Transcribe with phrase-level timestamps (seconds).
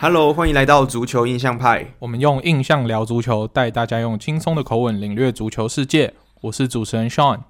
[0.00, 1.92] Hello，欢迎来到足球印象派。
[1.98, 6.14] 我们用印象聊足球，带大家用轻松的口吻领略足球世界。
[6.40, 7.40] 我是主持人 Sean，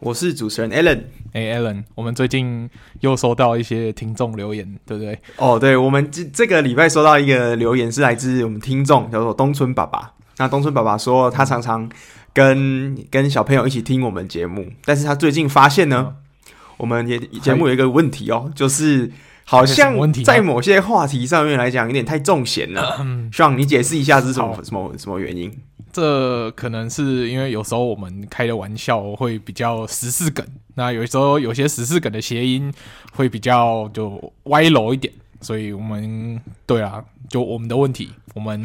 [0.00, 1.04] 我是主持人 Allen。
[1.32, 2.68] 哎、hey，Alan，我们最近
[3.00, 5.18] 又收到一些听众留言，对不对？
[5.38, 10.12] 哦，对，我们这这个礼拜收到一个留言，是来自我们听众，叫做东村爸爸。
[10.36, 11.88] 那东村爸爸说，他常常
[12.34, 19.10] 跟跟小朋友一起听我们节目，但是他最近发现呢，嗯、我们也节目有一个问题哦，就是。
[19.44, 23.06] 好像在某些话题上面来讲，有点太重咸了。
[23.32, 25.54] 希望你解释一下是什么什么什么原因？
[25.92, 30.44] 这可能是因为有时候我们开的玩笑会比较时事梗，
[30.74, 32.72] 那有时候有些时事梗的谐音
[33.12, 38.60] 会比较就歪楼一点，所以我们对啊，就我们的问题，我们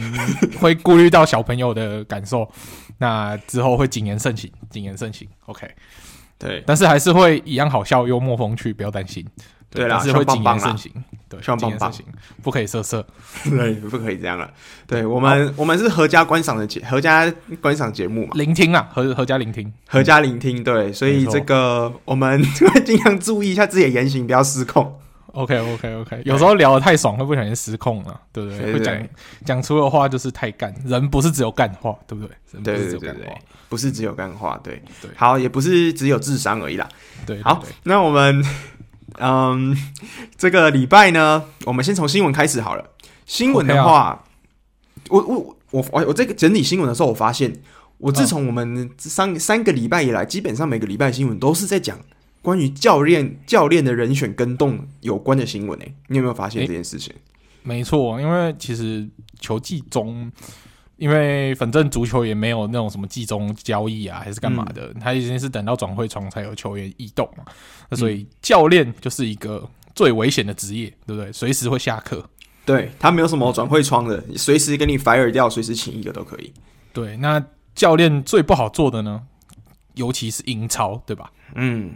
[0.59, 2.49] 会顾虑到小朋友的感受，
[2.97, 5.27] 那之后会谨言慎行，谨言慎行。
[5.45, 5.69] OK，
[6.39, 9.23] 对，但是还是会一样好笑、幽默、风趣，不要担心。
[9.69, 10.91] 对啦，是会谨言慎行，
[11.29, 11.93] 对，希望棒棒，
[12.41, 13.05] 不可以色色，
[13.45, 14.49] 对，不可以这样了。
[14.87, 24.99] 对我们，我们是合家观赏的节，合家观赏节目嘛，聆听啊，合合家聆听，合家聆听，对，所以这个我们 会尽量注意一下自己的言行，不要失控。
[25.33, 28.73] OK，OK，OK，有时候聊得太爽，会不小心失控了，对不对？
[28.73, 29.07] 会讲
[29.45, 32.35] 讲出的话就是太干，人不是只有干话，对不对？
[32.63, 33.37] 对对对对，
[33.69, 35.11] 不是只有干话，对对。
[35.15, 36.89] 好，也不是只有智商而已啦。
[37.27, 38.43] 对，好，那我们。
[39.19, 39.75] 嗯，
[40.37, 42.91] 这个礼拜呢，我们先从新闻开始好了。
[43.25, 44.25] 新闻的话
[45.07, 47.53] ，okay 啊、我我我我我这个整理新闻的时候，我发现，
[47.97, 51.99] 我自从我们三、嗯、三个礼拜以来，基本上每个礼拜新闻都是在讲
[52.41, 57.13] 关于教练教练的人选跟动有关的新闻诶，你有没有发现这件事情？
[57.63, 59.07] 没错，因为其实
[59.39, 60.31] 球季中。
[60.99, 67.45] 因为反正足球也没有那种什么季中交易啊，还是干嘛的，他已经是等到转会窗才有球员异动嘛。
[67.89, 71.31] 那所以教练就是一个最危险的职业，对不对？
[71.31, 72.29] 随时会下课。
[72.65, 76.53] 对，他没有什么转会窗的，随时给你 fire 掉，随时请一个都可以。
[76.91, 77.41] 对，那
[77.73, 79.23] 教练最不好做的呢，
[79.93, 81.31] 尤其是英超，对吧？
[81.55, 81.93] 嗯，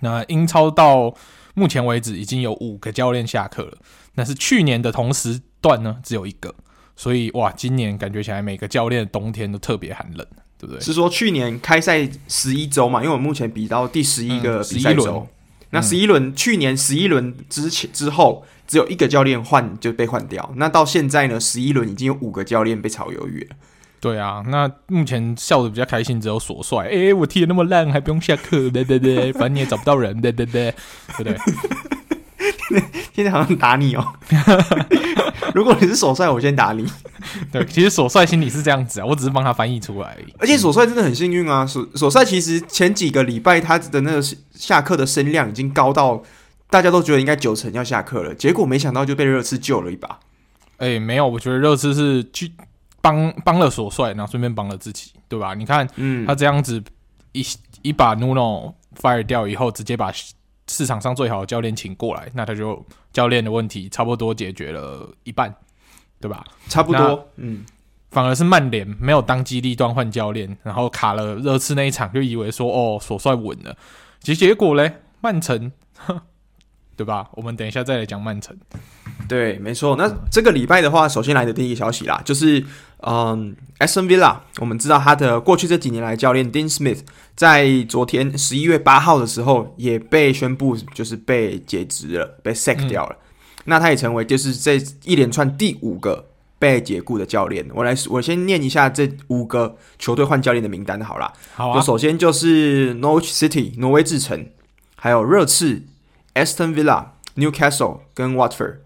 [0.00, 1.14] 那英超到
[1.54, 3.78] 目前为止已经有五个教练下课了，
[4.14, 6.54] 那是去年的同时段呢，只有一个。
[6.98, 10.26] 所以哇，今年感觉起来每个教练冬天都特别寒冷，
[10.58, 10.80] 对不对？
[10.80, 13.00] 是说去年开赛十一周嘛？
[13.00, 15.26] 因为我目前比到第十一个比赛周，嗯、
[15.70, 23.56] 那十一轮、嗯、去年十一轮之前之后只有一个教练换就被换掉，那到现在呢，十一轮已经有五个教练被炒鱿鱼了。
[24.00, 30.74] 对啊，那目前笑的比较开心只有索帅，哎、欸，我踢的那么烂还不用下课，对对对，反正你也找不到人，对对对，
[31.16, 31.36] 对不对？
[33.14, 34.04] 现在好像打你哦！
[35.54, 36.86] 如果你是索帅，我先打你。
[37.50, 40.34] 对，其实索帅心里是这样子啊，我只是帮他翻译出来而已。
[40.38, 46.22] 而且索帅真的很幸运啊，索索帅其实前几个礼拜他的那个下课的声量已经高到
[46.68, 50.20] 大家都觉得应该九成要下课了，结果没想到就被热刺救了一把。
[50.76, 52.52] 哎、欸，没有，我觉得热刺是去
[53.00, 55.54] 帮帮了索帅，然后顺便帮了自己，对吧？
[55.54, 56.82] 你看，嗯，他这样子
[57.32, 57.44] 一
[57.82, 60.12] 一把 Nuno fire 掉以后，直接把。
[60.68, 65.52] 市场上最好的教练请过来，那他就教练的问题差不多解决了一半，
[66.20, 66.44] 对吧？
[66.68, 67.64] 差不多，嗯，
[68.10, 73.76] 反而是曼联没有当机立断换教练，然后卡了热刺那一场，就以为说哦，索帅稳了，
[74.20, 75.72] 其实结果嘞，曼城，
[76.96, 77.28] 对吧？
[77.32, 78.56] 我们等一下再来讲曼城。
[79.28, 79.94] 对，没错。
[79.96, 82.64] 那这个礼拜的话，首先来的第一个消息啦，就是
[83.00, 87.00] 嗯，Aston Villa，我们知道他的过去这几年来教练 Dean Smith
[87.36, 93.16] 在昨天十一月八号的时候也被宣布就是被解职了，被 sack 掉了。
[93.20, 96.28] 嗯、那他也成为就是这一连串第五个
[96.58, 97.64] 被解雇的教练。
[97.72, 101.32] 我来，我先念一下这五个球队换教练的名单好了。
[101.54, 101.80] 好啊。
[101.80, 104.48] 首先就是 Norwich City 挪威智城，
[104.96, 105.84] 还有热刺、
[106.34, 107.04] Aston Villa、
[107.36, 108.78] Newcastle 跟 Watford。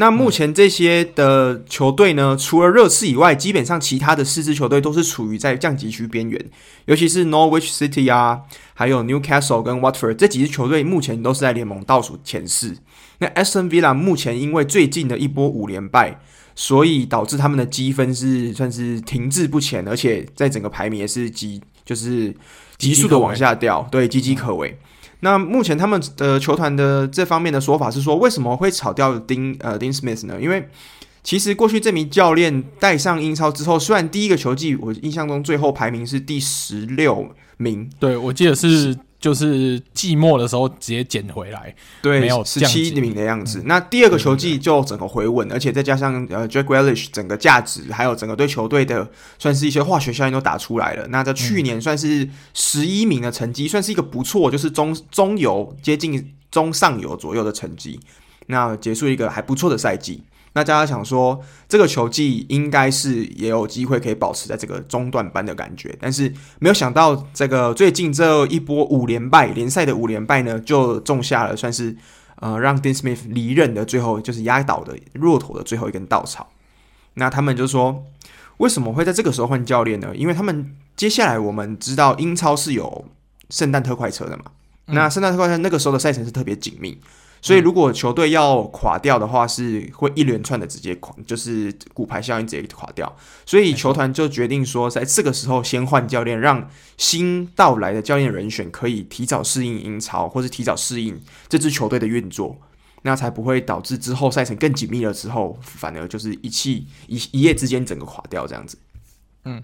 [0.00, 6.50] 那目前这些的球队呢，除了热刺以外，基本上其他的四支球队都是处于在降级区边缘，
[6.84, 8.42] 尤其是 Norwich City 啊，
[8.74, 12.76] 还有 Newcastle 跟 Watford 这几支球队，目前都是在联盟倒数前四。
[13.18, 16.20] 那 Aston Villa 目前因为最近的一波五连败，
[16.54, 22.32] 所以导致他们的积分是算是停滞不前，而且在整个排名也是急，就是
[22.76, 24.78] 急速的往下掉，对，岌岌可危。
[25.20, 30.40] 那目前他们的球团的这方面的说法是说，为什么会炒掉丁呃丁 Smith 呢？
[30.40, 30.68] 因为
[31.22, 38.96] 其实过去这名教练带上英超之后，虽然第一个球季我印象中最后排名是第十六名，对，我记得是。
[39.20, 43.58] 就是季末的时候直接捡回来，对，没有十七名的样子。
[43.58, 51.06] 嗯、那第二个球季就整个回稳，而且再加上呃，Jack Grealish 整个价值，还有整个对球队的算是一些化学效应都打出来了。
[51.08, 57.98] 那在去年算是十一名的成绩，嗯、算是一个不错，就是中中游接近中上游左右的成绩。
[58.46, 60.22] 那结束一个还不错的赛季。
[60.58, 71.96] 那大家想说，这个球技应该是也有机会可以保持在这个中段班的感觉，但是没有想到这个最近这一波五连败联赛的五连败呢，就种下了算是
[72.40, 76.48] 呃让 Dean Smith 离任的最后就是压倒的骆驼的最后一根稻草。
[77.14, 78.04] 那他们就说，
[78.56, 80.10] 为什么会在这个时候换教练呢？
[80.16, 83.04] 因为他们接下来我们知道英超是有
[83.50, 84.46] 圣诞特快车的嘛，
[84.88, 86.98] 嗯、那圣诞特快车那个时候的赛程是特别紧密。
[87.40, 93.16] 所以，如果球队要垮掉的话，是会一连串的直接垮，就是骨牌效应直接垮掉。
[93.46, 102.58] 所以，球团就决定说，在这个时候先换教练，让新到来的教练人选可以提早适应英超，或是提早适应这支球队的运作，
[103.02, 108.76] 那才不会导致之后赛程更紧密了之后，反而就是一气一一夜之间整个垮掉这样子。
[109.44, 109.62] 嗯。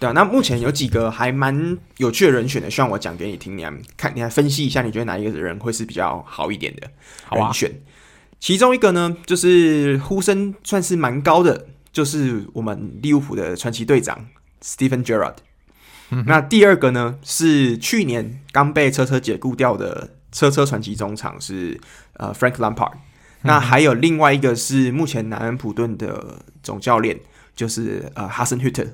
[0.00, 6.90] 对啊，那目前有几个还蛮有趣的人选的，希望我讲给你听，你来看，你来分析一下，你觉得哪一个人会是比较好一点的
[7.36, 7.70] 人选？
[7.70, 7.74] 啊、
[8.40, 14.26] 其中一个呢，就是呼声算是蛮高的，就是我们利物浦的传奇队长
[14.62, 15.34] Stephen Gerrard。
[16.08, 21.78] 嗯、那第二个呢，是去年刚被车车解雇掉的车车传奇中场是
[22.14, 22.92] 呃 Frank Lampard。
[23.42, 27.20] 那还有另外一个是目前南安普顿的总教练，
[27.54, 28.88] 就是呃 Hasan Hüttl。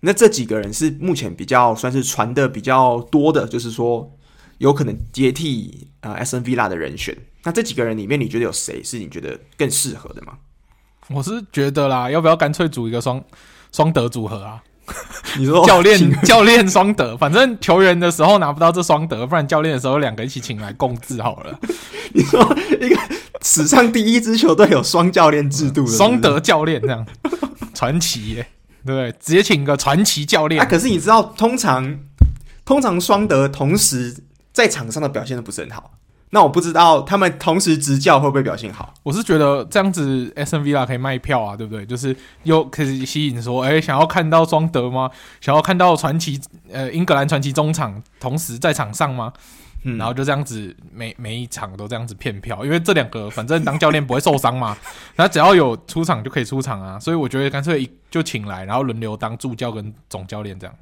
[0.00, 4.10] 那这几个人是目前比较算是传的比较多的，就是说
[4.58, 7.16] 有可能接替呃 Aston Villa 的人选。
[7.42, 10.34] 那这几个人里面，你觉得有谁是你觉得更适合的吗？
[11.08, 13.22] 我是觉得啦，要不要干脆组一个双
[13.72, 14.62] 双德组合啊？
[15.38, 21.58] 你说教练教练双德，反正球员的时候拿不到这双德，不然教练的时候两个一起请来共治好了。
[22.14, 22.40] 你说
[22.80, 22.96] 一个
[23.42, 27.04] 史上第一支球队有双教练制度的双德教练这样
[27.74, 28.48] 传奇耶、欸。
[28.86, 30.62] 对，直接请个传奇教练。
[30.62, 31.98] 啊，可是你知道，通常
[32.64, 34.16] 通常双德同时
[34.52, 35.90] 在场上的表现都不是很好。
[36.30, 38.92] 那我不知道他们同时执教会不会表现好。
[39.04, 41.86] 我是觉得这样子，Aston Villa 可以卖票啊，对不对？
[41.86, 45.08] 就是又可以吸引说，哎，想要看到双德吗？
[45.40, 46.38] 想要看到传奇
[46.70, 49.32] 呃英格兰传奇中场同时在场上吗？
[49.88, 54.76] 嗯，然后就这样子，每每一场都这样子骗票，因为这两个反正当教练不会受伤嘛，
[55.14, 60.74] 那只要有出场就可以出场啊，所以我觉得干脆一就请来，然后轮流当助教跟总教练这样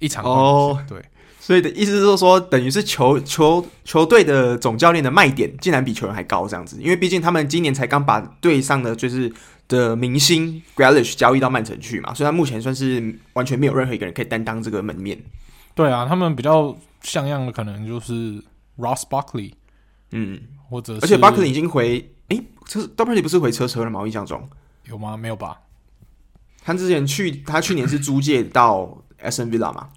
[0.00, 1.02] 一场哦，对，
[1.40, 9.32] 所以的意思是说，等于是球球球队的总教练的卖点竟然比球员还高这样子，因为毕竟他们今年才刚把队上的就是
[9.66, 15.18] 的明星 Grealish 交易到曼城去嘛，所以他目前算是完全没有任何一个人可以担当这个门面。
[15.74, 16.76] 对啊，他们比较。
[17.02, 18.42] 像样的可能就是
[18.78, 19.52] Ross Barkley，
[20.10, 24.00] 嗯，或者是而且 Barkley 已经回，诶、欸，车 Barkley 不是回车车了吗？
[24.00, 24.48] 我印象中
[24.86, 25.16] 有吗？
[25.16, 25.60] 没有吧？
[26.64, 29.88] 他之前去，他去年是租借到 Aston Villa 嘛？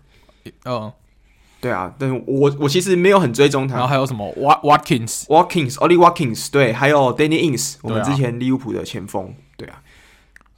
[0.66, 0.92] 嗯，
[1.62, 3.76] 对啊，但是我我其实没有很追踪他。
[3.76, 9.82] 然后还有什么 Watkins，Watkins，Ollie Watkins，对，还有 Danny Ings，我们之前利物浦的前锋，对啊，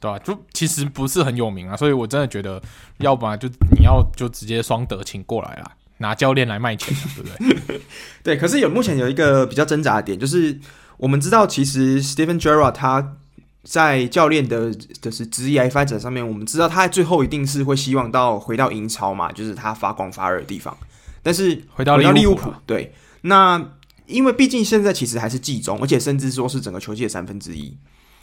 [0.00, 2.62] 对啊，就其实不是很有名啊，所以我真的觉得，
[2.98, 3.48] 要不然就
[3.78, 5.72] 你要就直接双德请过来啦。
[5.98, 7.80] 拿教练来卖钱，对不对？
[8.22, 10.58] 对，可是有目前有一个比较挣扎的点，就是
[10.96, 13.16] 我们知道，其实 Stephen Gerrard 他
[13.64, 20.76] 在教练的就是职业发展上面，我们知道他最后一定是会希望到回到英超嘛，就是他发光发热的地方。
[21.22, 23.72] 但是回到利物浦，对，那
[24.06, 27.76] 因为毕竟现在其实还是季中，而且甚至说是整个球季的三分之一。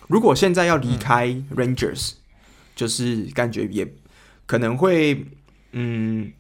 [0.08, 2.16] 如果现在要离开 Rangers，、嗯、
[2.76, 3.88] 就是感觉也
[4.46, 5.26] 可能会，
[5.74, 6.32] 嗯。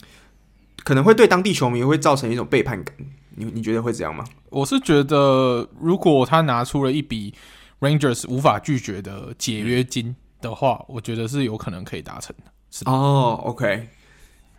[0.85, 2.95] 可能会对当地球迷会造成一种背叛感，
[3.31, 4.23] 你你觉得会这样吗？
[4.51, 7.33] 我是觉得，如果他拿出了一笔
[7.79, 12.51] Rangers 无法拒绝的解约金的话，嗯、我觉得是有可能可以达成的。
[12.69, 13.87] 是哦，OK，、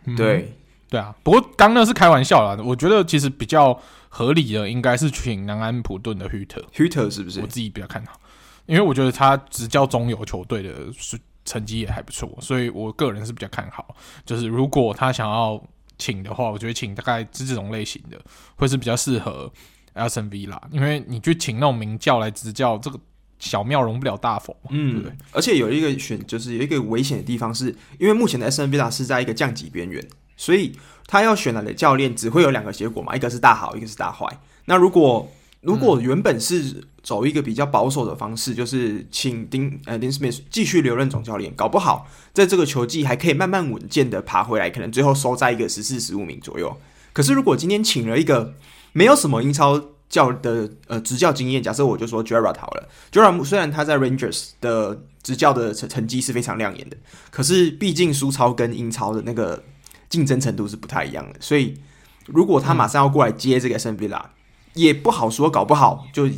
[0.03, 0.53] 嗯、对
[0.89, 1.15] 对啊。
[1.23, 3.79] 不过刚那是开玩笑啦，我觉得其实比较
[4.09, 7.39] 合理的应该是请南安普顿的 Hutter，Hutter 是不是？
[7.39, 8.19] 我自己比较看好，
[8.65, 13.95] 因为我觉得他执教中游球队的是成绩也还不错，所以我个人是比较看好。
[14.25, 15.63] 就是如果他想要。
[15.97, 18.19] 请的话，我觉得请大概是这种类型的，
[18.55, 19.51] 会是比较适合
[19.95, 22.99] Aston Villa，因为你去请那种名教来执教，这个
[23.39, 25.17] 小庙容不了大佛，嗯，对不对？
[25.31, 34.27] 而且有一个选，就是有一个危险的地方是，是因为目前的 Aston Villa 是在一个降级边缘，所以他要选来的教练只会有两个结果嘛，一个是大好，一个是大坏。
[34.65, 46.75] 那如果如果原本是走一个比较保守的方式，就是请丁呃丁斯密斯继续留任总教练，搞不好在这个球季还可以慢慢稳健的爬回来，可能最后收在一个十四十五名左右。
[47.13, 48.53] 可是如果今天请了一个
[48.91, 56.97] 没有什么英超教的呃执教经验，假设我就说 Gerard 好了，Gerard 虽然他在 Rangers 的执教的成成绩是非常亮眼的，
[57.31, 59.63] 可是毕竟苏超跟英超的那个
[60.09, 61.77] 竞争程度是不太一样的，所以
[62.25, 64.21] 如果他马上要过来接这个 Aston Villa。
[64.73, 66.29] 也不好说，搞不好就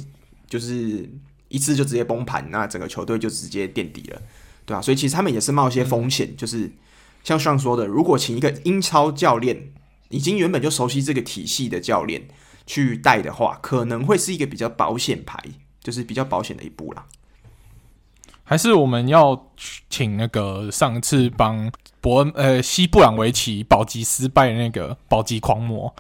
[0.50, 1.10] 就是
[1.48, 4.22] 一次就直接崩盘，那整个球队就直接垫底了，
[4.66, 4.82] 对吧、啊？
[4.82, 6.72] 所以其实他们也是冒一些风险，嗯、就是
[7.24, 9.72] 像上说的，如果请一个英超教练，
[10.10, 12.28] 已经原本就熟悉这个体系的教练
[12.66, 15.38] 去带的话，可能会是一个比较保险牌，
[15.84, 17.06] 就是比较保险的一步啦。
[18.44, 19.52] 还是我们要
[19.92, 25.94] 请那个上次帮伯恩呃西布朗维奇保级失败的那个保级狂魔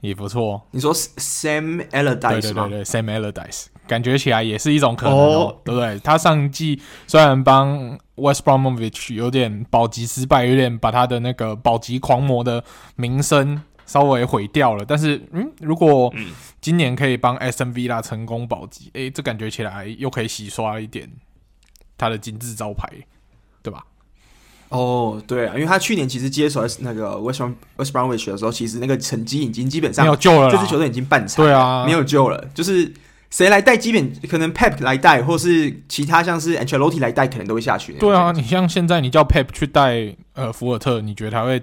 [0.00, 0.64] 也不错。
[0.70, 2.68] 你说 Sam Allardyce 吗？
[2.68, 5.54] 对对对，Sam Allardyce，感觉起来也是一种可能哦，oh.
[5.64, 5.98] 对不对？
[6.00, 12.62] 他上季虽然帮 West Bromwich 有点保级失败，有点把他的那个保级狂魔的
[12.96, 16.12] 名声稍微毁掉了，但是嗯，如果
[16.60, 21.08] 今年可以帮 Aston Villa 成功保级，诶，这感觉起来又可以洗刷一点。
[21.98, 22.86] 他的金字招牌，
[23.62, 23.82] 对吧？
[24.68, 27.40] 哦，对啊，因为他去年其实接手那个 West
[27.76, 32.44] West Bromwich 的时候，其实那个成绩已经基本上没有救了，这支球队已经半残，对啊，没有救了。
[32.52, 32.92] 就是
[33.30, 37.92] 谁来带，基本可能 Pep 来带，或是其他像是 Ancelotti 来带，可能都会下去。
[37.94, 41.62] 对啊，你像现在你叫 Pep 去带呃福尔特，你觉得他会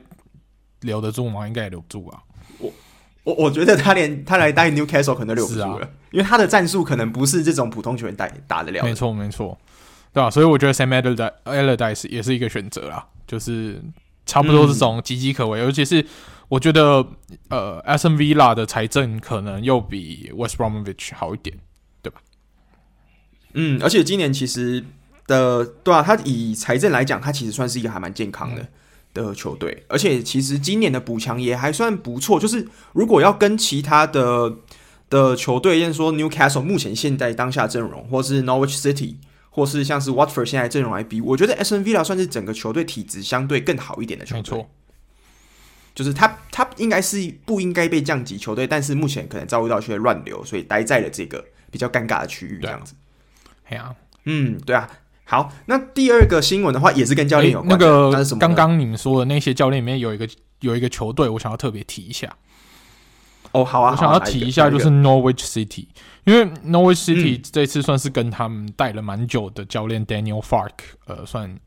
[0.82, 1.48] 留得住吗？
[1.48, 2.24] 应该也留不住吧。
[2.60, 2.72] 我
[3.24, 8.84] 我我觉得他连他来带 Newcastle 可能都留不住了，啊、因为他的战术可能不是这种普通球员带打得了。
[8.84, 9.58] 没错，没错。
[10.14, 10.30] 对吧、啊？
[10.30, 10.90] 所以我觉得 Sam
[11.46, 13.82] Allardyce 也是一个选择啦，就是
[14.28, 15.60] 差不多这种岌岌可危。
[15.60, 16.06] 嗯、尤其是
[16.54, 17.04] 我觉得，
[17.50, 21.58] 呃，Aston Villa 的财政可能又比 West Bromwich 好一点，
[22.04, 22.22] 对吧？
[23.54, 24.86] 嗯，而且今年其实
[25.26, 28.68] 的对啊，他以财政来讲，他其实算是一个还蛮健康的、嗯、
[29.16, 29.84] 的球队。
[29.88, 32.40] 而且其实今年的补强也还算不错。
[32.40, 34.58] 就是如果要跟其他的
[35.10, 39.16] 的球队，像说 Newcastle 目前现在当下阵容，或是 Norwich City。
[39.56, 44.42] 或是像是 Watford 现在阵容来比，我觉得 Aston Villa 算是整个球队体质相对更好一点的球队。
[44.42, 44.70] 没错，
[45.96, 52.94] 就是他他应该是不应该被降级球队，但是目前可能遭遇到一些乱流，所以待在了这个比较尴尬的区域这样子。
[53.70, 53.96] 对啊，
[54.26, 54.90] 嗯，对啊。
[55.26, 57.70] 好，那第二个新闻的话也是跟教练有关。
[57.70, 60.28] 那个刚刚你们说的那些教练里面有一个
[60.60, 62.36] 有一个球队，我想要特别提一下。
[63.54, 65.88] 哦，好啊，我想要提一下就是 Norwich City。
[66.26, 70.70] 因为 Norwich City 这次算是跟他们带了蛮久的教练 Daniel Farke
[71.06, 71.58] 呃，算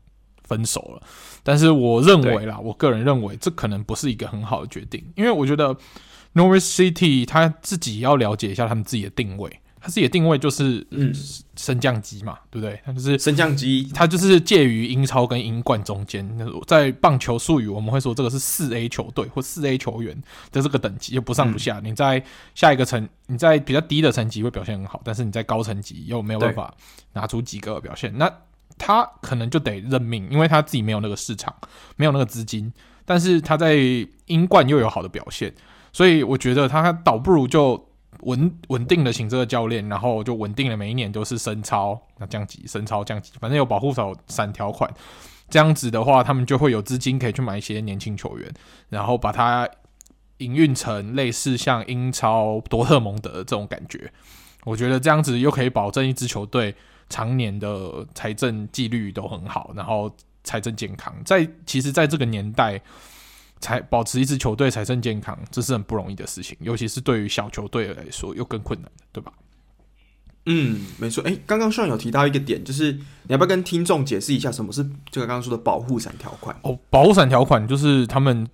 [0.47, 1.07] 分手了。
[1.43, 5.75] 但是我认为啦，我个人认为这可能不是一个很好的决定，因为我觉得
[6.33, 9.59] Norwich City 他自己要了解一下他们自己的定位。
[9.79, 11.13] 他自己的定位就是嗯，
[11.55, 12.81] 升降机嘛，对不对？
[12.83, 16.27] 他就是升降机，他就是介于英超跟英冠中间。
[16.65, 20.19] 在棒球术语，我们会说这个是四 A 球队或四 A 球员
[20.51, 21.79] 的这个等级，就不上不下。
[21.79, 22.21] 嗯、你在
[22.55, 26.73] 下一个层，你在比较低的层级会表现很好，但是你在高层级又没有办法
[27.13, 28.11] 拿出几个表现。
[28.17, 28.29] 那
[28.77, 31.53] 他可能就得认命，因为他自己没有那个市场，
[31.95, 32.71] 没有那个资金，
[33.05, 33.75] 但是他在
[34.25, 35.53] 英冠又有好的表现，
[35.91, 37.85] 所以我觉得他倒不如就。
[38.21, 44.91] 稳稳定的请这个教练，然后就稳定的，每一年都是升超，那降级，升超降级，反正有保护伞伞条款，
[45.49, 48.51] 这样子的话，他们就会有资金可以去买一些年轻球员，
[48.89, 49.69] 然后把它
[50.39, 54.11] 营运成类似像英超多特蒙德这种感觉。
[54.63, 56.73] 我觉得这样子又可以保证一支球队
[57.09, 60.11] 常年的财政纪律都很好，然后
[60.43, 61.13] 财政健康。
[61.25, 62.81] 在其实，在这个年代。
[63.59, 69.33] 才保持一支球队财政健康，这是很不容易的事情，尤其是对于小球队来说，又更困难，对吧？
[70.45, 71.23] 嗯，没错。
[71.23, 76.55] 诶，刚刚上有提到一个点，就是你要不要跟听众解释一下，什么是这个刚刚说的保护伞条款？
[76.61, 78.47] 哦，保护伞条款就是他们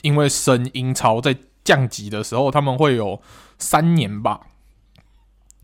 [0.00, 3.20] 因为升英超在降级的时候，他们会有
[3.58, 4.40] 三年吧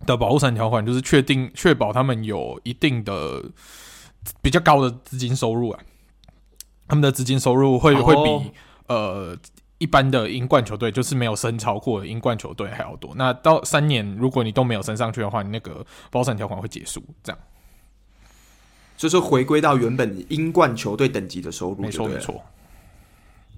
[0.06, 3.44] 的保护伞条款，就是确定确保他们有一定的
[4.42, 5.80] 比较高的资金收入啊，
[6.88, 8.52] 他们的资金收入会会比。
[8.86, 9.34] 呃，
[9.78, 13.14] 一般的英冠球队就是没有升超过的英冠球队还要多。
[13.16, 17.02] 那到三年，如果你都没有升上去的话，你那个保护伞条款会结束。
[17.22, 17.38] 这样，
[18.94, 21.76] 就是回归到原本英冠球队等级的收入。
[21.76, 22.42] 没错，没错。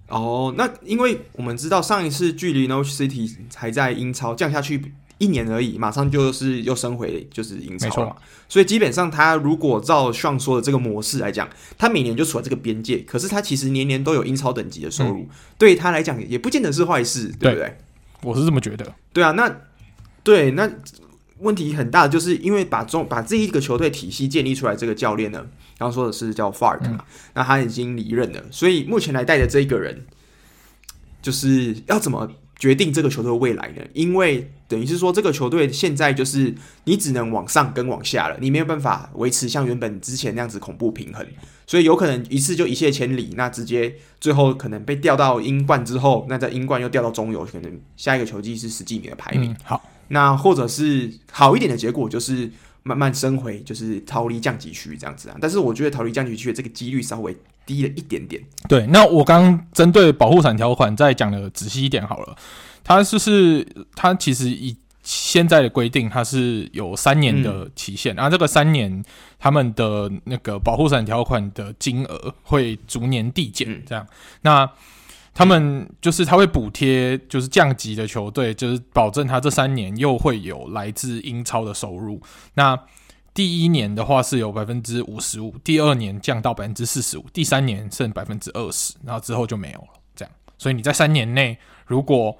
[0.06, 4.94] 哦，那因为我们知道上一次距离 Norwich City 还在英超降下去。
[5.18, 8.16] 一年而已，马上就是又升回就是英超了。
[8.48, 12.98] 所以基本上他如果照上说的这个模式来讲，他每年就处在这个边界。
[12.98, 17.78] 可是他其实年年都有英超等级的收入，嗯、对他来讲也不见得是坏事，对不对，
[18.22, 18.94] 我是这么觉得。
[19.12, 19.50] 对啊，那
[20.22, 20.70] 对那
[21.38, 25.38] 问题很大的就是因为把中把这一个球队体系建立出来，这个教练呢，
[25.78, 27.04] 刚刚说的是叫 Fark 嘛、嗯、
[27.34, 30.06] 那他已经离任了，所以目前来带的这一个人，
[31.22, 32.30] 就是要怎么？
[32.58, 33.82] 决定这个球队的未来呢？
[33.92, 41.24] 因为等于是说，这个球队现在就是你只能往上跟往下了，你没有办法维持像原本之前那样子恐怖平衡，
[41.66, 49.52] 所以有可能一次就一泻千里，那直接最后可能被调到英冠之后，那在英冠又调到中游，可能下一个球季是十几名的排名。
[49.52, 52.50] 嗯、好，那或者是好一点的结果就是
[52.86, 55.36] 慢慢升回，就是逃离降级区这样子啊。
[55.40, 58.40] 但是我觉得逃离降级区的这个几率稍微低了一点点。
[58.68, 62.36] 对，那我刚针对保护伞条款再讲的仔细一点好了。
[62.84, 63.66] 它就是
[63.96, 69.04] 它其实以现在的规定，它是有三年的期限，然后、这个三年
[69.38, 74.04] 他们的那个保护伞条款的金额会逐年递减，这样。
[74.04, 74.70] 嗯、那
[75.36, 82.18] 他们就是他会补贴，就是降级的球队，就是保证他这三年又会有来自英超的收入。
[82.54, 82.74] 那
[83.34, 89.88] 第一年的话是有百分之五十五，第二年降到百分之四十五，第三年剩百分之二十，然后之后就没有了。
[90.14, 92.34] 这样，所以你在三年内如果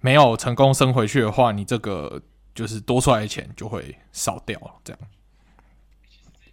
[0.00, 2.22] 没有成功升回去的话，你这个
[2.54, 4.70] 就是多出来的钱就会少掉了。
[4.84, 5.00] 这样。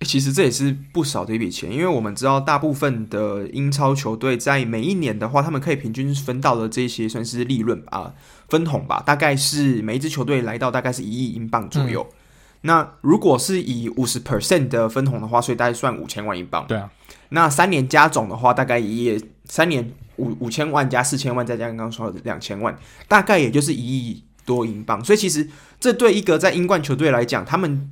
[0.04, 8.14] 其实这也是不少的一笔钱，因为我们知道大部分的英超球队在每一年的话，他们可以平均分到的这些算是利润啊，
[8.50, 12.06] 分红吧，大概是每一支球队来到大概是一亿英镑左右。
[12.12, 12.16] 嗯、
[12.62, 16.66] 那如果是以五十 percent 的分红的话，所以大概算五千万英镑。
[16.68, 16.90] 对啊，
[17.30, 25.04] 那三年加总的话，大概也三年五五千万加四千万，再加刚刚说的两千万，大概也就是一亿多英镑。
[25.04, 27.92] 所以其实这对一个在英冠球队来讲，他们。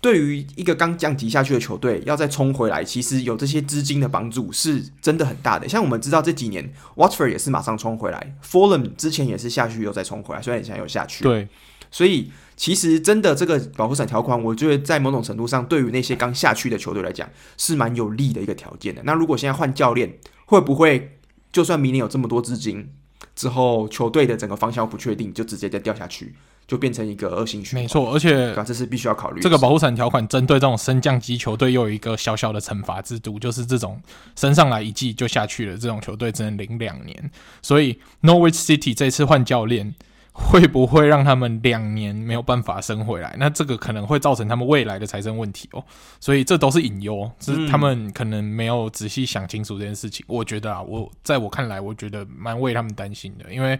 [0.00, 5.68] 对于一个刚降级下去的球队，要再冲回来，其实有这些资金的帮助是真的很大的。
[5.68, 11.22] 像我们知道这几年，Watford 也是马上冲回来，Fulham 之前也是下去又再冲回来，虽然现在又下去。
[11.22, 11.46] 对，
[11.90, 17.28] 所以其实真的这个保护伞条款，我觉得在某种程度上，对于那些刚下去的球队来讲，
[17.58, 19.02] 是蛮有利的一个条件的。
[19.04, 21.18] 那如果现在换教练，会不会
[21.52, 22.90] 就算明年有这么多资金
[23.36, 26.34] 之后，球队的整个方向不确定，就直接再掉下去？
[26.70, 27.82] 就变成一个恶性循环。
[27.82, 29.40] 没错，而且这是必须要考虑。
[29.40, 34.00] 这个保护伞条款针对这种升降级球队，又有一个小小的惩罚制度，就是这种
[34.36, 37.30] 升上来一季就下去了，这种球队只能领两年。
[37.60, 39.92] 所以 Norwich City 这次换教练。
[40.32, 43.34] 会不会让他们两年没有办法升回来？
[43.38, 45.84] 那这个可能会造成他们未来的财政问题哦。
[46.20, 50.24] 所以这都是隐忧，是他们可能没有仔细想清楚这件事情。
[50.28, 53.52] 我觉得啊，我在我看来，我觉得蛮为他们担心的。
[53.52, 53.78] 因为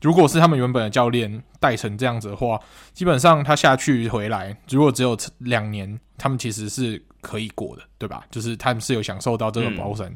[0.00, 2.58] 如果是他们原本的教练带成这样子的话，
[2.92, 8.24] 基本上他下去回来，如果只有两年，他们其实是可以过的，对吧？
[8.30, 10.14] 就是他们是有享受到这个保护伞。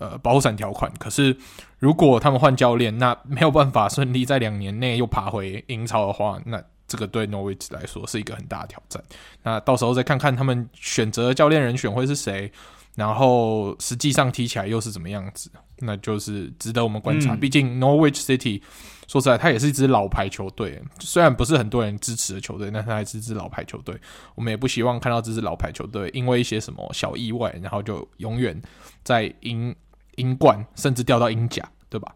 [0.00, 0.92] 呃，保护伞条款。
[0.98, 1.36] 可是，
[1.78, 9.02] 如果他们换教练，那没有办法顺利在两年内又爬回英超的话，那这个对 Norwich 来说是一个很大的挑战。
[9.42, 12.50] 那到时候再看看他们选择教练人选会是谁，
[12.94, 17.34] 然后实际上踢起来又是怎么样子，那就是值得我们观察。
[17.34, 18.60] 毕、嗯、竟 Norwich City
[19.08, 23.98] 说实在，它也是一支老牌球队，虽然不是很多人支持的球队，但它还是一支老牌球队。
[24.34, 28.60] 我们也不希望看到这支老牌球队因为一些什么小意外，然后就永远
[29.02, 29.74] 在英。
[30.16, 32.14] 英冠甚至掉到英甲，对吧？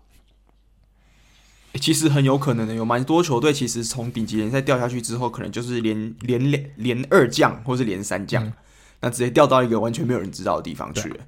[1.75, 8.53] 其实很有可能的，有蛮多球队其实从顶级联赛掉下去之后，可能就是连连连连二降或是连三降，嗯、
[9.03, 11.25] 那直接掉到一个完全没有人知道的地方去了，对，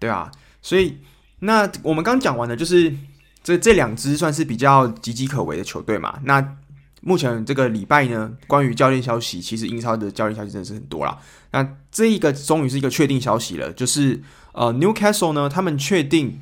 [0.00, 0.30] 对啊。
[0.60, 0.98] 所以
[1.38, 2.94] 那我们刚讲完的，就是
[3.42, 6.20] 这这两支算是比较岌岌可危的球队嘛。
[6.24, 6.56] 那
[7.00, 11.18] 目前这个礼拜呢，关于教练消息，其实英超的教练消息真的是很多啦。
[11.52, 14.20] 那这一个终于是一个确定消息了，就是。
[14.54, 16.40] 呃，Newcastle 呢，他们确定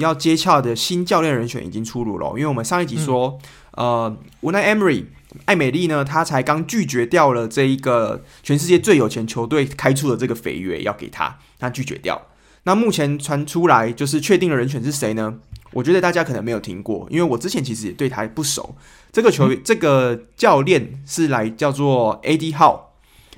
[0.00, 2.28] 要接洽的新教练人选已经出炉了。
[2.30, 3.38] 因为我们上一集说，
[3.76, 5.04] 嗯、呃，Unai Emery
[5.44, 12.20] 艾美丽呢，他才刚拒绝掉了这一个全世界最有钱球队开出的这个肥约，要给他，他拒绝掉。
[12.64, 15.34] 那目前传出来就是确定的人选是谁呢？
[15.72, 18.74] 我觉得大家可能没有听过，因为我之前其实也对他不熟。
[19.10, 22.80] 这个球员，嗯、这个教练是来叫做 Eddie Howe。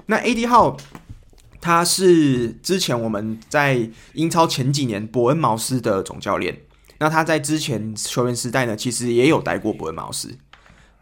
[0.06, 0.76] 那 Eddie Howe。
[1.64, 6.60] 他是之前我们在英超前几年伯恩茅斯的总教练。
[6.98, 10.36] 那他在之前球员时代呢，其实也有待过伯恩茅斯。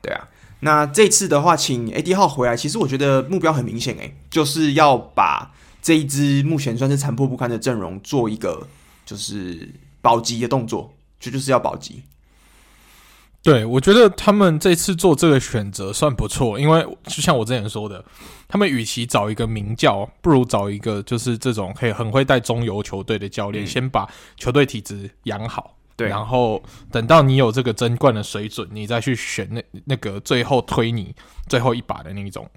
[0.01, 0.29] 对啊，
[0.61, 8.69] 那这次的话，请 AD 号回来，其实我觉得目标很明显，诶，就是要把这一支目前算是残破不堪的阵容做一个
[9.05, 9.69] 就是
[10.01, 12.05] 保级的动作，就就是要保级。
[13.43, 18.05] 对，我觉得他们这次做这个选择算不错，因为就像我之前说的，
[18.47, 31.13] 他们与其找一个名教，不如找一个就是这种可以很会带中游球队的教练，嗯、先把球队体质养好，对，然后等到你有这个争冠的水准，你再去选那那个最后推你
[31.49, 32.49] 最后一把的那种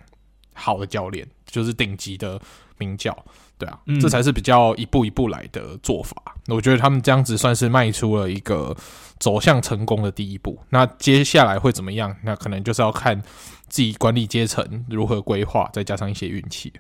[0.54, 2.40] 好的教练，就是顶级的
[2.78, 3.26] 名教。
[3.58, 6.16] 对啊，嗯、这才是比较一步一步来的做法。
[6.48, 8.76] 我觉得他们这样子算是迈出了一个
[9.20, 10.60] 走向成功的第一步。
[10.70, 12.16] 那接下来会怎么样？
[12.24, 13.22] 那可能就是要看
[13.68, 16.72] 自己管理阶层如何规划，再加上一些运气。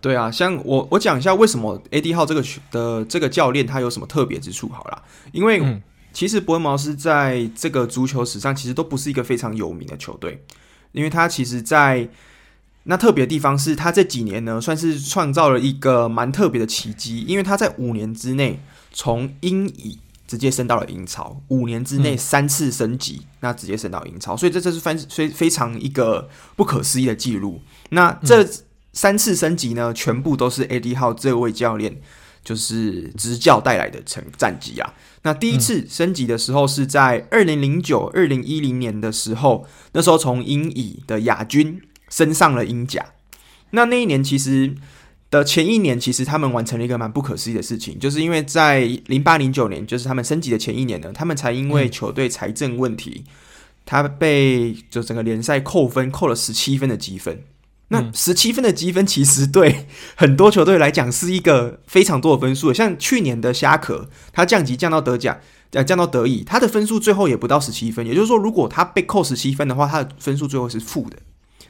[0.00, 5.02] 对啊，像我我讲一下为什么 Eddie Howe 这个的这个教练他有什么特别之处好了。
[5.32, 5.80] 因为
[6.12, 10.44] 其实伯恩茅斯在这个足球史上其实都不是一个非常有名的球队，
[10.92, 12.08] 因为他其实在
[12.84, 18.58] 那特别的地方是他这几年呢，算是创造了一个蛮特别的奇迹，因为他在五年之内
[18.92, 27.60] 从英乙直接升到了英超，五年之内三次升级，嗯、那直接升到英超，所以这这是非非非常一个不可思议的记录。
[27.90, 28.48] 那这
[28.94, 32.00] 三次升级呢，全部都是 Eddie Howe 这位教练
[32.42, 34.94] 就是执教带来的成战绩啊。
[35.24, 41.82] 那第一次升级的时候是在二零零九二零一零年的时候，那时候从英乙的亚军。
[42.08, 43.04] 升上了英甲，
[43.70, 44.74] 那那一年其实
[45.30, 53.32] 的前一年，其实他们完成了一个蛮不可思议的事情，就是因为在零八零九年，就是他们升级的前一年呢，他们才因为球队财政问题，嗯、
[53.84, 57.44] 他被就整个联赛扣分，扣了十七分的积分。
[57.90, 65.40] 那十七分的积分其实对很多球队来讲是一个非常多的分数，像去年的虾壳，他降级降到德甲，
[65.70, 71.16] 呃，降到德乙，他的分数最后也不到十七分，也就是说，如果他被扣十七分的话，他的分数最后是负的。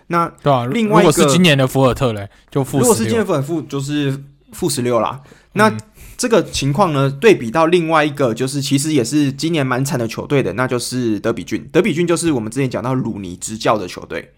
[0.09, 2.79] 那对啊，另外一个如果是今年的福尔特嘞，就负。
[2.79, 4.19] 如果是今年福尔特，就是
[4.53, 5.21] 负十六啦。
[5.53, 5.71] 那
[6.17, 11.63] 这个情况呢，对比到另外一个，就是其实也是今年蛮惨的球队的，那就是德比郡。
[11.71, 14.33] 德比郡就是我们之前讲到鲁尼执教的球队，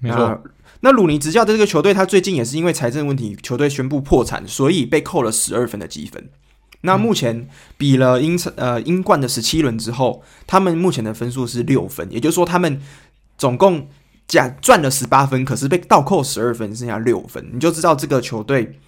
[0.00, 0.42] 没错。
[0.80, 6.28] 那鲁尼执教的这个球队，他最近也是因为财政问题，球队宣布破产，所以被扣了十二分的积分。
[6.82, 7.48] 那目前
[7.78, 12.82] 比了英呃英冠的十七轮之后，他们目前的分数是六分，也就是说他们
[13.38, 13.88] 总共。
[14.26, 18.78] 假赚了十八分，可是被倒扣十二分，剩下六分，你就知道这个球队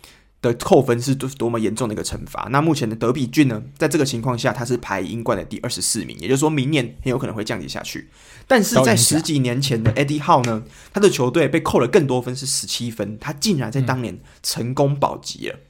[0.42, 2.48] 的扣分是多多么严重的一个惩罚。
[2.50, 8.08] 那目前的德比郡呢，在这个情况下，他是排英冠的第二十四名，也就是说明年很有可能会降级下去。
[8.48, 15.60] 但是在十几年前的 Eddie Howe 呢，他的球队被扣了更多分，是十七分，他竟然在当年成功保级了，嗯、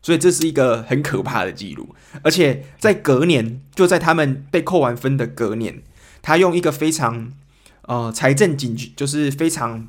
[0.00, 1.94] 所以这是一个很可怕的记录。
[2.22, 5.82] 而且在隔年，就在他们被扣完分的隔年，
[6.22, 7.32] 他用一个非常。
[7.90, 9.88] 呃，财政紧急就是非常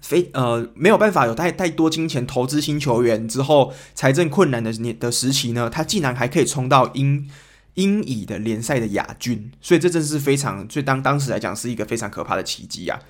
[0.00, 7.28] 非呃没有办法有太太多金钱投资新球员之后，财政困难的年的时期呢，他竟然还可以冲到英
[7.74, 13.00] 英乙的联赛的亚军，所以这真是非常，所以当当时来讲是一个非常可怕的奇迹啊。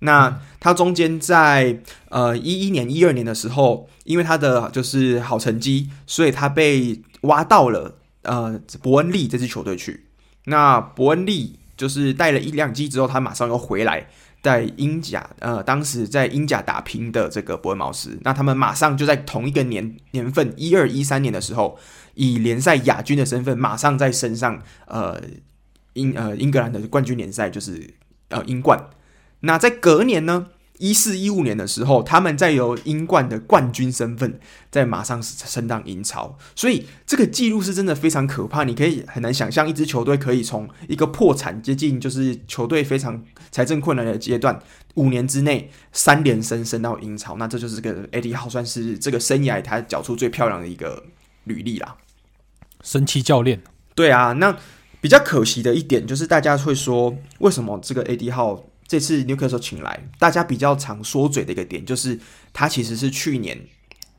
[0.00, 10.06] 那他中间在呃一一年、一二年的时候，因为他的就是好成绩，所以他被挖到了呃伯恩利这支球队去。
[10.46, 11.60] 那伯恩利。
[11.76, 14.06] 就是带了一两季之后，他马上又回来，
[14.42, 21.78] 在英甲，呃，当时在英甲打拼的这个伯恩茅斯，那他们马上就在同一个年年份，一二一三年的时候，
[22.14, 25.20] 以联赛亚军的身份，马上在身上呃
[25.94, 27.94] 英呃英格兰的冠军联赛，就是
[28.28, 28.90] 呃英冠。
[29.40, 30.48] 那在隔年呢？
[30.78, 38.64] 一四一五年的时候，他们在由英冠的冠军身份，在马上升到英超，所以这个记录是真的非常可怕。
[38.64, 44.60] 你可以很难想象，一支球队可以从一个破产接近就是球队非常财政困难的阶段，
[44.94, 51.04] 五年之内三连升升到英超，那这就是这个 Eddie Howe 算是这个生涯他缴出最漂亮的一个
[51.44, 51.96] 履历啦。
[52.82, 53.62] 神奇教练，
[53.94, 54.56] 对啊，那
[55.00, 58.62] 比较可惜的一点就是大家会说，为什么这个 Eddie Howe？
[58.92, 62.20] 这次纽卡素请来，大家比较常说嘴的一个点，就是
[62.52, 63.58] 他其实是去年，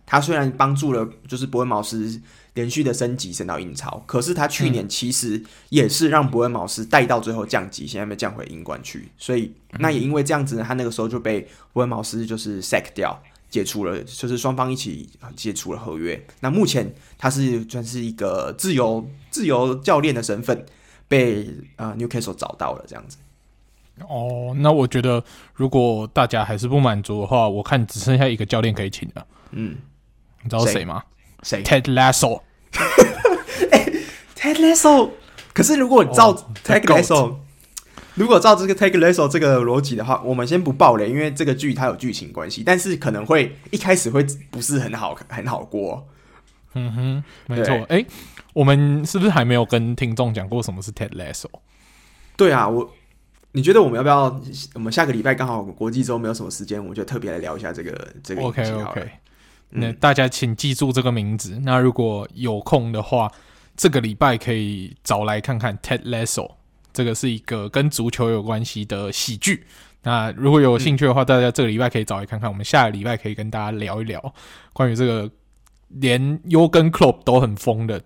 [0.04, 2.20] 他虽然帮助了就是伯恩茅斯
[2.56, 13.16] 连续的升级升到英超，可是他去年其实也是让伯恩茅斯带到最后降级，现在被降回英冠去，所以那也因为这样子呢，他那个时候就被伯恩茅斯就是 sack 掉，
[13.52, 16.20] 解除了，就是双方一起解除了合约。
[16.40, 20.66] 那目前他是算是一个自由自由教练的身份，
[21.08, 23.18] 被呃纽卡素找到了这样子。
[24.08, 29.26] 哦，那我觉得如果大家还是不满足的话，我看只剩下一个教练可以请了。
[29.52, 29.78] 嗯，
[30.42, 31.04] 你知道谁吗？
[31.44, 32.42] 谁？Ted Lasso。
[33.72, 33.86] 哎
[34.36, 35.12] ，Ted Lasso。
[35.54, 36.34] 可是如果你照
[36.66, 37.36] Ted Lasso，
[38.16, 46.08] 如果照这个 Ted Lasso 这个逻辑的话，我们先不爆雷，因为这个剧它有剧情关系，但是可能会一开始会不是很好很好过。
[46.74, 47.76] 嗯哼，没错。
[47.90, 48.08] 哎、欸，
[48.54, 51.46] 我们是不是还没有跟听众讲过什么是 Ted Lasso？
[52.36, 52.90] 对啊，我。
[53.56, 54.42] 你觉得我们要不要？
[54.74, 58.42] 我们下个礼拜刚好国际周没有什么时间，我们就特别来聊一下这个这个。
[58.42, 59.12] OK OK，
[59.70, 61.60] 那大家请记住这个名字。
[61.62, 63.32] 那如果有空的话，
[63.78, 66.50] 这个礼拜可以找来看看 Ted Lasso，
[66.92, 69.66] 这个是一个跟足球有关系的喜剧。
[70.02, 72.50] 那如果有兴趣的话，大家这个礼拜可以找来看看。
[72.50, 74.34] 我们下个礼拜可以跟大家聊一聊
[74.74, 75.30] 关于这个
[75.90, 78.02] 连 Jürgen Klopp 都很疯的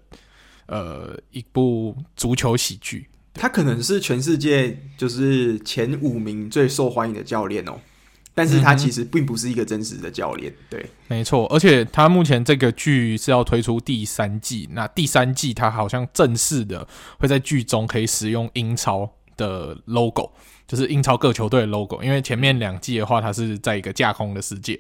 [0.66, 3.10] 呃一部足球喜剧。
[3.38, 7.80] 他可能是全世界就是前五名最受欢迎的教练哦，
[8.34, 11.46] 但是他其实并不是一个真实的教练，对，没错。
[11.48, 16.88] 而且他目前这个剧是要推出第三季，那第三季他好像正式的
[17.20, 20.32] 会在剧中可以使用英超的 logo，
[20.68, 22.04] 就是英超各球队的 logo。
[22.04, 24.80] 因为前面两季的话，他是在一个架空的世界，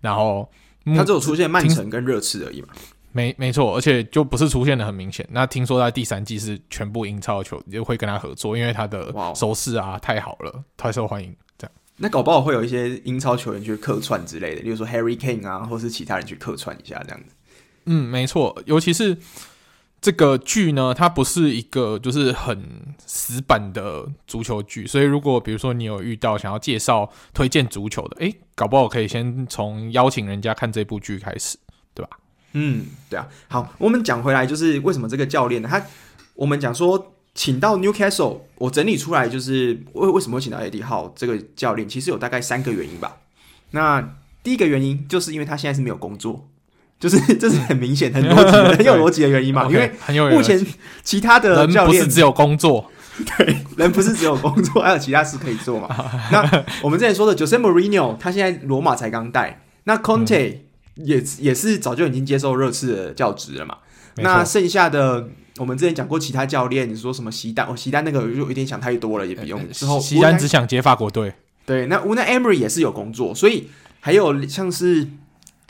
[0.00, 0.50] 然后
[0.96, 2.68] 他只有出现曼城跟热刺而已嘛。
[3.18, 5.26] 没没错，而且就不是出现的很明显。
[5.32, 11.34] 那听说在第三季是全部英超球就会跟他合作，因为他的手势啊太好了，太受欢迎。
[11.58, 17.34] 这样，那搞不好会有一些英超球员去客串之类的，例如说 Harry Kane 啊，或是其他人去客串一下这样子。
[17.86, 19.18] 嗯，没错，尤其是
[20.00, 31.58] 这个剧呢，它不是一个就是很死板的足球剧，所以如果比如说你有遇到想要介绍推荐足球的，诶，搞不好可以先从邀请人家看这部剧开始，
[31.94, 32.10] 对吧？
[32.52, 33.26] 嗯，对啊。
[33.48, 35.68] 好，我们讲回来，就是为什么这个教练呢？
[35.70, 35.82] 他
[36.34, 43.18] 我们讲说请到 Newcastle，我整理出来就是为为什么会请到 Eddie Howe 这个教练，其实有大概三个原因吧。
[43.72, 46.48] 那第一个原因就是因为他现在是没有工作，
[46.98, 49.68] 就是 这是很明显、很逻辑、很有逻辑的原因嘛。
[50.08, 50.64] 因为目前
[51.02, 52.90] 其他的教练不是只有工作，
[53.36, 55.88] 对，人不是只有工作，还有其他事可以做嘛。
[56.32, 60.60] 那我们之前说的 Jose Mourinho，他现在罗马才刚带，那 Conte、嗯。
[61.04, 63.76] 也也是早就已经接受热刺的教职了嘛。
[64.16, 67.66] 那剩下的，我们之前讲过其他教练，你说什么席丹？
[67.68, 69.70] 哦，席丹那个就有点想太多了，也不用。
[69.70, 71.34] 之后席丹只想接法国队。
[71.64, 73.68] 对，那 Unai Emery 也是有工作，所以
[74.00, 75.06] 还有像是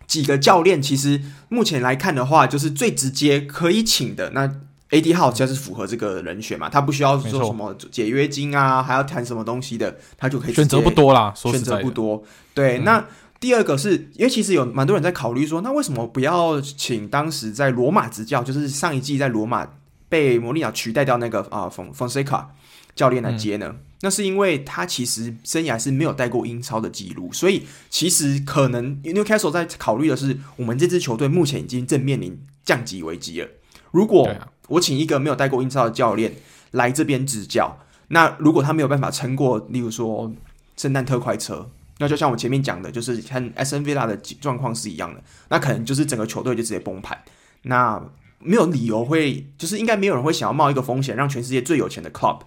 [0.06, 4.30] 几个教练，其实目前来看的话，就是最直接可以请的。
[4.30, 4.50] 那
[4.90, 12.24] A D 号只要是符合这个人选嘛，他不需要说什么解约金啊，还要谈什么东西的，他就可以选择不多啦，选择不多。
[12.54, 13.04] 对，嗯、那。
[13.40, 19.68] 第二个是因为其实有蛮多人在考虑说，那为什么不要请当时在罗马执教，就是上一季在罗马
[20.08, 22.50] 被摩里纳取代掉那个啊冯冯塞卡
[22.96, 23.66] 教练来接呢？
[23.68, 33.48] 嗯、那是因为他其实生涯是没有带过英超的记录，所以其实可能 Newcastle 在考虑的是，我们这支球队目前已经正面临降级危机了。
[33.92, 34.34] 如果
[34.66, 36.34] 我请一个没有带过英超的教练
[36.72, 40.32] 来这边执教，那如果他没有办法撑过，例如说
[40.76, 41.70] 圣诞特快车。
[41.98, 47.20] 那就像我前面讲的，就是跟 Aston Villa 的状况是一样的，那可能就是整个球队就直接崩盘。
[47.62, 48.00] 那
[48.38, 52.40] 没有理由会，就是应该没有人会想要冒一个风险，让全世界最有钱的 club，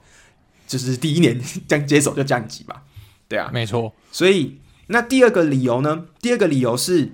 [0.65, 1.37] 就是第一年
[1.67, 2.83] 将接手就降级吧？
[3.27, 3.93] 对啊，没错。
[4.09, 6.05] 所以那第二个理由呢？
[6.21, 7.11] 第二个理由是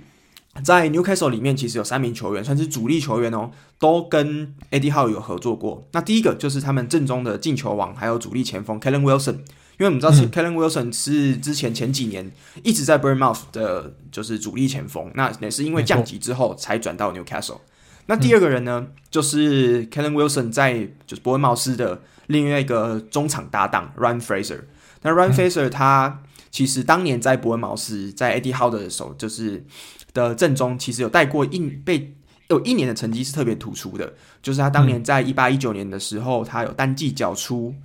[0.63, 5.87] 在 Newcastle 里面，其实有三名球员算是主力球员哦，都跟 Eddie Howe 有合作过。
[5.93, 9.39] 那第一个就是他们正宗的进球王，还有主力前锋 Callum Wilson。
[9.79, 12.31] 因为我们知道是 Callum Wilson 是之前前几年
[12.63, 15.11] 一直在 Bournemouth 的，就是主力前锋。
[15.13, 17.59] 那也是因为降级之后才转到 Newcastle。
[18.07, 24.61] 那第二个人呢，就是 Kellen Wilson 在就是伯恩茅斯的另外一个中场搭档 Ryan Fraser。
[25.03, 29.63] 那 Ryan Fraser 他其实当年在伯恩茅斯，在 Eddie Howe 的手就是
[30.11, 32.15] 的阵中，其实有带过一被
[32.47, 34.11] 有一年的成绩是特别突出的，
[34.41, 37.75] 就是他当年在一八一九年的时候，他有单季缴出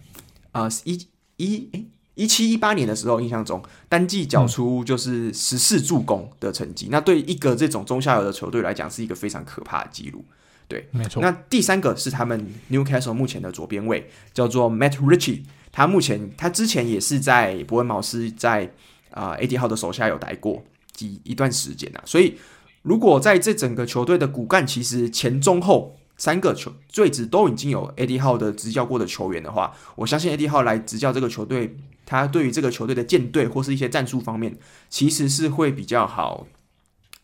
[0.53, 1.07] 啊一。
[1.37, 10.25] 一诶，一七一八年的时候，印象中单季缴出就是十四助攻的成绩，嗯、那对一个这种中下游的球队来讲，是一个非常可怕的记录。
[10.69, 11.23] 对，没错。
[11.23, 18.73] 那第三个是他们 Newcastle 目前的左边卫，叫做 Matt Ritchie，他目前他之前也是在伯恩茅斯在
[19.11, 22.37] 啊 Eddie Howe 的手下有待过几一段时间啊，所以
[22.83, 25.97] 如果在这整个球队的骨干，其实前中后。
[26.17, 34.57] 三个球最值都已经有 Eddie Howe 的执教过的球员的话，我相信 Eddie Howe 来执教这个球队，他对于这个球队的建队或是一些战术方面，
[34.89, 36.47] 其实是会比较好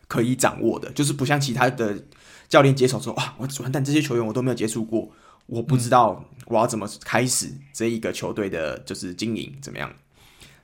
[0.09, 0.91] 可以掌握的。
[0.93, 2.05] 就是不像其他的
[2.49, 5.11] 教练接手说，哇，我完蛋，这些球员我都没有接触过，
[5.47, 9.93] 我不知道我要怎么开始这一个球队的，就是经营怎么样。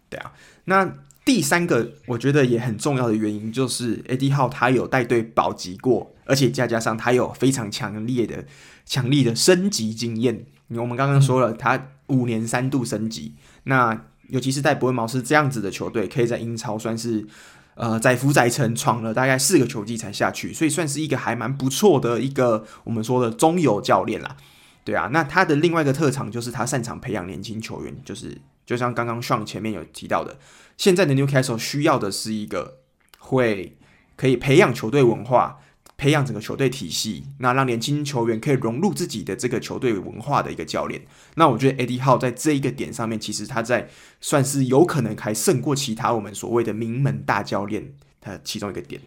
[0.09, 0.33] 对啊，
[0.65, 6.11] 那第三个我觉得也很重要的原因，就是 Eddie Howe 他有带队保级过。
[6.27, 8.47] 而且再加上他有非常强烈的、
[8.87, 10.47] 强力的升级经验。
[10.69, 13.35] 我们刚刚说了，他五年三度升级。
[13.65, 17.27] 那尤其是在伯恩茅斯这样子的球队，可以在英超算是
[17.75, 24.35] 呃载浮载沉，闯了大概四个球季才下去，所以算是一个还蛮不错的一个我们说的中游教练啦。
[24.83, 30.39] 对啊，那他的另外一个特长就是他擅长培养年轻球员，就是就像刚刚 Sean 前面有提到的，
[30.77, 32.79] 现在的 Newcastle 需要的是一个
[33.19, 33.77] 会
[34.17, 35.61] 可以培养球队文化。
[35.97, 41.01] 培养整个球队体系，那让年轻球员可以融入自己的这个球队文化的一个教练。
[41.37, 43.89] 那我觉得 Eddie Howe 在这一个点上面，其实他在
[44.21, 49.01] 算是有可能还胜过其他我们所谓的名门大教练，他其中一个点。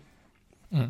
[0.71, 0.89] 嗯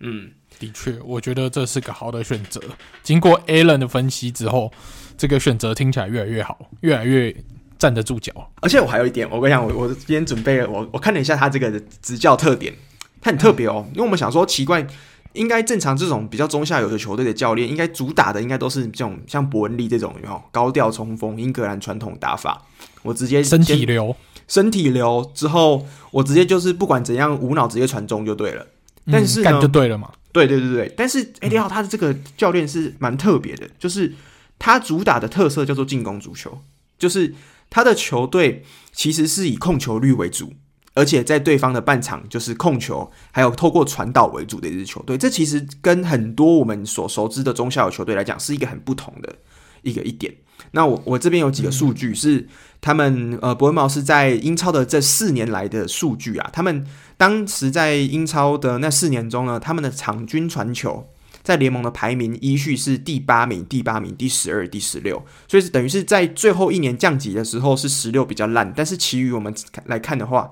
[0.00, 2.60] 嗯，的确，我觉得这是个好的选择。
[3.04, 4.72] 经过 Alan 的分析之后，
[5.16, 7.32] 这个选择听起来越来越好，越来越
[7.78, 8.32] 站得住脚。
[8.60, 12.74] 而且我还有一点，我跟你讲，我我今天准备了，我我看了一下他这个执教特点，
[13.20, 14.86] 他很特别哦，嗯、因为我们想说奇怪。
[15.32, 22.62] 应该正常这种比较中下游的球队的教练，应该主打的应该都是这种像伯恩利这种有没有高调冲锋、英格兰传统打法。
[23.02, 24.16] 我直接身体流，
[24.48, 28.66] 身体流之后，我直接就是不管怎样无脑直接传中就对了。
[29.12, 30.10] 但是干就对了嘛？
[30.32, 30.94] 对对对对。
[30.96, 34.14] 但是 Eddie Howe 他的这个教练是蛮特别的，就是
[34.58, 36.58] 他主打的特色叫做进攻足球，
[36.98, 37.34] 就是
[37.70, 40.52] 他的球队其实是以控球率为主。
[40.98, 49.36] 而且在对方的半场就是控球，还有透过传导为主的一支球队，这其实跟很多我们所熟知的中下游球队来讲是一个很不同的
[49.82, 50.34] 一个一点。
[50.70, 52.48] 那我我这边有几个数据是
[52.80, 56.86] 他们呃伯恩茅斯在英超的这四年来的数据啊，他们
[57.18, 61.06] 当时在英超的那四年中呢，他们的场均传球
[61.46, 69.54] 在联盟的排名依序是第八名、第八名、第十二、第十六，所以是等于是在最后一年降级的时候是十六比较烂，但是其余我们
[69.84, 70.50] 来看的话。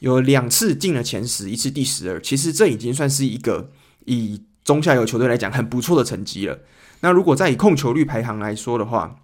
[0.00, 3.70] 有两次进了前十，一次第十二，其实这已经算是一个
[4.04, 6.58] 以中下游球队来讲很不错的成绩了。
[7.02, 9.20] 那如果再以控球率排行来说的话，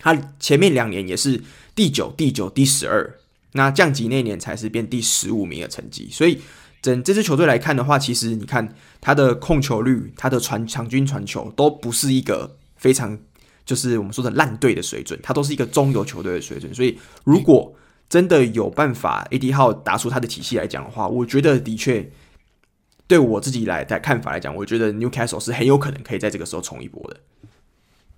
[0.00, 1.40] 他前面两年也是
[1.76, 3.14] 第九、第九、第十二，
[3.52, 6.08] 那降级那年才是变第十五名的成绩。
[6.10, 6.40] 所以
[6.86, 13.18] 整这支球队来看的话，其实你看他的控球率、他的传场均传球都不是一个非常
[13.64, 16.72] 就是我们说的烂队的水准，他都是一个中游球队的水准。
[16.72, 17.74] 所以如果
[18.08, 22.08] 真的有办法，AD 号打出他的体系来讲的话，我觉得的确，
[23.08, 27.16] 对我自己来的看法来讲，我觉得 Newcastle 是很有可能可以在这个时候冲一波的。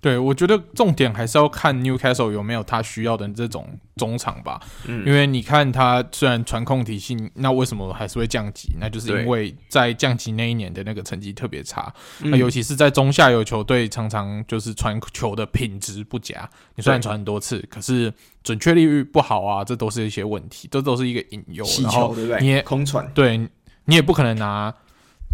[0.01, 4.61] 对，我觉得重点还是要看 Newcastle 有没有他需要的这种中场吧。
[4.85, 8.69] 嗯，因为你看他虽然传控体系，那为什么还是会降级？
[8.79, 11.93] 那就是因为在降级那一年的那个成绩特别差。
[12.19, 16.49] 那尤其是在中下游球队，常常就是传球的品质不佳。
[16.75, 21.65] 你虽然传很多次，可是准确率不好啊，这都是一些问题，这都是一个隐忧。
[21.83, 23.37] 然后你也空传，对
[23.83, 24.73] 你也不可能拿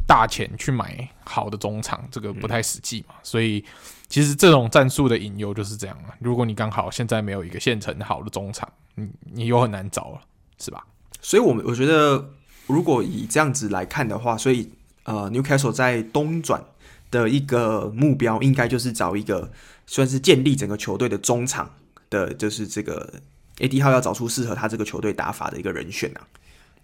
[0.07, 3.63] 大钱去买好的中场，这个不太实际嘛，所以。
[4.07, 6.15] 其实这种战术的隐忧就是这样啊。
[6.19, 10.21] 如果你刚好现在没有一个现成好的中场，你你又很难找了，
[10.59, 10.85] 是吧？
[11.21, 12.29] 所以，我们我觉得，
[12.67, 14.71] 如果以这样子来看的话，所以
[15.03, 16.63] 呃，Newcastle 在东转
[17.09, 19.51] 的一个目标，应该就是找一个
[19.87, 21.71] 算是建立整个球队的中场
[22.09, 23.11] 的，就是这个
[23.57, 26.21] AD 号要找出适合他这个球队打法的一个人选啊。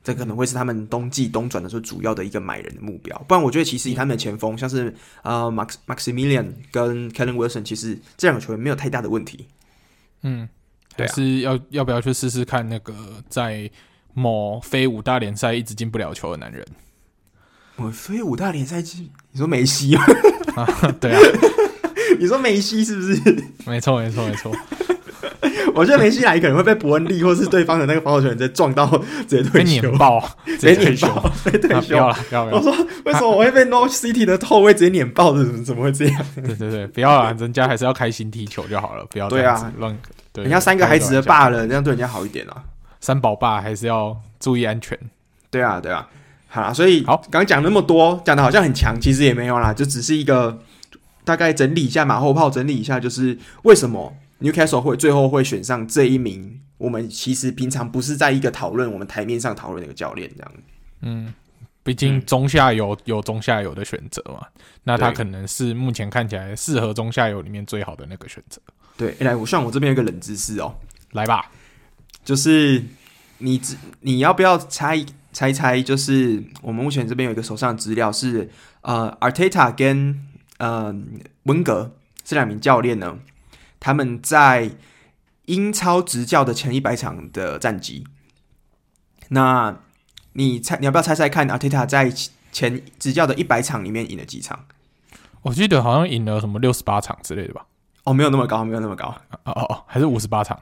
[0.03, 9.47] 这可能会是他们冬季冬转的时候主要的一个买人的目标，不然我觉得其实以他们的前锋，像是呃 Max Maximilian 跟 Kellen Wilson，其实这两个球员没有太大的问题。
[10.23, 10.47] 嗯，
[10.97, 12.93] 还是要要不要去试试看那个
[13.29, 13.69] 在
[14.13, 16.65] 某非五大联赛一直进不了球的男人？
[17.77, 20.05] 我非五大联赛进，你说梅西 啊？
[20.99, 21.19] 对啊，
[22.19, 23.43] 你说梅西是不是？
[23.65, 24.55] 没错，没错，没错。
[25.76, 28.86] 我觉得梅西来可能会被伯恩利或是对方的那个防守球员直接撞到，
[29.28, 31.08] 直接退球，碾爆， 直接退球，
[31.45, 31.88] 被退球。
[31.88, 32.58] 不要了，不要了。
[32.58, 32.71] 我说
[33.06, 35.43] 为什么我会被 Norwich City 的后卫直接碾爆的？
[35.45, 36.26] 怎么怎么会这样？
[36.36, 39.97] 对对对，不要了，人家还是要开心踢球就好了，不要这样子乱。
[40.36, 42.63] 人家三个孩子的爸了，这样对人家好一点啊。
[43.00, 44.97] 三宝爸还是要注意安全。
[45.50, 46.08] 对啊，对啊。
[46.47, 50.60] 好，所以好，刚讲那么多，讲的好像很强，其实也没有啦，就只是一个
[51.24, 54.13] 大概整理一下马后炮，整理一下就是为什么。
[54.41, 60.51] Newcastle 会最后会选上这一名，我们其实平常不是在一个讨论，我们台面上讨论那个教练这样。
[61.01, 61.34] 嗯，
[61.84, 68.60] 毕竟中下游有中下游的选择嘛，嗯、那他可能是目前看起来适合中下游里面最好的那个选择。
[68.97, 70.75] 对，欸、来，我像我这边有个冷知识哦，
[71.12, 71.51] 来吧，
[72.25, 72.84] 就是
[73.38, 73.62] 你
[73.99, 75.82] 你要不要猜猜猜？
[75.82, 78.49] 就是我们目前这边有一个手上的资料是，
[78.82, 80.19] 呃，Arteta 跟
[80.58, 80.95] 呃
[81.43, 83.19] 温格这两名教练呢。
[83.81, 84.71] 他们在
[85.47, 88.05] 英超执教的前一百场的战绩，
[89.29, 89.75] 那
[90.33, 91.45] 你猜你要不要猜猜看？
[91.47, 92.13] 阿提塔在
[92.51, 94.65] 前执教的一百场里面赢了几场？
[95.41, 97.65] 我记得好像赢了什么六十八场之类的吧？
[98.03, 99.07] 哦，没有那么高，没有那么高。
[99.43, 100.61] 哦哦哦，还是五十八场？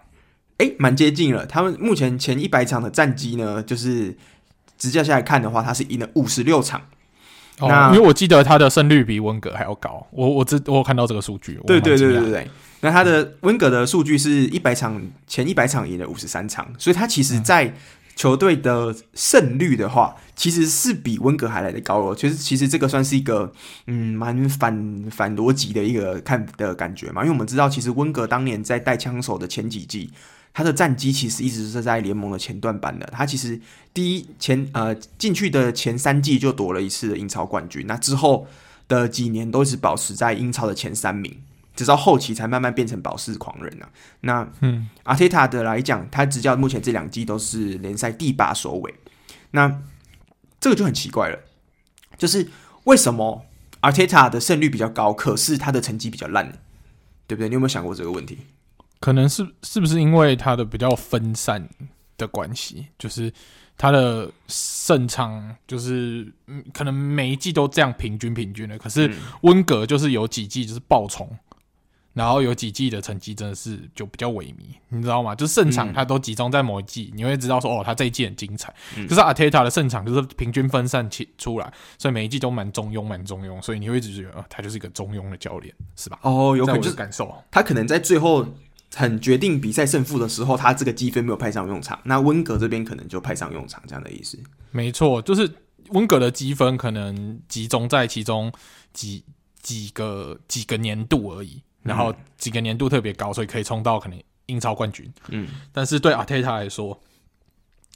[0.59, 1.45] 诶，蛮接近了。
[1.45, 4.17] 他们目前前一百场的战绩呢，就是
[4.77, 6.81] 执教下来看的话，他是赢了五十六场。
[7.61, 10.07] 因为我记得他的胜率比温格还要高。
[10.11, 11.59] 我我知我有看到这个数据。
[11.67, 12.47] 对对对对对。
[12.81, 17.73] 那他的温格的数据是一百场前一百场赢了五十三场，所以他其实，在
[18.15, 22.15] 球队的胜率的话，其实是比温格还来的高哦。
[22.15, 23.53] 其实，其实这个算是一个
[23.87, 30.11] 嗯蛮反反逻辑的一个看的感觉嘛，因为我们知道，其实温格当年在带枪手的前几季，
[30.53, 33.05] 他的战绩其实一直是在联盟的前段班的。
[33.13, 33.59] 他其实
[33.93, 38.47] 第一前呃进去的前三季就夺了一次英超冠军，那之后
[38.89, 41.37] 的几年都是保持在英超的前三名。
[41.79, 43.89] 直到后期才慢慢变成保四狂人啊。
[44.19, 48.93] 那嗯，阿特塔的来讲，他执教目前这两季都是联赛第八首尾。
[49.51, 49.81] 那
[50.59, 51.39] 这个就很奇怪了，
[52.17, 52.49] 就是
[52.83, 53.45] 为什么
[53.79, 56.51] Arteta 的胜率比较高，可是他的成绩比较烂，
[57.25, 57.47] 对不对？
[57.47, 58.39] 你有没有想过这个问题？
[58.99, 61.69] 可能是是不是因为他的比较分散
[62.17, 63.31] 的关系，就是
[63.77, 69.09] 他的胜场就是嗯，可能每一季都这样平均平均的，可是
[69.43, 71.25] 温格就是有几季就是爆冲。
[72.19, 75.33] 然后有几季的成绩真的是就比较萎靡，你知道吗？
[75.33, 78.75] 就是胜场他都集中在某一季，嗯、你会知道说哦，他这一季很精彩。
[78.97, 86.19] 嗯、可是阿泰塔的胜场就是平均分散起出来，所以每一季都蛮中庸，蛮中庸，所以你会一直觉得、哦、他就是一个中庸的教练，是吧？
[86.23, 88.45] 哦，有可能就是感受，他可能在最后
[88.93, 94.37] 很决定比赛胜负的时候，他这个积分没有派上用场，那温格这边可能就派上用场，这样的意思。
[94.71, 95.49] 没错，就是
[95.91, 98.51] 温格的积分可能集中在其中
[98.91, 99.23] 几
[99.61, 101.63] 几个几个年度而已。
[101.89, 105.11] 然后几个年度特别高，所以可以冲到可能英超冠军。
[105.29, 107.01] 嗯，但是对阿泰塔来说，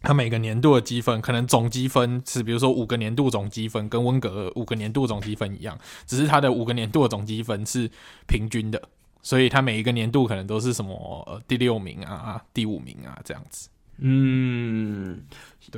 [0.02, 5.78] 他每个年度的积分可能总积分是，比如说五个年度总积分跟温格五个年度总积分一样，
[6.08, 7.88] 只是他的五个年度的总积分是
[8.26, 8.82] 平均的，
[9.22, 13.70] 所以他每一个年度可能都是什么、呃、第六名啊、第五名啊这样子。
[14.00, 15.22] 嗯，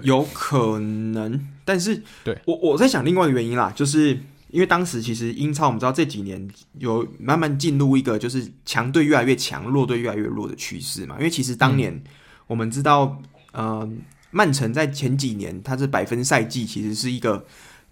[0.04, 4.18] 有可能，但是对我我在想另外一个原因啦，就是。
[4.56, 6.50] 因为当时其实英超我们知道这几年
[6.80, 11.18] 有慢慢进入一个就是强队越来越强，弱队越来越弱的趋势嘛。
[11.18, 12.02] 因为其实当年
[12.48, 13.86] 我们知道，呃，
[14.32, 17.46] 曼城在前几年它是百分赛季，其实是一个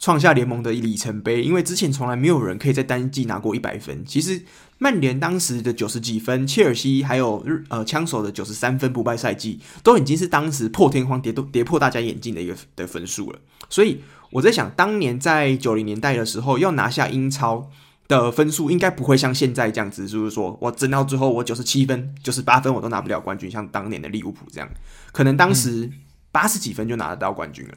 [0.04, 1.41] 创下联盟的里程碑。
[1.41, 4.04] 因为之前从来没有人可以在单季拿过一百分。
[4.06, 4.41] 其实
[4.78, 13.39] 曼联当时的九十几分，切尔西还有呃枪手的九十三分不败赛季，都已经是当时破天荒跌都跌破大家眼镜的一个的分数了。
[13.70, 14.01] 所以。
[14.34, 17.70] 我在想，当年在九零年代的时候，要拿下英超
[18.08, 24.68] 的分数，应该不会像现在这样子，就是说我争到最后，我九十七分、九十八分，我都拿不了冠军，像当年的利物浦这样，
[25.12, 25.88] 可能当时
[26.32, 27.76] 八十几分就拿得到冠军了，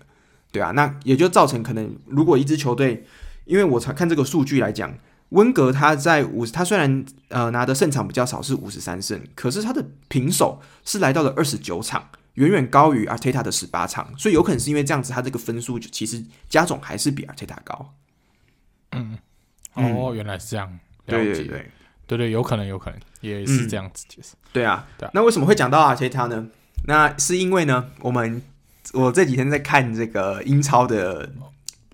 [0.52, 3.06] 对啊，那也就造成可能，如果一支球队，
[3.44, 4.96] 因为我才看这个数据来讲，
[5.30, 12.08] 温格他在五，他虽然呃拿的胜场比较少，是五十三胜，可是他的平手是来到了二十九场。
[12.36, 17.94] 远远高于阿特塔的十八场，所以有可能是因为这样子，他这个分数其实加总还是比阿特塔高。
[18.92, 19.16] 嗯，
[19.72, 21.66] 哦，原来是这样，对对对
[22.06, 25.10] 对对，有可能有可能也是这样子，其实、嗯、对啊，对啊。
[25.14, 26.46] 那为什么会讲到阿特塔呢？
[26.86, 28.42] 那是因为呢，我们
[28.92, 31.28] 我这几天在看这个英超的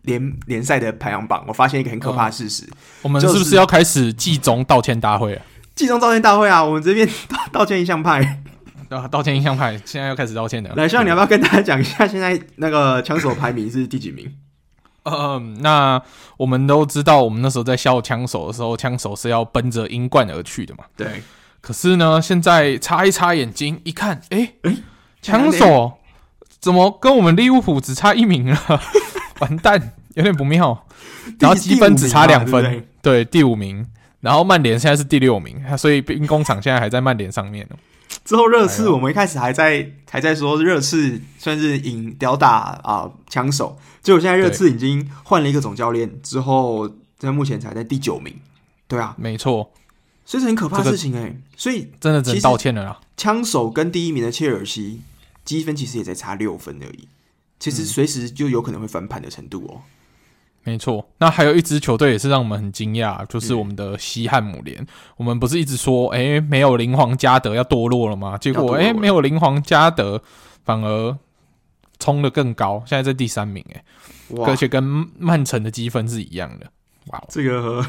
[0.02, 5.42] 联联赛的排行榜，我发现一个很可怕的事实，嗯、我们是不是要开始季中道歉大会啊？
[5.74, 6.62] 季中道歉大会啊！
[6.62, 7.08] 我们这边
[7.50, 8.42] 道歉印象派。
[8.90, 10.70] 啊道歉印象派现在要开始道歉的。
[10.74, 14.30] 来，希望你要不要跟大家讲一下，现在那个枪手排名是第几名？
[15.04, 16.00] 嗯，那
[16.36, 20.84] 我们都知道，我们那时候在笑枪手的时候，枪手是要奔着英冠而去的嘛。
[20.94, 21.22] 对。
[21.62, 24.76] 可是呢，现在擦一擦眼睛，一看，哎、欸，哎、欸，
[25.22, 25.98] 枪手
[26.62, 28.58] 怎么跟我们利物浦只差一名了？
[29.40, 30.86] 完蛋，有点不妙。
[31.40, 33.84] 然后积分只差两分，对，对，第五名。
[34.20, 37.76] 然后曼联现在是第六名，所以兵工厂现在还在曼联上面呢。
[38.24, 46.88] 之后热刺，我们一开始还在还在说热刺算是赢吊打啊枪手，结果现在热刺已经换了一个总教练，之后
[47.18, 48.32] 在目前才在第九名。
[48.86, 49.72] 对啊，没错，
[50.24, 53.00] 所以是很可怕的事情哎、欸，所以真的只能道歉了啦。
[53.16, 55.00] 枪手跟第一名的切尔西
[55.44, 57.08] 积分其实也才差六分而已，
[57.58, 59.82] 其实随时就有可能会翻盘的程度哦。
[60.64, 64.80] 没错，那还有一支球队也是让我们很惊讶，就是我们的西汉姆联。
[64.80, 64.86] 嗯、
[65.16, 68.38] 我们不是一直说，哎、欸，没有林皇加德要堕落了吗？
[68.38, 70.22] 结果，哎、欸，没有林皇加德
[70.64, 71.18] 反而
[71.98, 73.84] 冲得更高，现在在第三名，哎
[74.36, 74.80] 哇，而且跟
[75.18, 76.70] 曼城的积分是一样的。
[77.06, 77.84] 哇，这个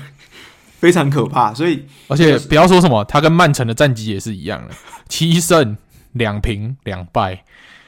[0.79, 1.53] 非常可怕。
[1.53, 4.73] 所以，而且不要说什么，他跟曼城的战绩也是一样的，
[5.07, 5.77] 七胜
[6.13, 7.43] 两平两败，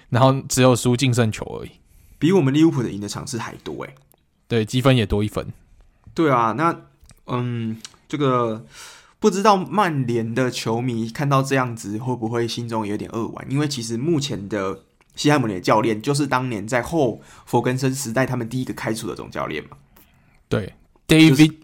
[0.09, 1.71] 然后只有输净胜球而已，
[2.19, 3.95] 比我们利物浦的赢的场次还多，哎。
[4.47, 5.47] 对，积分也多一分。
[6.13, 6.81] 对啊，那
[7.25, 8.65] 嗯，这个
[9.19, 13.51] 不知道曼联的球迷看到这样子会不会心中有点扼腕？
[13.51, 14.83] 因为其实目前的
[15.15, 19.71] 西汉姆联教练就是当年在后佛根森时代他们第一个开除的总教练嘛。
[20.47, 20.75] 对
[21.07, 21.55] ，David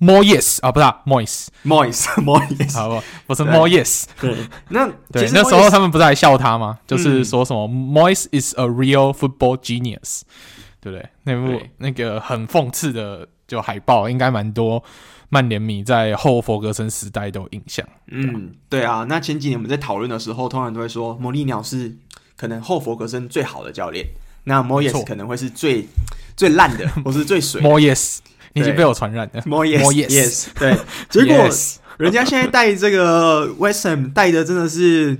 [0.00, 4.04] Moyes 啊，不是 Moyes，Moyes，Moyes， 好不，不是 Moyes。
[4.20, 4.36] 对，
[4.68, 6.78] 那 对那时候他们不是还笑他吗？
[6.86, 10.22] 就是说什么 Moyes is a real football genius。
[10.78, 11.08] 对不对？
[11.24, 14.80] 那部那个很讽刺的就海报，应该蛮多
[15.30, 17.84] 曼联迷在后佛格森时代都有印象。
[18.06, 19.04] 嗯，对啊。
[19.08, 21.96] 那前几年我们在讨论的时候，通常都会说摩利鸟是
[22.36, 24.06] 可能后佛格森最好的教练，
[24.44, 25.88] 那 Moise 可能会是最
[26.36, 27.60] 最烂的， 或是最水。
[27.60, 28.22] 莫耶斯，
[28.56, 29.42] 你已经被我传染了。
[29.50, 30.74] Oh yes, Oh yes,，对。
[31.10, 31.48] 结果
[31.98, 35.18] 人家现在带这个 West Ham 带的真的是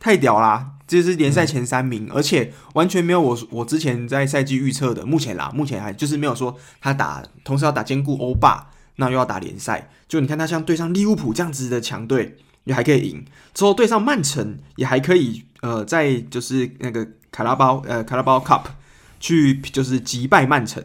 [0.00, 0.72] 太屌啦！
[0.88, 9.88] 这是联赛前三名，嗯、而且完全没有我我之前在赛季预测的，目前啦，目前还就是没有说他打同时要打兼顾欧霸，那又要打联赛。
[10.08, 18.64] 就你看他像对上利物浦这样子的强队，也还可以赢；之后对上曼城也还可以，呃，在就是那个卡拉包呃卡拉包 Cup
[19.20, 20.84] 去就是击败曼城。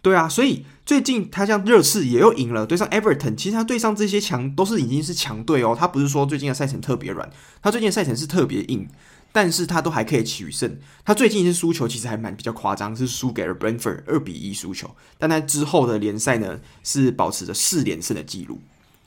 [0.00, 7.28] 对啊，所以最近他像热刺也又赢了，对上 Everton，其实他对上这些强都是已经是强队哦，他不是说最近的赛程特别软，
[7.60, 8.88] 他最近的赛程是特别硬。
[9.30, 14.90] 但是他都还可以取胜，他最近一次输球其实还蛮比较夸张，是输给了 Brentford 二比一输球。
[15.18, 18.58] 但他之后的联赛呢，是保持着四连胜的记录，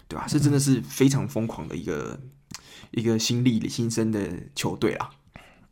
[0.08, 0.28] 对吧？
[0.30, 2.20] 这真的是非常疯狂的一个
[2.92, 5.10] 一个新力新生的球队啦。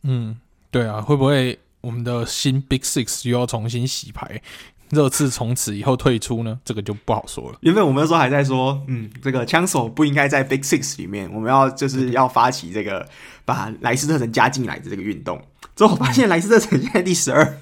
[0.01, 0.39] 嗯，
[0.71, 4.41] 对啊，会不会我们的新 Big Six 又要重新洗牌？
[4.89, 6.59] 热刺从此以后退出呢？
[6.65, 7.57] 这个就不好说了。
[7.61, 13.07] 原本我们那时候还在说，嗯，这个枪手不应该在 Big Six 里面，我们要就是要发起这个
[13.45, 15.41] 把莱斯特城加进来的这个运动。
[15.75, 17.57] 之后发现莱斯特城现在第十二，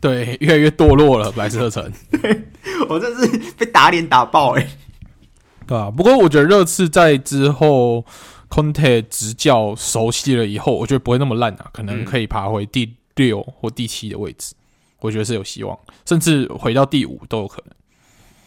[0.00, 1.32] 对，越来越堕落了。
[1.36, 2.44] 莱斯特城， 对，
[2.88, 4.68] 我真是被打脸打爆哎、欸。
[5.66, 8.04] 对啊，不过我觉得热刺在之后
[8.50, 14.54] Conte 执教熟悉了以后，我觉得不会那么烂啊，可能可以爬回第六或第七的位置。
[15.02, 17.74] 我觉得是有希望，甚至回到第五都有可能。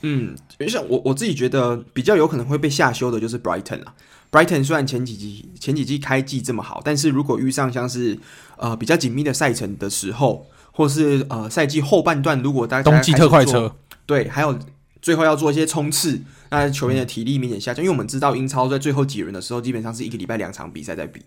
[0.02, 3.94] 嗯，因为像我我自己觉得比较有可能会被下修的就是 Brighton 啊。
[4.32, 8.18] Brighton 虽然前几季前几季开季这么好，但是如果遇上像是
[8.58, 13.76] 呃比较紧密的赛程的时候，或是呃赛季后半段，如果大家冬季特快车
[14.06, 14.58] 对，还有
[15.02, 17.84] 最后要做一些冲刺，那球员的体力明显下降。
[17.84, 21.22] 嗯、因为我们知道英超在最后几轮的时候，基本上是一个礼拜两场比赛在比，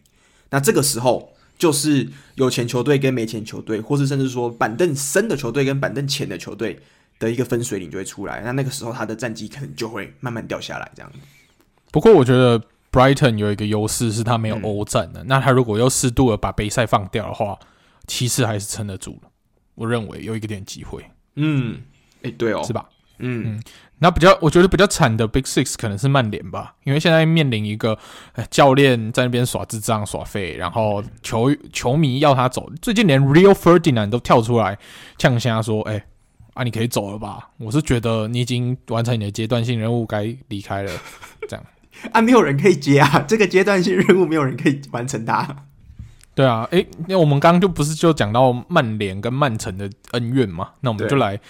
[0.50, 1.32] 那这个时候。
[1.58, 6.78] 就是有钱球队跟没钱球队，或是甚至说板凳深的球队跟板凳浅的球队
[7.18, 10.90] 的一个分水岭就会出来，那那个时候他的战绩可能就会慢慢掉下来。
[10.94, 11.12] 这样。
[11.90, 17.58] 不过我觉得 Brighton 有一个优势是他没有欧战的，嗯、那他如果又适度的把杯赛放掉的话，
[18.06, 19.30] 其实还是撑得住了。
[19.74, 21.04] 我认为有一个点机会。
[21.34, 21.80] 嗯，
[22.22, 22.88] 哎、欸，对哦，是吧？
[23.18, 23.62] 嗯嗯。
[24.00, 27.98] 那比较，我觉得比较惨的 Big Six 可能是曼联吧，因为现在面临一个
[28.48, 34.78] 教练在那边耍智障耍废，然后球球迷要他走，最近连 Real Ferdinand 都跳出来
[35.18, 36.04] 呛声说：“哎、欸，
[36.54, 37.50] 啊，你可以走了吧？
[37.58, 40.92] 我是觉得你已经完成你的阶段性任务，该离开了。
[41.48, 41.64] ”这样
[42.12, 45.64] 啊，没有人可以接啊，这个阶段性任务没有人可以完成它。
[46.36, 50.68] 对啊，哎、欸，那我们刚刚就不是就讲到曼联跟曼城的恩怨嘛？
[50.82, 51.40] 那我们就来。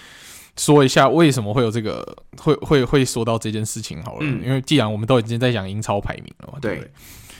[0.59, 2.05] 说一下为什么会有这个
[2.37, 6.91] 会会会说到这件事情好了，嗯、因为既然我们都已经在讲英超排名了嘛，对不对？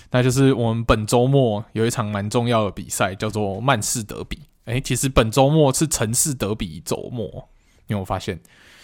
[0.09, 4.39] 那就是我们本周末有一场蛮重要的比赛，叫做曼市德比。
[4.63, 7.49] 哎，其实本周末是城市德比周末，
[7.87, 8.39] 你有发现？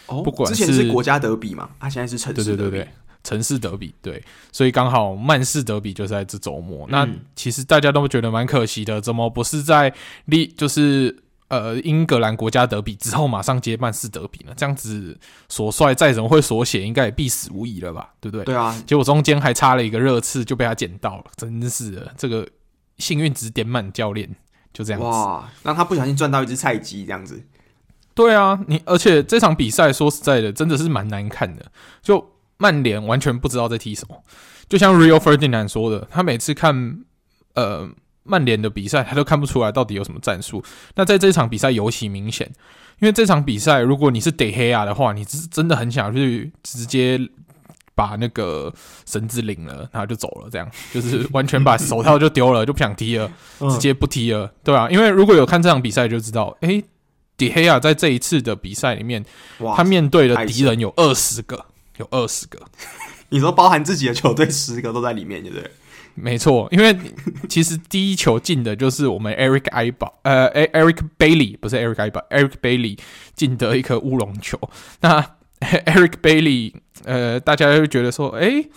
[0.08, 2.90] 哦，不管之前是国家德比嘛，它、啊、现在是城市德比，对对对对，
[3.24, 4.22] 城市德比，对，
[4.52, 6.86] 所以刚好曼市德比就在这周末。
[6.88, 9.94] 嗯、那其实大家都觉得蛮可惜的，怎么不是在
[10.26, 11.24] 利就是？
[11.48, 14.54] 呃，英格兰国家德比之后马上接曼市德比呢？
[14.58, 15.16] 这样子
[15.48, 18.14] 所帅再怎么会所写，应该也必死无疑了吧？
[18.20, 18.43] 对不对？
[18.46, 18.76] 对啊。
[18.88, 22.48] 结果中间还差了一个热刺，就被他捡到了，真是的，这个
[22.98, 24.28] 幸运值点满教练
[24.74, 25.06] 就这样子。
[25.06, 27.39] 哇，让他不小心赚到一只菜鸡，这样子。
[28.16, 31.64] 对啊，你而且这场比赛说实在的，真的是蛮难看的。
[32.02, 32.28] 就
[32.58, 34.24] 曼联完全不知道在踢什么，
[34.68, 37.02] 就像 Rio Ferdinand 说的，他每次看
[37.54, 37.88] 呃。
[38.26, 40.64] 曼联的比赛，他都看不出来到底有什么战术。
[40.96, 42.52] 那在这场比赛尤其明显，
[43.00, 47.20] 因为这场比赛，如果你是得黑亚的话，你是真的很想去直接
[47.94, 48.74] 把那个
[49.06, 50.70] 绳子领了，然后就走了，这样。
[50.92, 53.32] 就是完全把手套就丢了，就不想踢了，
[53.70, 56.84] 直接不踢了，对啊，因为如果有看这场比赛就知道，诶，
[57.38, 59.24] 迪黑亚在这一次的比赛里面，
[59.76, 61.66] 他面对的敌人有二十个，
[61.98, 62.60] 有二十个，
[63.30, 65.72] 你说包含自己的球队十个都在里面，对不对？
[66.16, 66.97] 没错，因为
[67.47, 72.97] 其实第一球进的就是我们 Eric Aiba，呃，Eric Bailey 不是 Eric Aiba，Eric Bailey
[73.36, 74.59] 进的一颗乌龙球。
[75.01, 75.22] 那
[75.59, 78.70] Eric Bailey，呃，大家就觉得说，诶。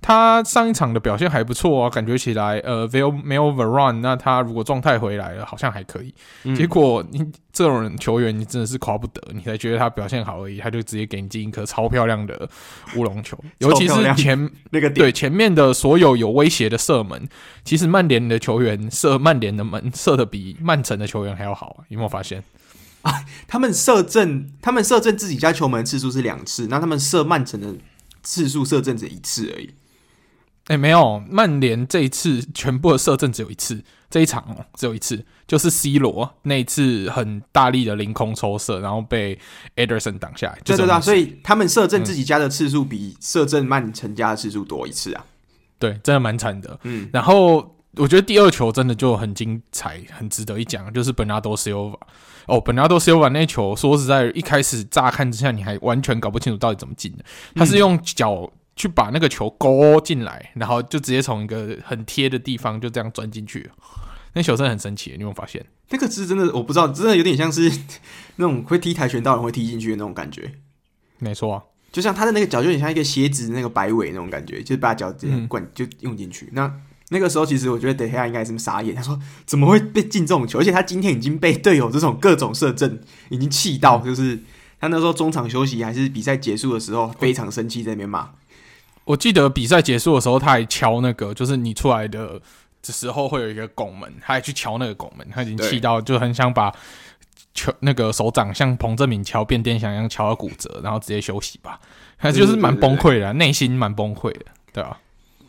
[0.00, 6.14] 他上一场的表现还不错啊，感觉起来，呃，Vale 没有 Varane，那他如果状态回来了，好像还可以。
[6.44, 7.18] 嗯、结果你
[7.52, 12.48] 这种人球员，你真的是夸不得，你才觉得他表现好而已，他就直接给你进一颗超漂亮的
[12.96, 17.28] 乌龙球， 尤其是前 那个对前面的所有有威胁的射门，
[17.64, 22.42] 其实曼联的球员射曼联的门射的比曼城的球员还要好，有没有发现？
[23.02, 23.12] 啊，
[23.46, 27.74] 他们射正，他们射正自己家球门次数是两次，那他们射曼城的
[28.22, 29.74] 次数射正只一次而已。
[30.68, 39.38] 哎、欸，没有，曼联这一次全部的射正只有一次，这一场哦，只有一次，就是 C 罗那一次很大力的凌空抽射，然后被
[39.76, 40.58] Ederson 挡下来。
[40.62, 45.24] 对对对，所以他们射正自己家的次数比射正曼城家的次数多一次啊。
[45.78, 46.78] 对，真的蛮惨的。
[46.82, 51.96] 嗯，然后我觉得第二球真的就很精彩，很值得一讲，就是 Bernardo Silva
[52.44, 57.24] 哦，Bernardo Silva 那球，说实在，一开始乍看之下，你还完全搞不清楚到底怎么进的。
[57.54, 63.68] 他是用脚去把那个球勾进来，然后就直接从一个很贴的地方就这样钻进去。
[64.34, 65.66] 那球真的很神奇，你有没有发现？
[65.90, 67.68] 那个是真的，我不知道，真的有点像是
[68.36, 70.52] 那种会踢跆拳道人会踢进去的那种感觉。
[71.18, 76.46] 没错啊，就像他的那个脚，就有点像一个鞋子那个摆尾那种感觉，就是把脚直接灌就用进去。
[76.46, 76.74] 嗯、那
[77.08, 80.60] 那个时候，其实我觉得德黑亚应该是傻眼，他说怎么会被进这种球？
[80.60, 83.00] 而且他今天已经被队友这种各种射正
[83.30, 84.38] 已经气到，就是
[84.78, 88.30] 他那时候中场休息还是比赛结束的时候，非常生气在那边骂。
[89.08, 92.40] 我记得比赛结束的时候，他还敲那个，就是你出来的。
[92.80, 96.72] 这时候会有一个拱门，他还去敲那个拱门，他已经气到就很想把
[97.52, 101.80] 球那个手掌像彭正敏敲变电箱一样敲到骨折，然后直接休息吧。
[102.18, 104.96] 他就是蛮崩溃的，内心蛮崩溃的，对啊，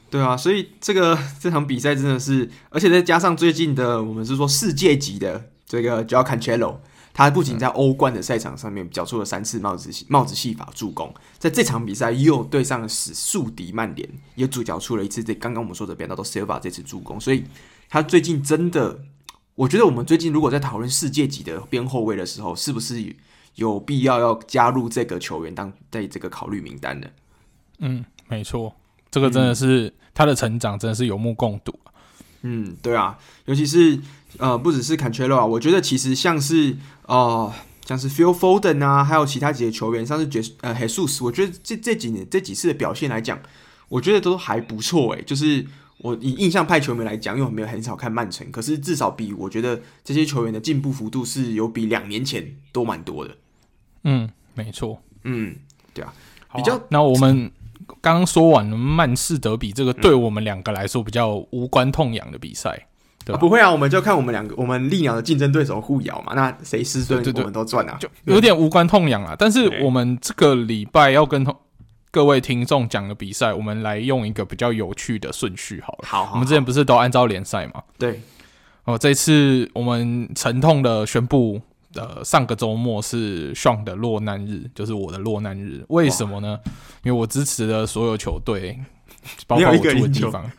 [0.10, 6.78] 对啊，所以这个这场比赛真的是，而且再加上最近的，我们是说世界级的这个 Joao Cancelo。
[7.20, 17.43] 他不仅在欧冠的赛场上面缴出了三次帽子戏帽子戏法助攻，在这场比赛又对上了死宿敌曼联，也主缴出了一次这刚刚我们说的 Bernardo Silva 这次助攻，所以
[17.89, 19.01] 他最近真的，
[19.55, 23.13] 我觉得我们最近如果在讨论世界级的边后卫的时候，是不是
[23.55, 27.07] 有必要要加入这个球员当在这个考虑名单呢？
[27.80, 28.74] 嗯，没错，
[29.11, 31.78] 这个真的是、嗯、他的成长真的是有目共睹。
[32.43, 33.99] 嗯，对啊，尤其是
[34.38, 36.77] 呃，不只是 Cancelo 啊，我觉得其实像是
[37.07, 37.51] 呃，
[37.86, 43.39] 像是 Phil Foden 啊，还有其他几个球员，像是杰呃 Jesus，我觉得这这几年这几次的表现来讲，
[43.89, 45.21] 我觉得都还不错诶。
[45.23, 45.65] 就是
[45.97, 53.36] 我以印象派球迷来讲，因为我没有很少看曼城，可是至少比我觉得这些球员的进步幅度是有比两年前都蛮多的。
[54.03, 55.55] 嗯，没错，嗯，
[55.93, 56.13] 对啊，
[56.49, 57.51] 啊比较那我们。
[58.01, 62.88] 刚刚说完了曼市德比这个对我们两个来说比较无关痛痒的比赛，嗯、
[63.30, 63.39] 对吧、啊？
[63.39, 69.36] 不会啊，我们就看我们两个，我们利鸟的竞争对手互咬嘛，那谁失分，我们都赚啊，就有点无关痛痒啊。
[69.38, 71.45] 但是我们这个礼拜要跟
[72.11, 75.99] 各位听众讲的比赛，我们来用一个比较有趣的顺序好了。
[76.03, 77.84] 好，好，好，我们之前不是都按照联赛嘛？
[77.97, 78.19] 对。
[78.86, 81.61] 哦，这次我们沉痛的宣布。
[81.95, 85.84] 呃，上个周末是 Sean 的落难日，就是我的落难日。
[85.88, 86.59] 为什么呢？
[87.03, 88.80] 因为我支持的所有球队，
[89.47, 90.51] 包括我住的地方，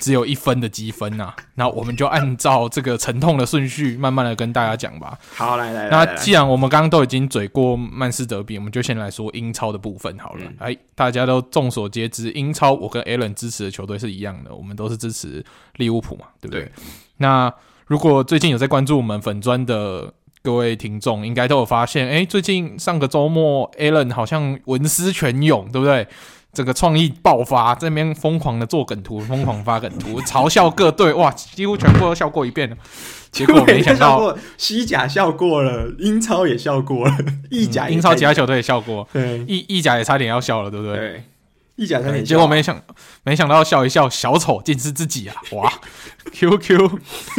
[0.00, 1.36] 只有一分的积分呐、啊。
[1.54, 5.18] 那我们就按照这个沉痛的顺序，慢慢的跟大家讲吧。
[5.34, 5.90] 好，来来来。
[5.90, 10.44] 那既然我们刚刚都已经嘴过曼斯德比，我们就先来说英超的部分好了。
[10.58, 15.44] 哎、嗯，大家都众所皆知，英超我跟 Alan 支持的球队是一样的，我们都是支持
[15.76, 16.64] 利物浦嘛，对不对？
[16.64, 16.72] 对，
[17.18, 17.52] 那
[17.86, 20.12] 如果最近有在关注我们粉砖的。
[20.44, 26.04] 各位听众应该都有发现，哎，最近上个周末，Alan 好像文思泉涌，对不对？
[26.52, 32.76] 这个创意爆发，这边疯狂的做梗图，疯狂发梗图， 嘲笑各队，哇，几乎全部都笑过一遍了。
[33.32, 37.16] 结果没想到，西甲笑过了，英超也笑过了，
[37.50, 40.96] 意甲、嗯、英超其他球队也笑过，对，意意甲也差点要笑了，对不对？
[40.96, 41.24] 对。
[41.82, 42.80] 意甲才结果没想，
[43.24, 45.34] 没想到笑一笑，小丑竟是自己啊！
[45.52, 45.72] 哇
[46.32, 46.90] ，QQ，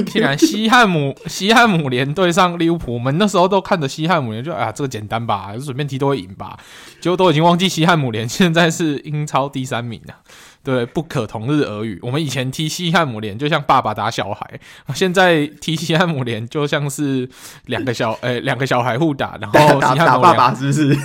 [0.08, 6.58] 竟然西汉姆西汉姆联对上利物浦，我们那时候都看着西汉姆联，就啊，这个简单吧，就随便踢都会赢吧，
[7.00, 10.16] 结果都已经忘记西汉姆联现在是英超第三名了。
[10.64, 12.00] 对，不可同日而语。
[12.02, 14.60] 我们以前踢西汉姆联就像爸爸打小孩，
[14.96, 17.30] 现在踢西汉姆联就像是
[17.66, 20.98] 两个小诶两个小孩互打，然后西汉姆打爸爸是不是？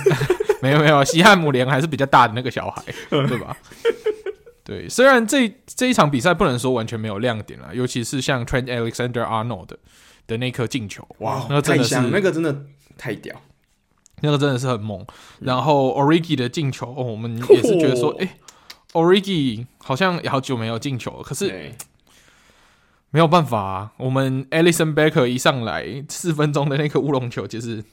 [0.63, 3.55] 没有没有，西汉姆联还是比较大的那个小孩，对吧？
[4.63, 9.79] 对，虽然这这一场比赛不能说完全没有亮点了，尤其是像 Trent Alexander-Arnold 的
[10.27, 13.35] 的那颗进球，哇，那个真的是那个真的太屌，
[14.21, 15.03] 那个真的是很猛。
[15.39, 18.37] 然后 Origi 的进球，哦，我们也是觉得说，哎
[18.93, 21.71] ，Origi 好像也好久没有进球了，可是
[23.09, 27.83] 没有办法啊，我们 Alisson Becker 一上来四分钟的那颗乌龙球，其实。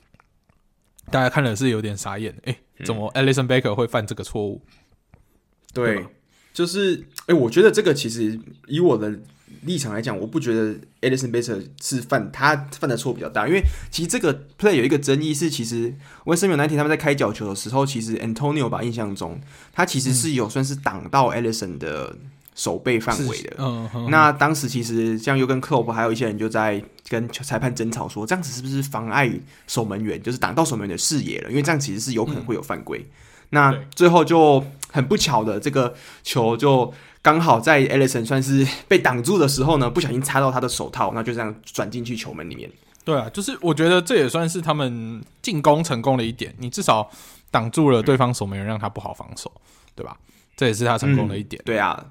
[1.11, 4.63] 大家看了是有点傻眼，哎、欸，怎么 Alisson Becker 会犯这个错误？
[5.73, 6.07] 对，对
[6.53, 9.19] 就是，哎、欸，我觉得这个其实以我的
[9.63, 15.95] 立场来讲，我不觉得 Alisson Becker 是犯他犯的错比较大，因为其实这个 play 有一个争议是，其实
[16.25, 19.41] West Ham United 他们在开角球的时候，其实 Antonio 把印象中
[19.73, 22.17] 他其实是有算是挡到 Alisson 的。
[22.57, 29.31] 守备范围的，嗯，那当时其实像尤根克洛普还有一些人就在跟裁判争吵说，这样子是不是妨碍
[29.67, 31.51] 守门员，就是挡到守门员的视野了？
[31.51, 32.99] 因为这样其实是有可能会有犯规。
[32.99, 33.13] 嗯、
[33.51, 36.91] 那最后就很不巧的，这个球就
[37.21, 42.71] 刚好在 Alisson 算是被挡住的时候呢，不小心擦到他的手套，那就这样转进去球门里面。
[43.05, 47.11] 对啊，就是我觉得这也算是他们进攻成功的一点，你至少
[47.51, 49.53] 挡住了对方守门员，让他不好防守，
[49.95, 50.17] 对吧？
[50.57, 51.61] 这也是他成功的一点。
[51.63, 52.03] 嗯、对啊。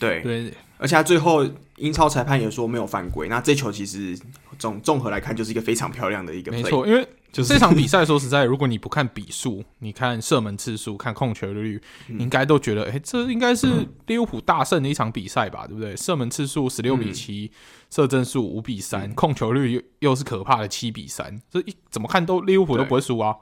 [0.00, 1.46] 对对，而且他最后
[1.76, 3.28] 英超裁判也说没有犯规。
[3.28, 4.18] 那这球其实
[4.58, 6.50] 综综合来看，就是一个非常漂亮的一个。
[6.50, 13.68] 没错，因为就是这场比赛说实在，如果你不看比数，你看射门次数，看控球率，嗯、应该都觉得，哎、欸，这应该是
[14.06, 15.66] 利物浦大胜的一场比赛吧？
[15.66, 15.94] 对不对？
[15.94, 17.56] 射门次数十六比七、嗯，
[17.90, 23.36] 射正数五比三、嗯，控球率又又是可怕的七比三，这一怎么看都利物浦都不会输啊。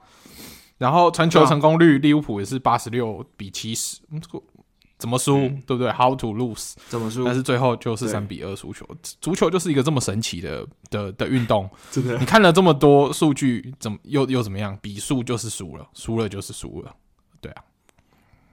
[0.77, 3.99] 然后传球成功率，利物浦也是八十六比七十。
[4.99, 6.75] 怎么输、嗯，对不对？How to lose？
[6.89, 7.25] 怎么输？
[7.25, 8.85] 但是最后就是三比二输球。
[9.21, 11.71] 足球就是一个这么神奇的的的运动。
[11.93, 14.77] 真的，你看了这么多数据，怎么又又怎么样？
[14.83, 16.93] 比数就是输了，输了就是输了。
[17.41, 17.63] 对啊，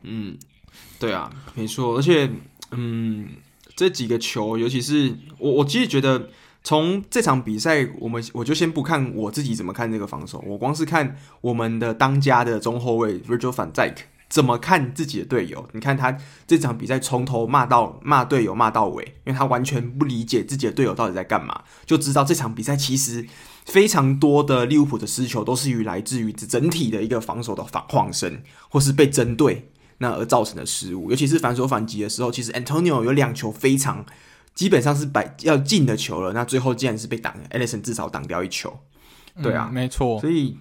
[0.03, 0.37] 嗯，
[0.99, 1.97] 对啊，没错。
[1.97, 2.29] 而且，
[2.69, 3.27] 嗯，
[3.75, 6.29] 这几个球，尤其是我，我其实觉得，
[6.63, 13.95] 从这场比赛，我们我就先不看我自己怎么看这个防守，我光是看我们的当家的中后卫 Virgil van Dijk。
[14.35, 15.65] 怎么看自己的队友？
[15.71, 23.25] 你看他这场比赛从头骂到骂队友骂到尾，因为他完全不理解自己的队友到底在干嘛，就知道这场比赛其实
[23.65, 31.09] 非常多的利物浦的失球都是于来自于整体的一个防守的防晃身，或是被针对那而造成的失误。
[31.11, 34.05] 尤其是反手反击的时候，其实 Antonio 有两球非常
[34.53, 38.77] 基本上是摆要进的球了，那最后竟然是被挡，Alisson 至少挡掉一球。
[39.41, 40.19] 对啊，嗯、没错。
[40.19, 40.57] 所以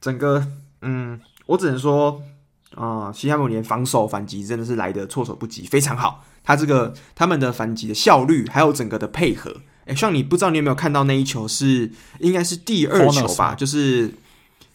[0.00, 0.46] 整个
[0.82, 2.22] 嗯，我只能说。
[2.78, 6.24] 啊、呃，西汉姆联防守反击真的是来的措手不及，非常好。
[6.44, 9.54] 他这个他们的反击的效率，还有整个的配合，
[9.86, 13.54] 诶，像你不知道你有没有看到那一球是应该是第二球吧？
[13.54, 14.14] 就是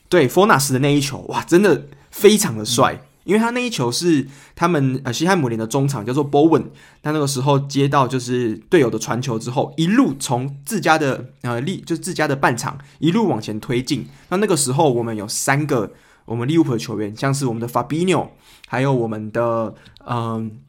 [0.09, 6.65] 对 Fornals 的那一球，哇，真的非常的帅、嗯，因为他那一球是他们呃西汉姆联的中场叫做 Bowen，
[7.01, 14.05] 他那个时候接到就是队友的传球之后，一路从自家的呃立就是自家的半场一路往前推进。
[14.29, 15.93] 那那个时候我们有三个。
[16.25, 18.29] 我们利物浦的球员，像是我们的 Fabino，
[18.67, 19.75] 还有我们的
[20.07, 20.59] 嗯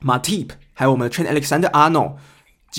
[0.00, 2.14] 马蒂，还有我们的 train Alexander Arnold，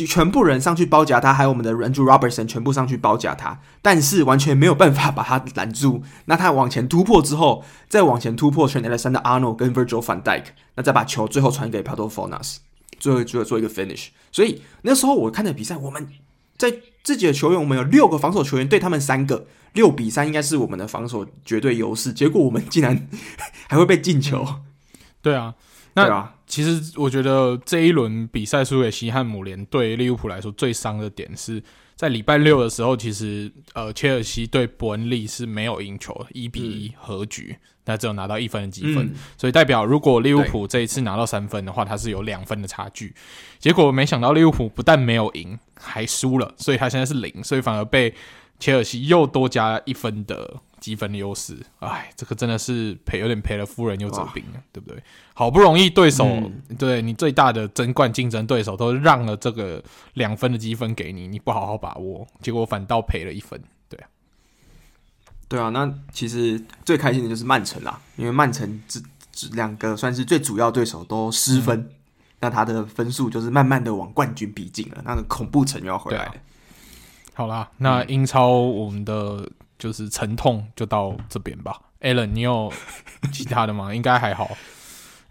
[0.07, 6.03] 全部人上去包夹他，还有我们的 Andrew Robertson 全部上去包夹他，但是完全没有办法把他拦住。
[6.25, 12.57] 那他往前突破之后，再往前突破 train Alexander Arnold 跟 Virgil Van Dyke，那再把球最后传给 Padofanas，
[12.99, 14.07] 最后最后做一个 finish。
[14.31, 16.07] 所以那时候我看的比赛，我们。
[16.57, 19.47] 在自己的球员，我们有六个防守球员对他们三个。
[19.73, 23.09] 六比三应该是我们的防守绝对优势，结果我们竟然
[23.67, 24.45] 还会被进球。
[24.47, 24.63] 嗯。
[25.21, 25.53] 对啊，
[25.95, 31.61] 那对啊，其实我觉得这一轮比赛输给西汉姆联对利物浦来说最伤的点是
[31.97, 43.13] 在礼拜六的时候，其实呃切尔西对伯恩利是没有赢球，一比一和局，那、嗯、只有拿到一分的积分，嗯，所以代表如果利物浦这一次拿到三分的话，它是有两分的差距。
[43.59, 48.13] 结果没想到利物浦不但没有赢，还输了，所以他现在是零，所以反而被。
[48.57, 54.97] 切尔西又多加一分的积分的优势，哎，这个真的是赔有点赔了夫人又折兵了，对不对？
[55.33, 59.83] 好不容易对手、嗯、对你最大的争冠竞争对手都让了这个
[60.13, 63.61] 两分的积分给你，你不好好把握，结果反倒赔了一分，
[65.47, 65.69] 对啊。
[65.69, 68.99] 那其实最开心的就是曼城啦，因为曼城这
[69.31, 71.89] 这两个算是最主要对手都失分，嗯、
[72.39, 76.33] 那他的分数就是慢慢的往冠军逼近了，那个恐怖城又要回来了。
[77.33, 81.81] 好啦，那英超我们的就是沉痛就到这边吧。
[82.01, 82.71] Alan，你有
[83.31, 83.93] 其他的吗？
[83.93, 84.49] 应该还好。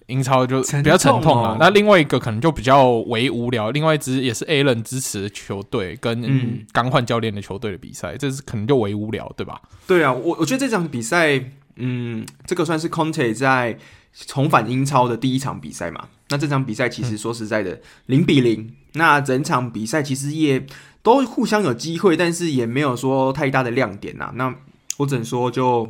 [0.07, 1.57] 英超就比较沉痛了、哦。
[1.59, 3.71] 那另外一个可能就比较为无聊。
[3.71, 9.61] 另外一支也是 Alan 支持的球队跟刚换教练的球队的比赛、嗯，这是可能就为无聊，对吧？
[9.87, 11.43] 对啊，我我觉得这场比赛，
[11.77, 13.79] 嗯，这个算是 Conte 在
[14.27, 16.07] 重返英超的第一场比赛嘛。
[16.29, 18.75] 那这场比赛其实说实在的，零、嗯、比零。
[18.93, 20.67] 那整场比赛其实也。
[21.05, 24.33] 都互相有机会，但是也没有说太大的亮点呐、啊。
[24.37, 24.55] 那
[24.97, 25.87] 我只能说就，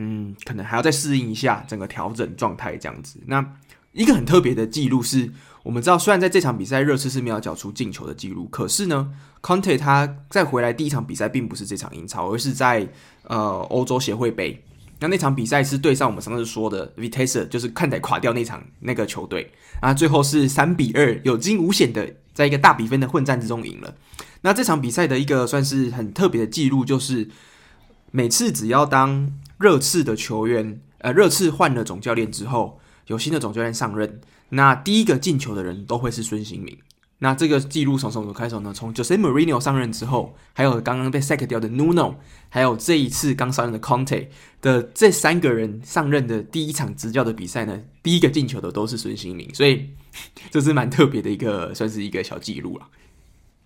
[0.00, 3.18] 嗯，可能还要再适应一下整个调整状态这样子。
[3.26, 3.44] 那
[3.92, 5.32] 一个很特别的记录是，
[5.64, 12.88] 我们知道虽然在这场比赛热刺是没有缴出进球的记录，可是呢，Conte 他在回来第一场比赛并不是这场英超，而是在
[13.24, 13.38] 呃
[13.70, 14.62] 欧洲协会杯。
[15.00, 23.94] 那那场比赛是对上我们上次说的 Vitesse，就是看台垮掉那场那个球队啊，最后是三比二有惊无险的在一个大比分的混战之中赢了。
[24.42, 27.28] 那这场比赛的一个算是很特别的记录，就是
[28.10, 36.78] 每次只要当热刺的球员，呃，热刺换了总教练之后，有新的总教练上任，那第一个进球的人都会是孙兴民。
[37.18, 38.72] 那这个记录从什么时候开始呢？
[38.72, 42.14] 从 Jose Mourinho 上任之后，还有刚刚被 sack 掉的 Nuno，
[42.48, 44.28] 还有这一次刚上任的 Conte
[44.60, 49.90] 的这三个人上任的第一场执教的比赛呢，第一个进球的都是孙兴民，所以
[50.50, 52.86] 这是蛮特别的一个，算是一个小记录了。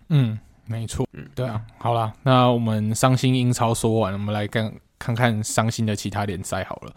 [0.09, 0.39] 嗯。
[0.65, 4.73] 没错，嗯，对啊，好了，那我们伤心英超说完，我们来看
[5.03, 6.93] 看看伤心的其他联赛好了。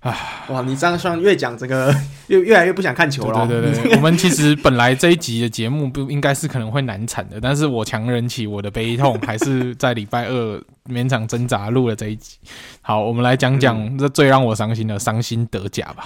[0.00, 0.14] 啊，
[0.48, 1.90] 哇，你这样算越讲这个
[2.28, 3.46] 越越来越不想看球了。
[3.46, 12.36] 对对对， 我们其实本来这一集的节目不应该是可能会难产的，但是我强忍起我的悲痛，还是在礼拜二勉强挣扎录了这一集。
[12.82, 16.04] 好，我们来讲讲这最让我伤心的伤心德甲吧。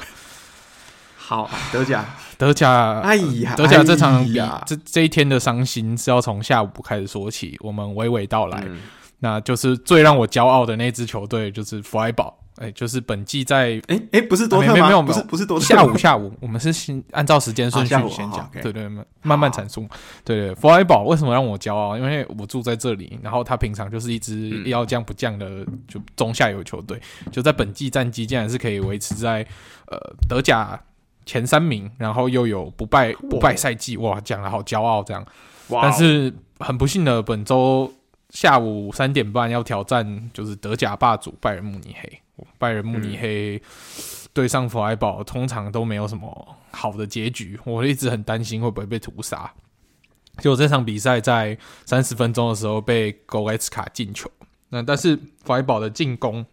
[1.17, 2.05] 好，德甲，
[2.39, 8.63] 德甲，哎呀，德甲这场比，哎这这一天的伤心是要从下午开始说起，我们娓娓道来。
[8.65, 8.79] 嗯
[9.21, 12.39] 那就是最让我骄傲的那支球队，就是弗莱堡。
[12.61, 14.75] 哎、欸，就是本季在哎哎，不是多特吗？
[14.75, 15.65] 没有没有，不是不是多特。
[15.65, 18.89] 下午下午，我们是先按照时间顺序先讲，对对，
[19.23, 19.87] 慢慢阐述。
[20.25, 21.97] 对对，弗莱堡为什么让我骄傲？
[21.97, 27.01] 因为我住在这里，然后他平常就是一支要降不降的就中下游球队，
[27.31, 29.47] 就在本季战绩竟然是可以维持在
[29.87, 29.97] 呃
[30.29, 30.77] 德甲
[31.25, 35.25] 前三名，然后又有不败不败赛季，哇，讲的好骄傲这样。
[35.71, 37.93] 但是很不幸的，本周。
[38.31, 42.21] 下午三点半要挑战，就是德甲霸主拜仁慕尼黑。
[42.57, 43.61] 拜仁慕尼黑
[44.33, 47.59] 对上弗莱堡，通常都没有什么好的结局。
[47.65, 49.53] 我一直很担心会不会被屠杀。
[50.37, 54.31] 结果这场比赛在三十分钟的时候被戈列茨卡进球。
[54.69, 56.47] 那但是弗莱堡的进攻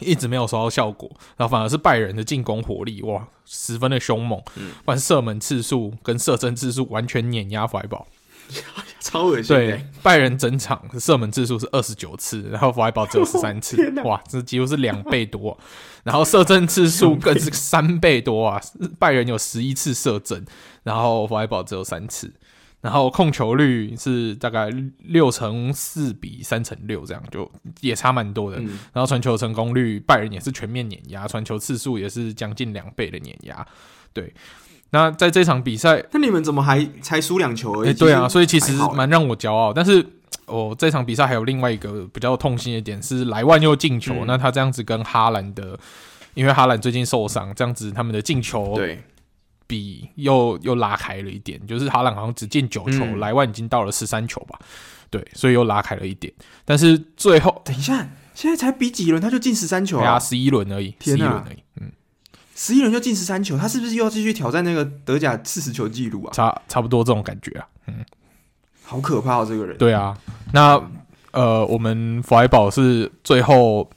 [0.00, 4.42] 一直没有收到效果，然后反而是拜仁的进攻火力哇，十分的凶猛。
[4.56, 8.06] 嗯，不管射门次数跟射正次数完全碾压弗莱堡。
[9.00, 9.54] 超恶心！
[9.54, 15.58] 对，拜仁整场射门次数是二十九次，然后弗莱堡只有十三次，哇，这几乎是两倍多。
[16.02, 18.60] 然后射正次数 更是三倍多啊！
[18.98, 20.44] 拜仁有十一次射正，
[20.82, 22.32] 然后弗莱堡只有三次。
[22.80, 24.68] 然后控球率是大概
[24.98, 28.58] 六乘四比三乘六，这样就也差蛮多的。
[28.58, 33.66] 嗯、然后传球成功率，拜仁也是全面碾压，传球次数也是将近两倍的碾压，
[34.12, 34.34] 对。
[34.94, 37.88] 那在这场比赛，那你们怎么还才输两球而已？
[37.88, 39.72] 欸、对啊，所以其实蛮让我骄傲。
[39.72, 40.06] 但是，
[40.46, 44.14] 哦，这场比赛还有另外一个比较痛心的点是莱万又进球。
[44.20, 45.76] 嗯、那他这样子跟哈兰的，
[46.34, 48.78] 因为哈兰最近受伤，这样子他们的进球
[49.66, 51.60] 比又又拉开了一点。
[51.66, 54.56] 就是哈兰好像只进九球，莱、嗯、万已经到了十三球吧？
[55.10, 56.32] 对，所以又拉开了一点。
[56.64, 60.20] 但是最后，等一下，现在才比几轮他就进十三球啊？
[60.20, 61.58] 十一轮而已，十一轮而已。
[61.80, 61.90] 嗯。
[62.54, 66.30] 十一轮就进十三球，他是不是又要继续挑战那个德甲四十球纪录啊？
[66.32, 68.04] 差差不多这种感觉啊，嗯，
[68.82, 69.76] 好可怕哦，这个人。
[69.76, 70.16] 对啊，
[70.52, 70.80] 那
[71.32, 73.90] 呃，我们弗莱堡是最后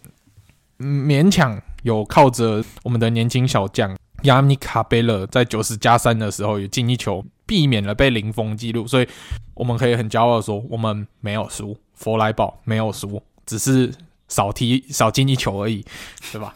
[0.80, 9.08] 勉强有靠着我们的年轻小将亚米卡贝勒在九十加三的时候有进一球，避免了被零封记录，所以
[9.54, 13.94] 我们可以很骄傲的说，我们没有输，弗莱堡没有输，只是
[14.28, 15.86] 少踢少进一球而已，
[16.32, 16.52] 对吧？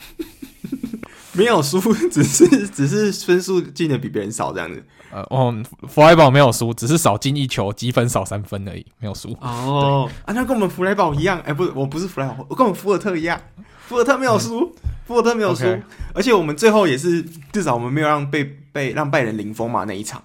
[1.34, 1.80] 没有输，
[2.10, 4.84] 只是 只是分数进的比别人少这样子。
[5.12, 5.54] 呃，哦，
[5.88, 9.32] 弗莱堡没有输，只是少进一球，积分少三分而已，没有输。
[9.42, 13.40] 哦，啊，那跟我们弗莱堡一样，哎、欸，不是，我不是弗莱堡，我跟我们福尔特一样，
[13.88, 15.66] 福尔特没有输，嗯、福尔特没有输.
[16.14, 17.22] 而且我们最后也是
[17.52, 20.22] 至少我们没有让被被让拜仁零封嘛那一场。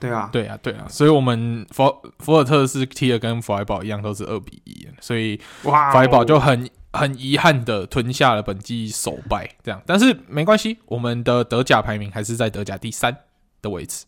[0.00, 6.68] 对啊，对啊，对啊，所以我们福福尔特是踢的跟弗莱堡一样，都是二比一，所以弗莱堡就很。
[6.92, 13.16] 很遗憾的吞下了本季首败，这样，但是没关系，我们的德甲排名还是在德甲第三
[13.60, 14.06] 的位置。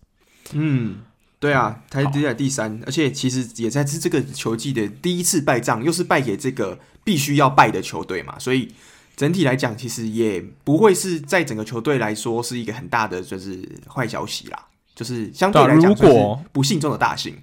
[0.52, 1.02] 嗯，
[1.38, 8.72] 对啊，他在德甲第三，而且其实也在是这个球季的第一次败仗，又是败给这个必须要败的球队嘛，所以
[9.14, 17.36] 整体来讲，其实也不会是在整个球队来说是一个很大的就是坏消息啦，就是相对来讲，如果不幸中的大幸。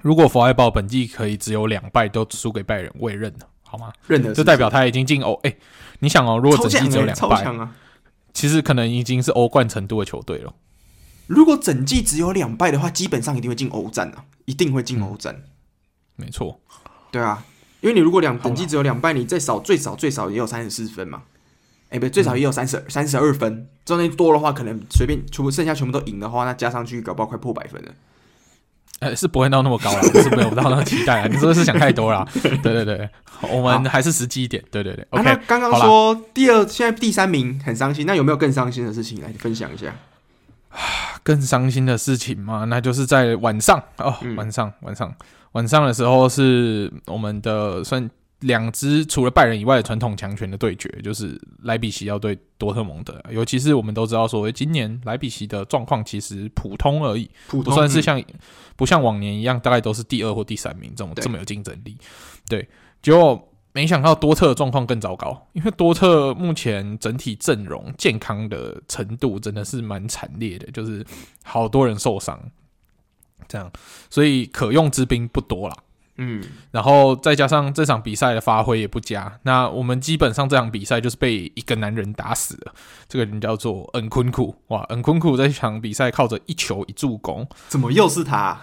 [0.00, 3.48] 如果佛爱堡本季可以只有两败都输给拜仁，我也认了。
[3.68, 3.92] 好吗？
[4.06, 5.34] 认得，就代表他已经进欧。
[5.42, 5.58] 哎、欸，
[5.98, 7.68] 你想哦，如果整季只有两败！
[8.32, 10.54] 其实可能已经是欧冠程度的球队了。
[11.26, 15.34] 如果整季只有两败的话，基本上一定会进欧战啊，一定会进欧战。
[15.34, 15.44] 嗯、
[16.16, 16.60] 没错，
[17.10, 17.44] 对啊，
[17.80, 21.24] 因为你如果两整季只有两败，你最少最少最少也有三十四分嘛。
[21.90, 23.68] 哎、欸，不对，最少也有三十三十二分。
[23.84, 27.92] 中间多的话，可能随便全部剩下全部都赢的话，那加上去搞不好快破百分了。
[29.00, 31.26] 呃，是不会到那么高了， 是没有到那么期待啊。
[31.26, 33.08] 你说是想太多了， 对对对，
[33.50, 35.06] 我们还是实际一点，对对对。
[35.10, 39.94] OK，刚刚说第二，现在第三名很伤心，那有没有更伤心的事情来分享一下？
[41.22, 45.14] 更伤心的事情嘛，那就是在晚上哦，晚上晚上
[45.52, 48.08] 晚上的时候是我们的算。
[48.40, 53.20] 两支除了拜仁以外的传统强权的对决，就是莱比锡要对多特蒙德。
[53.30, 58.24] 尤其是我们都知道，说今年莱比锡的状况其实普通而已，普通不算是像、嗯、
[58.76, 61.96] 不像往年一样，大概都是第二或第三名这种这么有竞争力。
[62.48, 62.68] 对，对，
[63.02, 71.04] 结果没想到多特的状况更糟糕，因为多特目前整体阵容健康的程度真的是蛮惨烈的，就是
[71.42, 72.40] 好多人受伤，
[73.48, 73.70] 这样，
[74.08, 75.76] 所以可用之兵不多啦。
[76.20, 76.42] 嗯，
[76.72, 82.74] 然后再加上这场比赛的发挥也不佳，那我们基本上这场比赛就是被一个男人打死了。
[83.08, 88.60] 这个人叫做恩昆库，哇，恩昆库在这场比赛靠着一球一助攻，怎么又是他？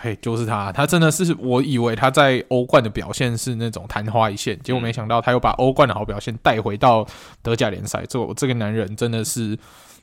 [0.00, 7.06] 嘿，就是他，他真的是我以为他在欧冠的表现是那种昙花一现，结果没想到他又把欧冠的好表现带回到
[7.42, 8.04] 德甲联赛。
[8.06, 9.58] 这这个男人真的是。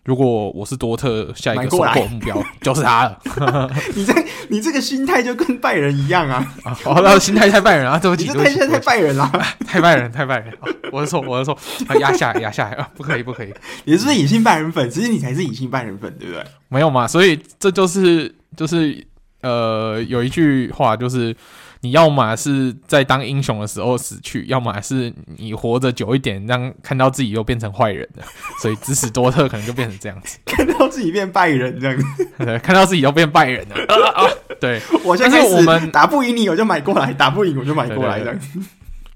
[0.06, 3.70] 如果我是多特，下一个收购目标就是他了。
[3.94, 4.14] 你这
[4.48, 6.54] 你这个心态就跟拜仁一样啊！
[6.86, 7.98] 哦，那心态太拜仁啊！
[8.02, 9.30] 对不起，你这态太拜仁了，
[9.68, 10.52] 太拜仁，太拜仁！
[10.92, 11.56] 我的错，我的错，
[12.00, 12.90] 压下来，压下来啊！
[12.96, 13.54] 不可以，不可以！
[13.86, 14.90] 你是不是隐性拜仁粉？
[14.90, 16.44] 其实你才是隐性拜仁粉，对不对？
[16.70, 19.06] 没有嘛，所以这就是就是
[19.42, 21.36] 呃，有一句话就是。
[21.82, 28.24] 你要么是在当英雄的时候死去，要么是你活着久一点，让看到自己又变成坏人了。
[28.62, 33.76] 所以支持多特可能就变成这样子， 看到自己变败人这样子，对，看到自己又变败人了。
[33.88, 38.60] 啊啊、对，我现在我们打不赢你，我就买过来；打不赢我就买过来这样子。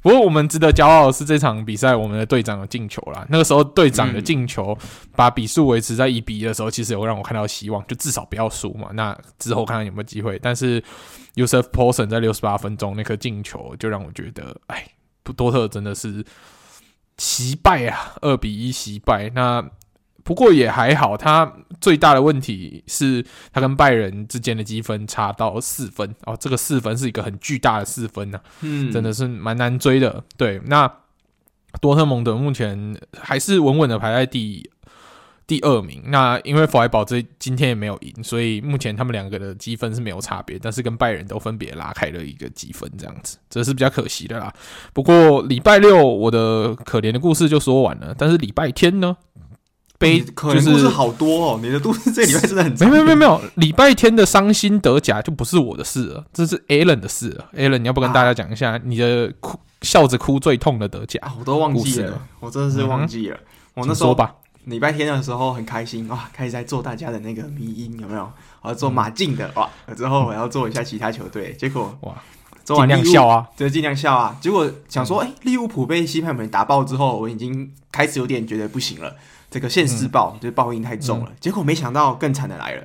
[0.04, 3.26] 不过我们值得骄傲的是这场比赛，我们的队长有进球啦。
[3.30, 4.78] 那个时候队长的进球
[5.16, 8.90] 把比数维持在一比一的时候，其实有让我看到希望，就至少不要输嘛。
[8.94, 10.38] 那之后看看有没有机会。
[10.40, 10.84] 但是
[11.36, 14.86] USF Porson 在六十八分钟那颗进球，就让我觉得，哎，
[15.24, 16.24] 多特真的是
[17.18, 19.32] 惜败啊，二比一惜败。
[19.34, 19.66] 那
[20.24, 21.52] 不过也还好，他
[21.82, 30.24] 最大的问题是他跟拜仁之间的积分差到四分哦，这个四分是一个很巨大的四分呐、啊，嗯，真的是蛮难追的。
[30.38, 30.90] 对，那
[31.82, 34.70] 多特蒙德目前还是稳稳的排在第
[35.46, 36.02] 第二名。
[36.06, 44.54] 那因为弗莱堡这今天也没有赢，所以目前他们两个的积分是没有差别，但是跟拜仁都分别拉开了一个积分，这样子，这是比较可惜的啦。
[44.94, 49.18] 不过礼拜六我的可怜的故事就说完了，但是礼拜天呢？
[50.04, 52.72] 悲可能故事好多哦，你的故事这礼拜真的很……
[52.90, 57.46] 没有没有没有，礼拜天的伤心得甲就不是我的事了，这是 Alan 的事了。
[57.56, 61.20] Alan，你要不跟大家讲一下你的哭笑着哭最痛的得甲？
[61.40, 63.38] 我都忘记了，我真的是忘记了。
[63.74, 64.16] 我那时候
[64.66, 68.32] 礼拜天的时候很开心哇，开始在做大家的那个迷音有没有？
[68.62, 72.16] 我要做马竞的哇，之后我要做一下其他球队，结果哇，
[72.64, 74.38] 尽量笑啊，对，尽量笑啊。
[74.40, 79.14] 结果想说，哎，利物浦被西汉姆打爆之后，我已经开始有点觉得不行了。
[79.54, 81.30] 这个现世报，就是报应太重了。
[81.30, 82.84] 嗯、结果没想到更惨的来了。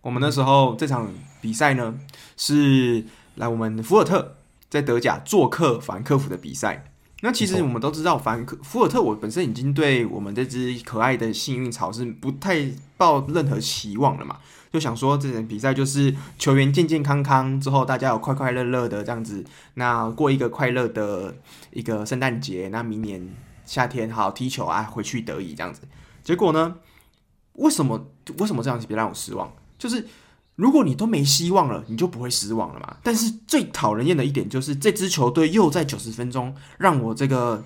[0.00, 1.92] 我们那时候这场比赛呢，
[2.36, 3.04] 是
[3.34, 4.36] 来我们福尔特
[4.70, 6.92] 在德甲做客法兰克福的比赛。
[7.22, 14.36] 那其实我们都知道，法兰克福尔特我本身已经对我们这支可爱的幸运草是不太抱任何期望了嘛。
[14.72, 19.44] 就想说这场比赛就是球员健健康康之后，大家有快快乐乐的这样子，
[19.74, 21.34] 那过一个快乐的
[21.72, 22.68] 一个圣诞节。
[22.70, 23.34] 那明年
[23.66, 25.80] 夏天好好踢球啊，回去德乙这样子。
[26.24, 26.76] 结果呢？
[27.52, 28.08] 为什么
[28.38, 29.52] 为什么这样子别让我失望？
[29.78, 30.04] 就是
[30.56, 32.96] 如果你都没希望了，你就不会失望了嘛。
[33.00, 37.64] 但是最讨人厌的一点就是，这支球队又在九十分钟让我这个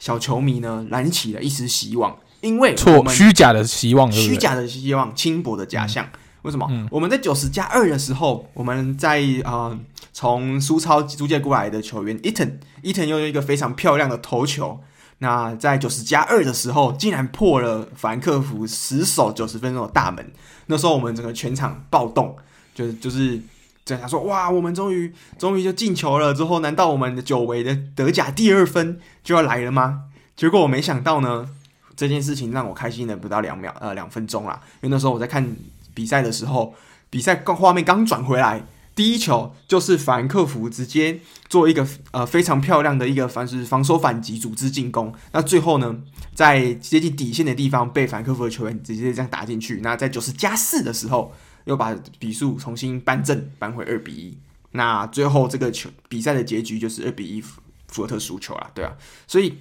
[0.00, 6.04] 小球迷呢燃起了一丝希望，因为错虚假的希望，虚假的希望，轻薄的假象。
[6.06, 6.66] 嗯、为什么？
[6.70, 9.78] 嗯、我们在九十加二的时候，我们在啊
[10.12, 14.80] 从苏超租借过来的球员伊藤，伊藤又有一个非常漂亮的头球。
[15.22, 20.32] 那在九十加二的时候，竟然破了法兰克福死守九十分钟的大门。
[20.66, 22.36] 那时候我们整个全场暴动，
[22.74, 23.40] 就就是
[23.84, 26.34] 在想说：哇，我们终于终于就进球了。
[26.34, 30.06] 之后，难道我们的久违的德甲第二分就要来了吗？
[30.34, 31.48] 结果我没想到呢，
[31.94, 34.60] 这件事情让我开心了不到两秒，呃，两分钟啦。
[34.80, 35.56] 因为那时候我在看
[35.94, 36.74] 比赛的时候，
[37.08, 38.64] 比赛刚画面刚转回来。
[38.94, 45.98] 第一球就是法兰克福直接做一个呃非常漂亮的一个反是防守反击组织进攻，那最后呢，
[46.34, 51.32] 在接近底线的地方被法兰克福的球员直接这样打进去，那在九十加四的时候
[51.64, 54.38] 又把比数重新扳正，扳回二比一。
[54.72, 57.40] 那最后这个球比赛的结局就是二比一，
[57.88, 58.92] 福尔特输球了，对啊，
[59.26, 59.58] 所以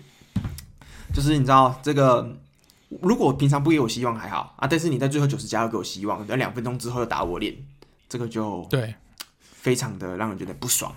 [1.13, 2.37] 就是你知道这个，
[3.01, 7.55] 如果平常不给我希望还好啊，但是你在最后九十加二给我希望，在两分钟之后又打我脸，
[8.09, 8.93] 这个就对。
[9.61, 10.91] 非常的让人觉得不爽。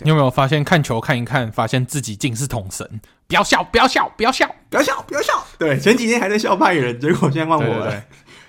[0.00, 3.00] 你有没有发现看球看一看，发现自己竟是统神？
[3.26, 5.32] 不要笑，不要笑，不要笑，不要笑，不要笑。
[5.58, 8.04] 对，前几天还在笑拜仁，结果现在换我了，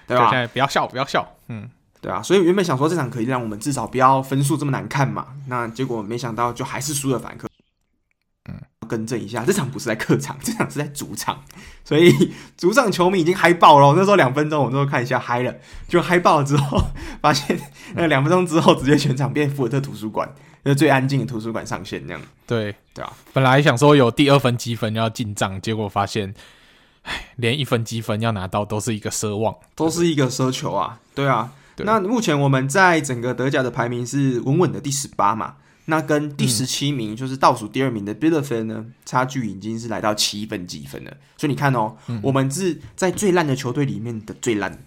[0.05, 0.29] 对吧？
[0.29, 1.25] 现在不要笑，不要笑。
[1.47, 1.69] 嗯，
[2.01, 2.21] 对啊。
[2.21, 7.47] 所以原本想说这场可以让我们至少不要分数这么难看嘛，那结果没想到就还是输了反客。
[8.87, 11.43] 嗯，更正一下，这场不是在客场，这场是在主场，
[11.83, 13.93] 所以 主场球迷已经嗨爆了。
[13.95, 15.53] 那时候两分钟，我那时候看一下嗨了，
[15.87, 16.81] 就嗨爆了之后，
[17.21, 17.59] 发现
[17.95, 20.29] 那两分钟之后，直接全场变福尔特图书馆。
[20.65, 23.13] 是最安静的图书馆上线那样，对对啊。
[23.31, 26.33] 本来想说有第二分积分要进账，结果发现，
[27.03, 30.99] 唉，连一分积分要拿到都是一个奢望，都是一个奢求啊。
[31.15, 35.53] 对啊，对那目前我们在整个德甲的排名是稳稳的第十八嘛。
[35.89, 41.11] 那跟第十七名就是倒数第二名的 Bielefeld 呢，差距已经是来到七分积分了。
[41.37, 44.83] 所以你看哦，嗯、我们是在最烂的球队里面的最烂，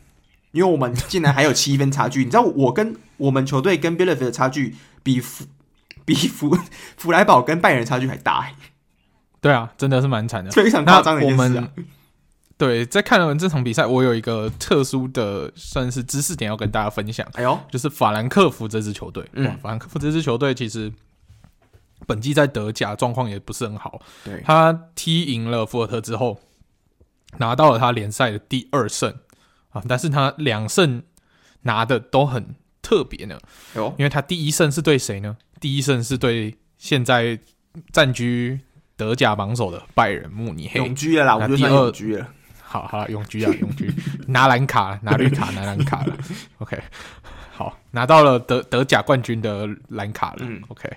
[0.52, 2.20] 因为我们竟然还有七分差距。
[2.20, 5.46] 你知道我跟我们球队跟 Bielefeld 的差距比弗
[6.04, 6.54] 比弗
[6.98, 8.52] 弗莱堡跟拜仁差距还大。
[9.40, 11.70] 对啊，真的是蛮惨的，非常夸张的一件事、啊。
[12.60, 17.26] 对，在看完这场比赛，我有一个特殊的算是知识点要跟大家分享。
[17.32, 19.24] 哎呦，就是法兰克福这支球队。
[19.32, 20.92] 嗯，法兰克福这支球队其实
[22.06, 24.02] 本季在德甲状况也不是很好。
[24.22, 26.38] 对，他踢赢了福尔特之后，
[27.38, 29.10] 拿到了他联赛的第二胜
[29.70, 31.02] 啊，但是他两胜
[31.62, 33.38] 拿的都很特别呢。
[33.74, 35.38] 哎，因为他第一胜是对谁呢？
[35.58, 37.38] 第一胜是对现在
[37.90, 38.60] 占据
[38.98, 42.28] 德甲榜首的拜仁慕尼黑，永居了啦，我就算永居了。
[42.70, 43.92] 好好永居啊，永居
[44.28, 46.16] 拿蓝卡，拿绿卡，拿蓝卡了。
[46.58, 46.80] OK，
[47.50, 50.36] 好，拿到了德德甲冠军的蓝卡了。
[50.42, 50.88] 嗯，OK，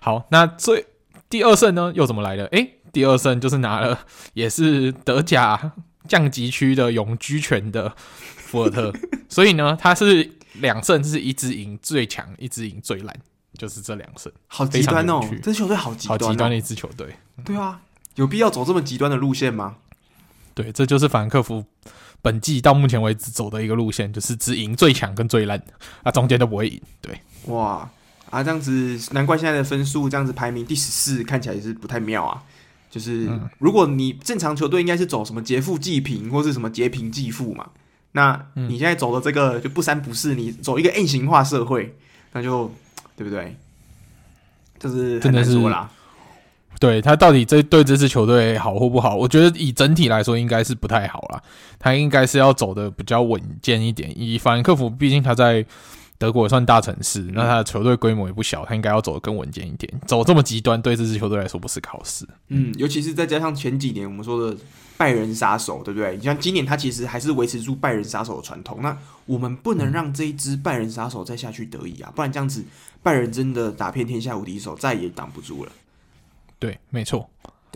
[0.00, 0.84] 好，那最
[1.30, 2.44] 第二胜呢，又怎么来的？
[2.48, 3.98] 诶、欸，第二胜就是拿了，
[4.34, 5.72] 也是德甲
[6.06, 8.92] 降级区的永居权的福尔特。
[9.26, 13.16] 所以呢，他是两胜，是一支赢最强，一支赢最烂，
[13.56, 14.30] 就是这两胜。
[14.46, 17.16] 好极端哦，这支球队好极端、哦，好极端的一支球队。
[17.42, 17.80] 对啊，
[18.16, 19.76] 有必要走这么极端的路线吗？
[20.54, 21.64] 对，这就是法兰克福
[22.22, 25.60] 本季到目前为止走的一个路线，就是只赢最强跟最烂，
[26.02, 26.80] 啊，中间都不会赢。
[27.00, 27.90] 对，哇，
[28.30, 32.42] 啊，这样子难怪现在的分数这样子排名第十四，看起来也是不太妙啊。
[32.90, 37.70] 就是、嗯、如果你正常球队应该是走什么劫富济贫，或是什么劫贫济富嘛，
[38.12, 41.96] 那你现在走的这个就不三不四，你走一个 M 型化社会，
[42.32, 42.72] 那就
[43.16, 43.56] 对不对？
[44.78, 45.90] 就是很难说啦。
[46.80, 49.16] 对他到底这对这支球队好或不好？
[49.16, 51.42] 我觉得以整体来说应该是不太好啦。
[51.78, 54.12] 他应该是要走的比较稳健一点。
[54.14, 55.64] 以法兰克福，毕竟他在
[56.18, 59.92] 德国也算大城市，那他的球队规模也不小，他应该要走的更稳健一点。
[60.06, 62.26] 走这么极端，对这支球队来说不是个好事。
[62.48, 64.56] 嗯，尤其是再加上前几年我们说的
[64.96, 66.16] 拜仁杀手，对不对？
[66.16, 68.78] 你像今年他其实还是维持住拜仁杀手的传统。
[68.80, 68.96] 那
[69.26, 72.64] 我们不能让这一支拜仁杀手再下去得意啊，不然这样子
[73.02, 75.72] 拜仁真的打遍天下无敌手，再也挡不住了。
[76.58, 77.28] 对，没错。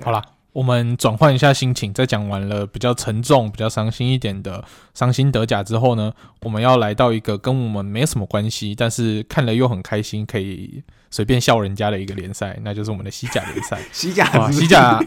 [0.03, 0.23] 好啦，
[0.53, 4.65] 我们转换一下心情，在讲完了比较沉重、比较伤心一点的
[4.95, 6.13] 伤心德甲之后呢，
[6.43, 13.79] 我们要来到一个跟我们没什么关系，但是看了又很开心，可以随便笑人家的一个联赛，那就是我们的西甲联赛。
[13.93, 15.01] 西甲，西甲，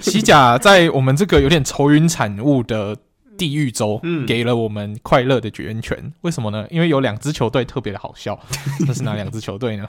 [0.00, 2.96] 西甲，在我们这个有点愁云惨雾的
[3.36, 6.12] 地狱州，给了我们快乐的决权。
[6.22, 6.66] 为什么呢？
[6.70, 8.38] 因为有两支球队特别的好笑。
[8.86, 9.88] 那是哪两支球队呢？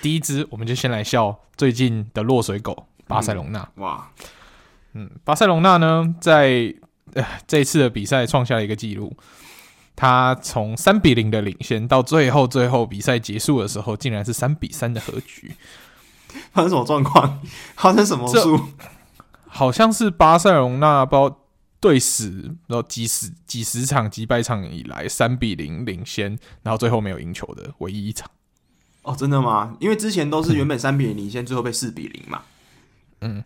[0.00, 3.68] 第一支，我们就先来笑最近的落水狗巴塞隆纳。
[3.76, 3.82] 嗯。
[3.82, 4.10] 哇，
[4.94, 6.74] 嗯，巴塞隆纳呢，在
[7.14, 9.16] 呃这一次的比赛创下了一个记录。
[9.94, 15.52] 他从三比零的领先，到最后最后比赛结束的时候，竟然是三比三的和局。
[16.52, 17.40] 发生什么状况？
[17.76, 18.60] 发生什么数？
[19.48, 21.38] 好像是巴塞隆纳包。
[21.80, 28.30] 对死，然后几十几十场几百场以来三比零领先，然后最后没有赢球的唯一一场。
[29.02, 29.76] 哦，真的吗？
[29.78, 32.42] 因为之前都是原本三比零领先，嗯、最后被四比零嘛。
[33.20, 33.44] 嗯，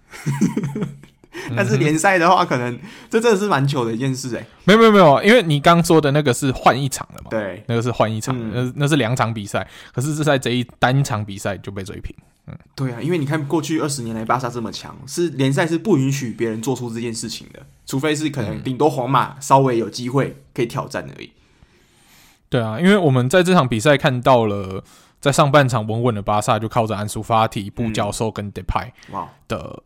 [1.54, 2.78] 但是联赛的话，可能
[3.10, 4.46] 这真的是蛮糗的一件事哎。
[4.64, 7.28] 没有没有没有，因为你刚说的那个是换一场的嘛。
[7.30, 12.14] 对，那个是换一场，嗯、那那是两场比赛，可是是在这一单场比赛就被追平。
[12.46, 21.32] 嗯，对啊，因为你看过去二十年来巴萨这么强，是联赛是不允许别人做出这件事情的，除非是可能顶多皇马稍微有机会可以挑战而已。
[22.48, 24.84] 对啊，因为我们在这场比赛看到了，
[25.20, 29.82] 在上半场稳稳的巴萨就靠着安苏法提、布教授跟德派哇的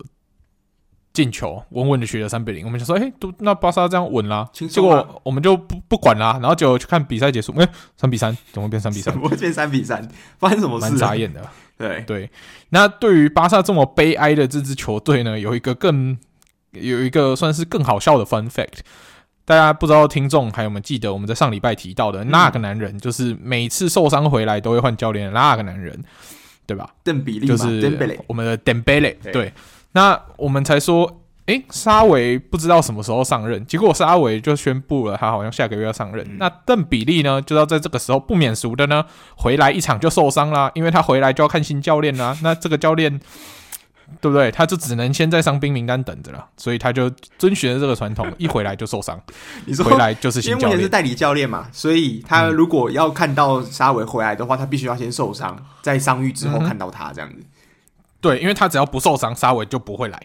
[1.13, 2.63] 进球，稳稳的取得三比零。
[2.63, 7.67] 我们想说，哎，都那巴萨这样稳啦，结果我们就不不管啦，然后就去看比赛结束，哎，
[7.97, 9.11] 三比三，怎么变三比三？
[9.11, 10.07] 怎么变三比三？
[10.37, 10.91] 发生什么事？
[10.91, 11.41] 蛮傻眼的。
[11.75, 12.29] 对对，
[12.69, 16.15] 那对于巴萨这么悲哀的这支球队呢，有一个更
[16.81, 18.79] 有一个算是更好笑的 fun fact，
[19.45, 26.03] 大家不知道听众还有没有记得我们在上礼拜提到的那个男人，嗯、就是每次受伤回来都会换教练的那个男人，
[26.65, 26.89] 对吧？
[27.03, 27.65] 邓比利就是
[28.27, 29.53] 我们的 Dembele 对，
[29.91, 31.21] 那我们才说。
[31.47, 36.25] 诶，沙维不知道什么时候上任，结果沙维就宣布了，他好像下个月要上任。
[36.27, 39.05] 嗯、那邓比利呢，就要在这个时候不免俗的呢，
[39.37, 42.35] 回来一场就受伤啦，因为他回来就要看新教练啦。
[42.41, 43.21] 那这个教练，
[44.21, 44.51] 对不对？
[44.51, 49.19] 他就只能先在伤兵名单等着了，所以他就遵循了这个传统， 一回来就受伤。
[49.65, 57.37] 你说回来就是新教练，因为目前是代理教练嘛，所以他如果要看到沙维回来的话，他必须要先受伤，在伤愈之后看到他这样子。
[58.21, 60.19] 对，因为他只要不受伤，沙维就不会来。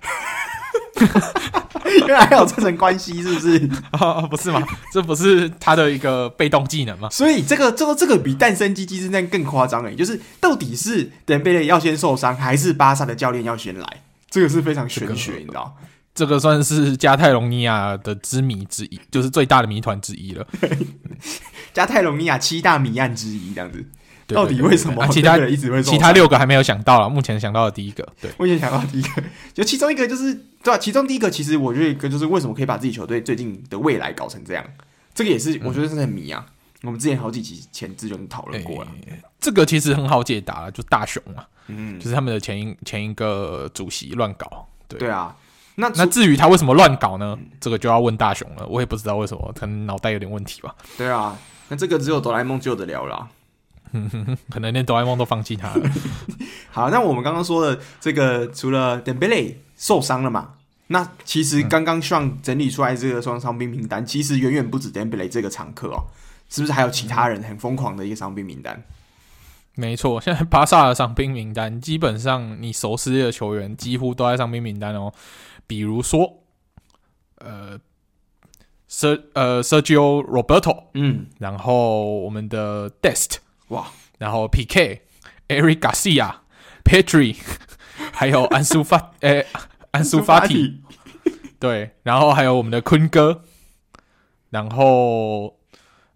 [2.07, 3.71] 原来还有这层关系，是不是？
[3.91, 4.63] 啊，不是吗？
[4.93, 7.09] 这不是他的一个被动技能吗？
[7.11, 13.87] 所以这个这个这个比诞生机机之战更夸张哎，就是到底是登贝雷要先受伤，还是巴萨的教练要先来？
[14.29, 15.77] 这个是非常玄学，这个、你知道？
[16.15, 20.47] 这个算是加泰隆尼亚的之谜之一，就是最大的谜团之一了。
[21.73, 23.85] 加泰隆尼亚七大谜案之一，这样子。
[24.35, 25.07] 到底为什么？
[25.09, 27.09] 其他人一直会说，其他六个还没有想到了。
[27.09, 30.79] 目前想到的第一个，对，目前想到的第一个，就其中一个就是对吧？
[30.79, 34.65] 其中第一个，其实我觉得一个就是为什么可以把自己球队最近的未来搞成这样？
[35.15, 36.45] 这个也是我觉得是很迷啊。
[36.47, 36.53] 嗯、
[36.85, 39.21] 我们之前好几集前置就讨论过了、欸。
[39.41, 44.67] 这个其实很好解答了，就大雄嘛，嗯，就是他们的前一前一个主席乱搞。
[44.87, 45.35] 对对啊，
[45.77, 47.39] 那那至于他为什么乱搞呢？
[47.61, 48.67] 这个就要问大雄了。
[48.67, 50.75] 我也不知道为什么，可能脑袋有点问题吧。
[50.99, 51.37] 对啊，
[51.69, 53.29] 那这个只有哆啦 A 梦救得了啦。
[54.51, 55.91] 可能连哆啦 A 梦都放弃他了。
[56.71, 60.55] 好，那我们刚刚说的这个，除了 Dembele 受伤了嘛？
[60.89, 66.07] 那其实刚刚 Sean 整理出来这个双伤兵名单，其实远远不止 Dembele 这个常客哦，
[66.49, 68.83] 是不是还有其他人很疯狂的一个伤兵名单？
[69.77, 75.13] 没错，现在巴萨的伤兵名单基本上你熟悉的球员几乎都在伤兵名单哦。
[75.67, 76.43] 比如说，
[77.37, 77.79] 呃
[78.91, 83.37] ，Ser 呃 Sergio Roberto，嗯，然后我们的 Dest。
[83.71, 83.87] 哇，
[84.19, 85.03] 然后 P.K.
[85.49, 86.35] Eric Garcia、
[86.85, 87.37] Petri，
[88.15, 89.45] 还有安苏法，诶，
[89.91, 90.81] 安苏法体，
[91.59, 93.43] 对，然后还有我们的坤哥，
[94.51, 95.57] 然后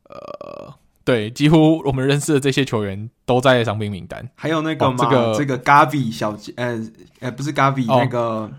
[0.05, 0.75] 呃，
[1.05, 4.31] 对，几乎我们认识的这些球员都在伤兵名单。
[4.37, 4.97] 还有那个吗？
[4.99, 6.81] 这个这个 Gavi 小呃
[7.19, 8.51] 呃，不是 Gavi，、哦、那个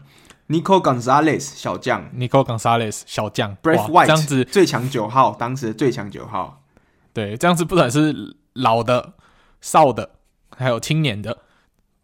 [0.49, 6.61] Nico Gonzalez 小将，Nico Gonzalez 小将，Brave White 这样子最强九号，当时的最强九号，
[7.13, 8.35] 对，这样子不管是。
[8.55, 9.13] 老的、
[9.61, 10.11] 少的，
[10.57, 11.37] 还有青年的，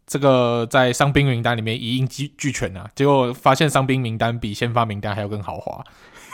[0.05, 2.89] 这个在伤兵名单里面一应俱俱全啊！
[2.93, 5.83] 结果发现伤兵名单比先发名单还要更豪华，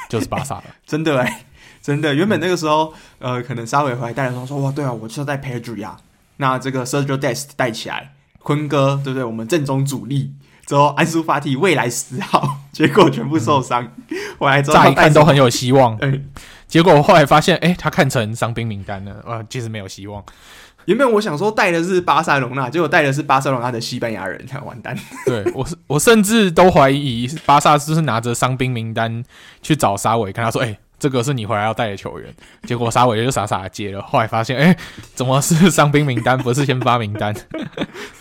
[0.10, 0.64] 就是巴萨了。
[0.85, 1.45] 真的哎，
[1.81, 2.15] 真的。
[2.15, 6.02] 原本那个时候，呃，可能沙尾回来带的时候说：“哇，对啊，我就要带 Pedri 啊。”
[6.38, 9.23] 那这个 Sergio Dest 带起来，坤哥对不对？
[9.23, 10.34] 我们正中主力
[10.68, 13.84] 之后，安苏法蒂未来十号， 结果全部受伤。
[14.38, 15.98] 回、嗯、来之后乍一看都很有希望。
[16.68, 20.22] 结果我后来发现，哎、欸，他看成伤兵名单了，呃，其实没有希望。
[20.84, 24.98] 原本我想说带的是巴塞隆纳，结果带的是巴塞隆纳的西班牙人，才完蛋。
[25.26, 29.23] 对我，我甚至都怀疑巴萨是不是拿着伤兵名单
[29.61, 32.34] 去找沙维，跟他说，哎、欸，这个是你回来要带的球员。
[32.64, 34.02] 结果沙维就傻傻的接了。
[34.02, 34.77] 后来发现，哎、欸，
[35.15, 37.34] 怎么是伤兵名单，不是先发名单？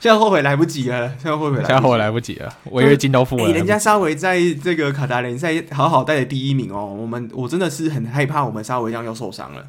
[0.00, 3.44] 现在后悔来不及了，现在后悔来，现在后悔来不及了，违约金都付了。
[3.44, 9.66] 欸、人家沙维在这个卡达联赛好好带的第一名哦，我们我真的是很害怕，我们沙维这样又受伤了。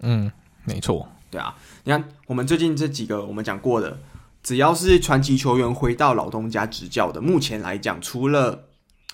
[0.00, 0.30] 嗯，
[0.64, 1.54] 没错，对啊，
[1.84, 3.98] 你看我们最近这几个我们讲过的，
[4.42, 8.64] 只要是传奇球员回到老东家执教的，目前来讲，除了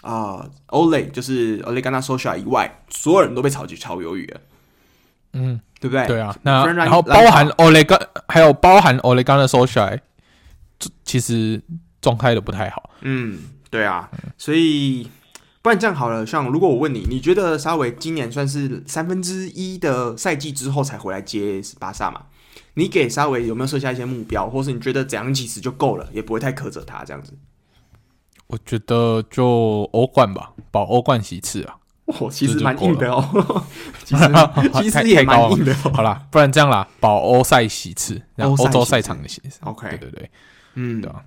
[0.01, 4.41] 啊欧雷就是 Ole Gunnar Solskjaer 以外，所有人都被炒起炒鱿鱼了。
[5.33, 6.07] 嗯，对不对？
[6.09, 10.01] 对啊，那然后包含 Ole Gunnar 还有包含 Ole Gunnar Solskjaer
[11.05, 11.61] 其实
[12.01, 12.91] 状态都不太好。
[13.01, 13.39] 嗯，
[13.71, 15.09] 对啊，所以
[15.63, 22.23] 不然这样好了，像如果我问你，你觉得沙维今年算是三分之一的赛季之后才回来接巴萨嘛？
[22.75, 27.33] 你给沙维有没有设下一些目标，或是你觉得怎样其实就够了，也不会太苛责他这样子？
[28.47, 31.77] 我觉得就欧冠吧，保欧冠席次啊。
[32.07, 33.65] 哦，其实蛮硬的哦，
[34.05, 34.25] 其实
[34.83, 35.93] 其实也蛮硬的哦。
[35.95, 39.61] 好啦，不然这样啦，保欧赛席次，然后欧洲赛场的席次。
[39.63, 40.31] OK，对对对。
[40.75, 41.25] 嗯，对啊。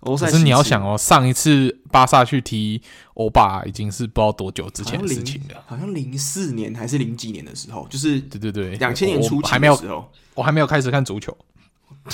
[0.00, 2.80] 可是你要想哦，上一次巴萨去踢
[3.14, 11.36] 欧巴已经是不知道多久之前的事情了，好像零四年还是零几年的时候，就是对对对，两千年初期还没有时候，我还没有开始看足球，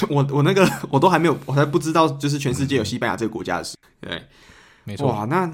[0.09, 3.77] 我 我那个我都还没有，我还不知道就是全世界有西班牙这个国家的事。
[4.01, 4.23] 对，
[4.85, 5.09] 没错。
[5.09, 5.53] 哇，那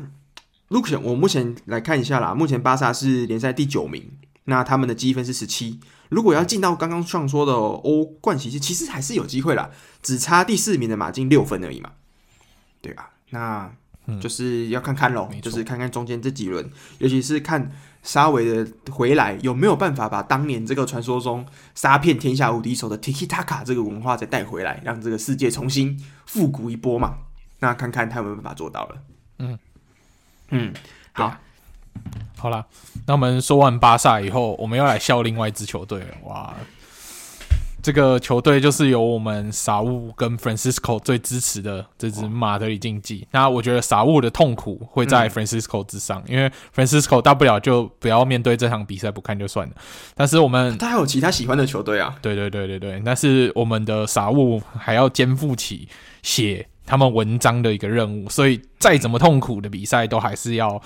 [0.69, 4.09] 目前我目前来看一下啦，目前巴萨是联赛第九名，
[4.45, 5.81] 那他们的积分是十七。
[6.09, 9.71] 如果要进到刚刚上说的欧冠席次，其实还是有机会啦，
[10.03, 11.93] 只差第四名的马竞六分而已嘛。
[12.81, 13.71] 对吧，那
[14.21, 17.71] 就是要看看喽，嗯、就是看看中间这几轮，尤其是看
[18.03, 21.45] 沙维的回来有没有办法把当年这个传说中
[21.75, 27.19] 杀遍天下无敌手的 Tiki Taka 这个文化再带回来，让这个世界重新复古一波嘛。
[27.59, 29.03] 那看看他有没有办法做到了。
[29.41, 29.59] 嗯
[30.51, 30.73] 嗯，
[31.13, 31.37] 好。
[32.39, 32.65] 好啦，
[33.07, 36.07] 那我们说完巴萨以后，我们要来笑另外一支球队了。
[36.25, 36.55] 哇，
[37.83, 43.27] 这个球队就是由我们傻物跟 Francisco 最支持的这支马德里竞技。
[43.33, 49.75] 那我觉得傻物的痛苦会在 Francisco 之上，嗯、因为 Francisco 大不了就不要面对这场比赛不看就算了。
[50.15, 52.15] 但是我们他还有其他喜欢的球队啊。
[52.23, 55.89] 对对对对对，但是我们的傻物还要肩负起
[56.23, 60.81] 写他们文章的一个任务，所以再怎么痛苦的比赛都还是要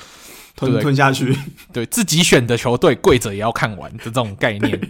[0.57, 1.37] 吞吞下去。
[1.73, 4.81] 对自己选的球队跪着也要看完的这种概念，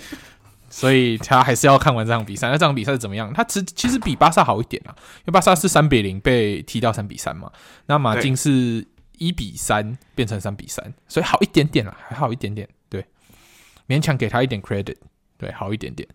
[0.70, 2.48] 所以他还是要看完这场比赛。
[2.48, 3.32] 那这场比赛怎么样？
[3.32, 7.50] 他其其实比巴萨好一点啊，因为巴萨是三比零被踢到三比三嘛，
[7.86, 8.86] 那马竞是
[9.18, 13.04] 一比三变成三比三，所以好一点点啊，还好一点点，对，
[13.86, 14.96] 勉强给他一点 credit，
[15.36, 16.08] 对，好一点点。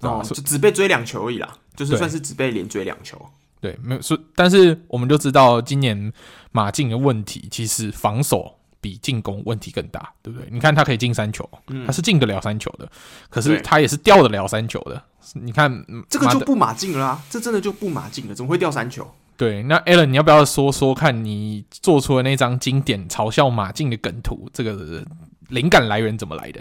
[0.00, 3.20] 哦，就只被追两球而已啦，就是算是只被连追两球。
[3.60, 6.10] 对，没有说，但是我们就知道今年
[6.52, 10.48] 马竞的问题，其实防守比进攻问题更大，对不对？
[10.50, 12.90] 你看他可以进三球，嗯、他是进得了三球的，
[13.28, 15.02] 可是他也是掉得了三球的。
[15.34, 19.08] 你看这个就不马竞了啊，这真的就不马竞了，怎么会掉三球？
[19.36, 25.04] 对，那 Alan，你要不要说说看你做出的那张经典嘲笑马竞的梗图，这个
[25.48, 26.60] 灵感来源怎么来的？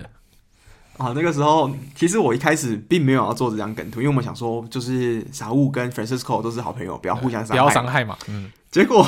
[0.98, 8.18] 啊，那个时候其实我一开始并没有要做这张梗图，因为我们想说，就是傻物跟 Francisco 都是好朋友，不要互相伤害，不要伤害嘛。
[8.28, 9.06] 嗯，结果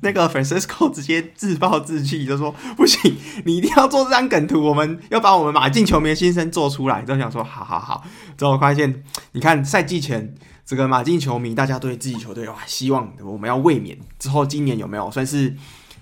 [0.00, 7.02] 那个 Francisco 直接自暴自弃，就说不行，你一定要做这张梗图，我们要把我们马竞球迷的心声做出来。
[7.02, 8.04] 就想说，好好好。
[8.36, 10.34] 之后发现，你看赛季前
[10.66, 13.96] 这个马竞球迷，大家对自己球队哇，希望我们要卫冕。
[14.18, 15.54] 之后今年有没有算是？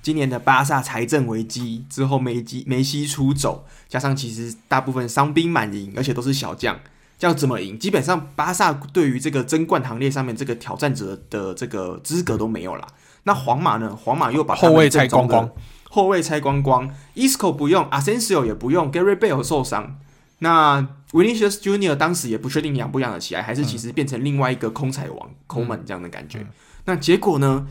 [0.03, 6.77] 今年的巴萨财政危机之后，梅基梅西出走，加上其实大部分伤兵满营，而且都是小将，
[7.23, 7.79] 这样怎么赢？
[7.79, 12.85] 基本上巴萨对于这个争冠行列上面这个挑战者的这个资格都没有啦。
[13.23, 13.95] 那皇马呢？
[13.95, 15.49] 皇马又把后卫拆光光，
[15.89, 20.01] 后卫拆光光，Isco 不用，Asensio 也不用，Gareth Bale 受伤，
[20.41, 26.45] 那 Vinicius Junior 当时也不确定养不养得起来，还是其实变成另外一个空彩王，Coman 这样的感觉。
[26.87, 27.69] 那结果呢？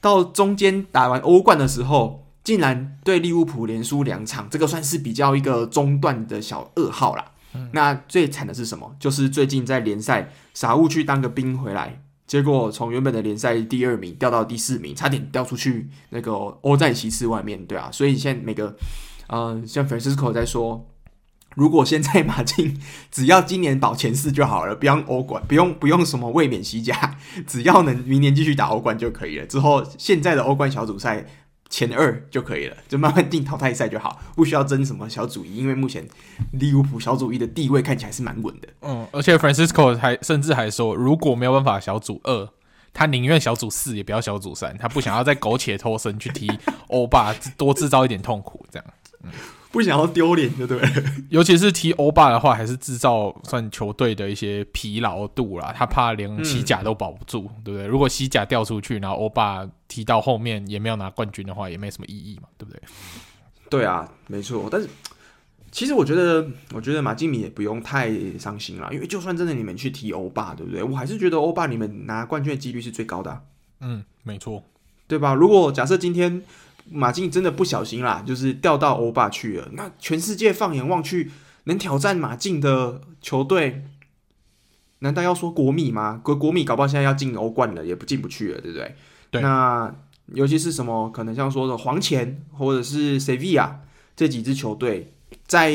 [0.00, 7.31] 到中间打完欧冠的时候，竟然对利物浦连输两场，这个算是比较一个中断的小噩耗啦。
[7.72, 8.94] 那最惨的是什么？
[8.98, 17.90] 就是最近在联赛，傻物去当个兵回来，结果从原本的联赛第二名掉到第四名，差点掉出去那个欧战席次外面，对啊。
[17.92, 18.76] 所以现在每个，
[19.28, 20.88] 呃，像 Francisco 在说。
[21.54, 22.80] 如果现在马竞
[23.10, 29.44] 只要今年保前四就好了，不用欧冠，不用不用什么卫冕西甲，只要能明年继续打欧冠就可以了。
[29.44, 31.26] 之后现在的欧冠小组赛
[31.72, 36.06] 前二就可以了，就慢慢定淘汰赛就好， 不需要争什么小组一，因为目前
[36.52, 38.68] 利物浦小组一的地位看起来是蛮稳的。
[38.82, 42.50] 嗯，而且 Francisco 还甚至还说，如果没有办法小组二，
[42.92, 46.46] 他宁愿小组四也不要小组三，他不想要再苟且偷生去踢
[46.88, 48.84] 欧巴， 多制造一点痛苦这样。
[49.22, 49.30] 嗯。
[49.72, 50.88] 不想要丢脸，就对了。
[51.30, 55.72] 尤其是踢欧巴的话，还是制造算球队的一些疲劳度啦。
[55.74, 57.86] 他怕连西甲都保不住，嗯、对不对？
[57.86, 62.80] 如果西甲掉出去，然后欧巴踢到后面也没有拿冠军的话，也没什么意义嘛，对不对？
[63.70, 64.68] 对啊，没错。
[64.70, 64.86] 但是
[65.70, 70.82] 其实我觉得，我觉得马竞米也不用太伤心啦，因为就算真的你们去踢欧巴，对不对？
[70.82, 73.40] 我还是觉得欧巴你们拿冠军的几率是最高的啊。
[73.80, 74.62] 嗯，没错，
[75.06, 75.32] 对吧？
[75.32, 76.42] 如果假设今天。
[76.92, 79.68] 马竞真的不小心啦，就是掉到欧霸去了。
[79.72, 81.30] 那全世界放眼望去，
[81.64, 83.84] 能挑战马竞的球队，
[84.98, 86.20] 难道要说国米吗？
[86.22, 88.94] 国国米搞不好现在要进欧冠了，也不进不去了，对不对？
[89.30, 89.42] 对。
[89.42, 89.94] 那
[90.34, 93.80] 尤其是什么可能像说的黄潜或者是塞维亚
[94.14, 95.12] 这几支球队，
[95.46, 95.72] 在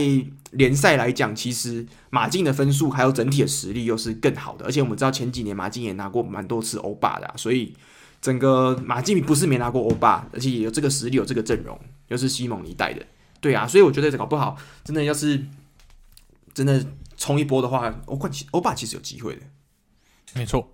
[0.51, 4.65] 联赛来讲，其实马竞的分数还有整体的实力又是更好的。
[4.65, 7.73] 而且我们知道前几年马竞也拿过蛮多次欧霸的啊，所以。
[8.19, 13.05] 整个马竞不是没拿过欧霸，而且也有这个实力，有这个阵容，又是西蒙尼带的，
[13.39, 15.45] 对啊，所以我觉得搞不好，真的要是
[16.53, 16.83] 真的
[17.15, 19.41] 冲一波的话，欧冠其欧霸其实有机会的，
[20.33, 20.73] 没错。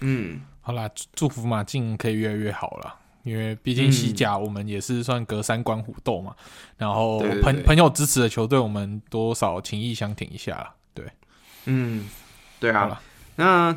[0.00, 6.44] 嗯，好啦，祝福马竞可以越来越好了，因为毕竟西甲我们也是算隔三观虎斗嘛，嗯、
[6.78, 11.04] 然后朋朋友支持的球队，我们多少情谊相挺一下，对，
[11.66, 12.08] 嗯，
[12.58, 13.00] 对啊，
[13.36, 13.76] 那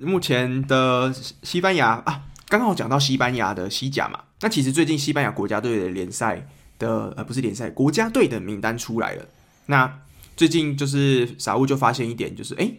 [0.00, 1.12] 目前的
[1.42, 2.24] 西班牙啊。
[2.48, 6.48] 刚刚我讲到西班牙的西甲嘛，那其实最近西班牙国家队的联赛
[6.78, 9.26] 的呃不是联赛国家队的名单出来了。
[9.66, 10.00] 那
[10.36, 12.72] 最近就是傻物就发现一点，就是哎，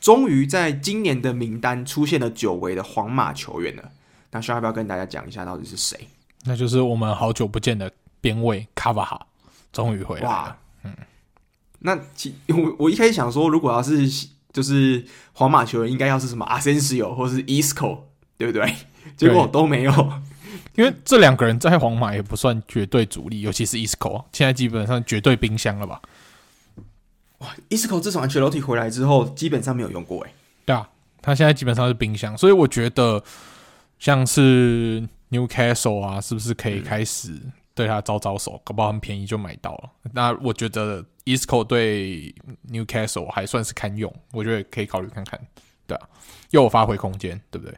[0.00, 3.90] 终于在今年的名单出现了久违的皇马球员了。
[4.30, 6.08] 那需要不要跟大家讲一下到底是谁？
[6.44, 7.90] 那就是我们好久不见的
[8.20, 9.26] 边卫卡瓦哈，
[9.72, 10.28] 终于回来了。
[10.28, 10.94] 哇嗯，
[11.80, 14.08] 那其我我一开始想说，如果要是
[14.52, 18.04] 就是皇马球员，应该要是什么阿森西奥或是伊斯科，
[18.38, 18.72] 对不对？
[19.16, 19.92] 结果都没有，
[20.74, 26.00] 因为这两个人在皇马也不算绝对主力，尤其是 Isco，，现在基本上绝对冰箱了吧？
[27.38, 30.32] 哇，Isco 自从安切洛蒂回来之后，基本上没有用过哎。
[30.64, 30.88] 对啊，
[31.20, 33.22] 他现在基本上是冰箱，所以我觉得
[33.98, 37.34] 像是 Newcastle 啊，是不是可以开始
[37.74, 38.60] 对他招招手？
[38.64, 39.90] 搞不好很便宜就买到了。
[40.12, 42.34] 那我觉得 Isco 对
[42.70, 45.38] Newcastle 还算是堪用，我觉得可以考虑看看。
[45.86, 46.08] 对啊，
[46.50, 47.76] 又有发挥空间，对不对？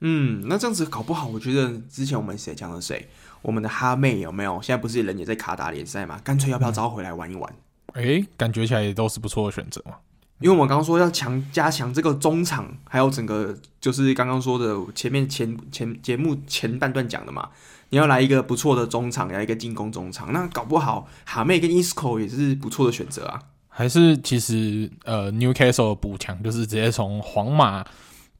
[0.00, 3.08] 嗯，那这样子搞不好，我觉得之前我们谁讲了谁，
[3.42, 4.60] 我们的哈妹有没有？
[4.62, 6.18] 现在不是人也在卡达联赛嘛？
[6.24, 7.54] 干脆要不要招回来玩一玩？
[7.92, 9.96] 哎、欸，感觉起来也都是不错的选择嘛。
[10.38, 17.50] 因为我们刚刚说要强加强这个中场，还有整个就是刚刚说的前面前前节目前半段讲的嘛，
[17.90, 23.42] 你要来一个不错的中场，来一个进攻中场，那搞不好哈妹跟 Isco 也是不错的选择啊。
[23.68, 27.84] 还是其实呃，Newcastle 的补强就是直接从皇马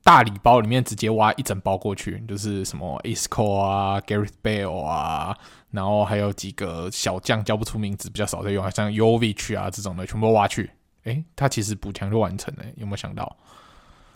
[0.02, 5.36] 大礼包里面直接挖一整包过去，就是什么 Isco 啊，Gareth Bale 啊，
[5.70, 10.70] 然后还有几个小将叫不出名字，比较少在用，好像 Jovic 啊这种的，全部挖去。
[11.04, 13.36] 诶，他其实补强就完成了，有没有想到？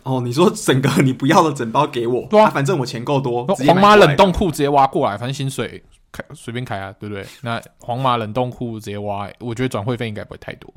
[0.03, 7.25] 哦，你说整个你不要的整包给我，对啊，反正我钱够多，皇马冷冻库直接挖过来，反正薪水开随便开啊，对不对？
[7.41, 10.71] 那皇马冷冻库直接挖，我觉得转会费应该不会太多。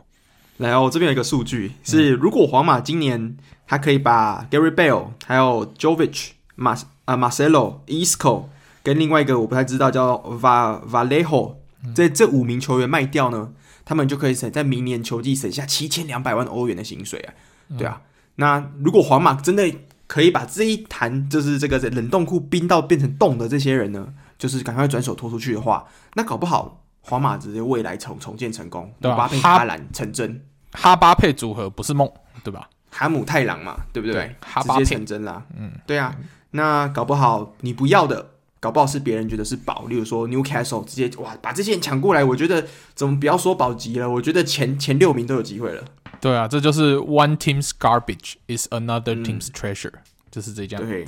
[0.59, 3.37] 来哦，这边有一个数据是，如果皇马今年
[3.67, 8.45] 他可以把 Gary Bale 还有 Jovic、马啊 Marcelo、Isco
[8.83, 11.55] 跟另外一个我不太知道叫 Va Vallejo
[11.95, 13.53] 这这五名球员卖掉呢？
[13.85, 17.33] 他们就可以省在明年球季省下七千两百万欧元的薪水啊，
[17.79, 18.03] 对啊。
[18.35, 19.73] 那如果皇马真的
[20.07, 29.17] 可以把这一坛就是这个冷冻库冰到变成冻的这些人呢，就是赶快转手拖出去的话，那搞不好皇马直接未来重重建成功，对吧？
[29.17, 30.43] 巴佩哈兰成真，
[30.81, 32.11] 哈巴佩组合不是梦，
[32.45, 32.69] 对吧？
[32.91, 34.15] 哈姆太郎嘛，对不对？
[34.15, 36.15] 对哈巴佩直接成真啦，嗯，对啊。
[36.53, 38.31] 那搞不好你不要的。
[38.61, 44.11] 搞不好是别人觉得是宝，例如说 Newcastle 直接哇把这些人抢过来，我觉得怎么不要说保级了？
[44.11, 45.85] 我觉得前前六名都有机会了。
[46.21, 50.03] 对啊，这就是 One team's garbage is another team's treasure，、嗯、
[50.33, 50.85] 就是这样。
[50.85, 51.07] 对，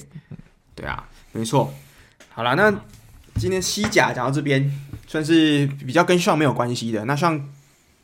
[0.77, 1.75] 对啊，没错。
[2.29, 2.73] 好了，那
[3.35, 4.73] 今天西甲讲到这边，
[5.09, 7.05] 算是比较跟上没有关系的。
[7.05, 7.49] 那像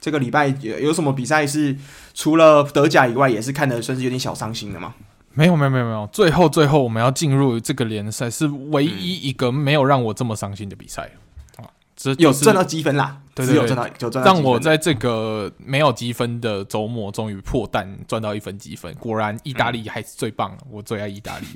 [0.06, 1.76] 这个礼拜有有什么比赛是
[2.14, 4.94] 除了德甲以外，也是看的算是有点小伤心的吗？
[5.34, 11.10] 没有没有没有没有，最后最后我们要进入这个联赛，是唯一一个没有让我这么伤心的比赛
[11.56, 11.66] 啊！
[11.96, 14.32] 这、就是、有赚到积分啦，对，对，对，有赚到，有赚到。
[14.32, 18.94] 让我在这个没有积分的周末，终于破蛋赚到一分积分。
[18.94, 21.46] 果然，意大利还是最棒的，我最爱意大利。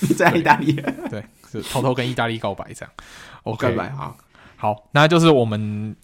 [0.00, 0.72] 你 最爱意大利？
[1.08, 2.92] 对，是偷偷跟意大利告白这样。
[3.44, 4.16] OK，好，
[4.56, 5.96] 好，那就是我们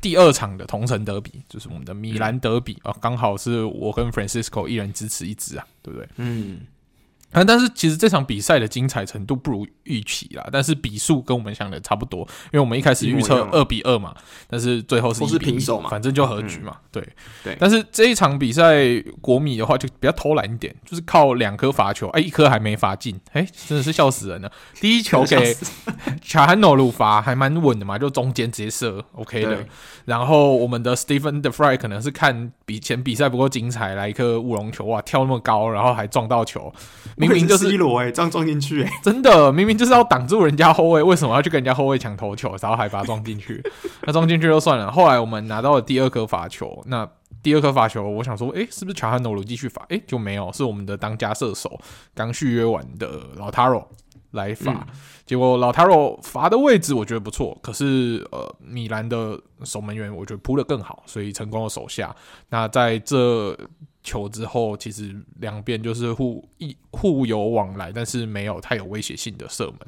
[0.00, 6.08] 第二场的同城德比，就是我们的米兰德比啊，刚好是我跟 Francisco 一人支持一支啊，对不对？
[6.16, 6.60] 嗯。
[7.32, 14.14] 啊，但是其实这场比赛的精彩程度不如预期啦，但是比数跟我们想的差不多，因为我们一开始预测二比二嘛，
[14.48, 17.08] 但是最后是一平手嘛，反正就和局嘛，嗯、对
[17.44, 17.56] 对。
[17.60, 24.50] 但是这一场比赛国米的话就比较偷懒一点，就是靠两颗罚球，哎，一颗还没罚进，哎，真的是笑死人了。
[24.80, 25.54] 第一球给
[26.22, 29.66] 查汉诺鲁罚还蛮稳的嘛，就中间直接射，OK 的。
[30.06, 36.72] 然后我们的 Stephen De Fry 可能是看比前比赛不够精彩，来一颗乌龙球，哇，跳那么高，然后还撞到球。
[37.18, 43.62] 明明就是一罗哎，这样撞进去哎，真的明明就是要挡住人家后卫， 为什么要去跟人家后卫抢头球，然后还把他撞进去？
[44.06, 44.90] 那撞进去就算了。
[44.90, 47.08] 后来我们拿到了第二颗罚球，那
[47.42, 49.84] 第二颗罚球，我想说，哎，是不是乔汉诺鲁继续罚？
[49.88, 51.78] 哎，就没有，是我们的当家射手
[52.14, 53.86] 刚续约完的老塔罗
[54.32, 54.72] 来罚。
[54.72, 54.86] 嗯、
[55.26, 62.14] 结果老塔罗罚的位置我觉得不错，可是呃，米兰的守门员我觉得扑得更好，所以成功的守下。
[62.48, 63.56] 那在这。
[64.00, 69.78] 球之后，其实两边就是互一互有往来，但是没有太有威胁性的射门。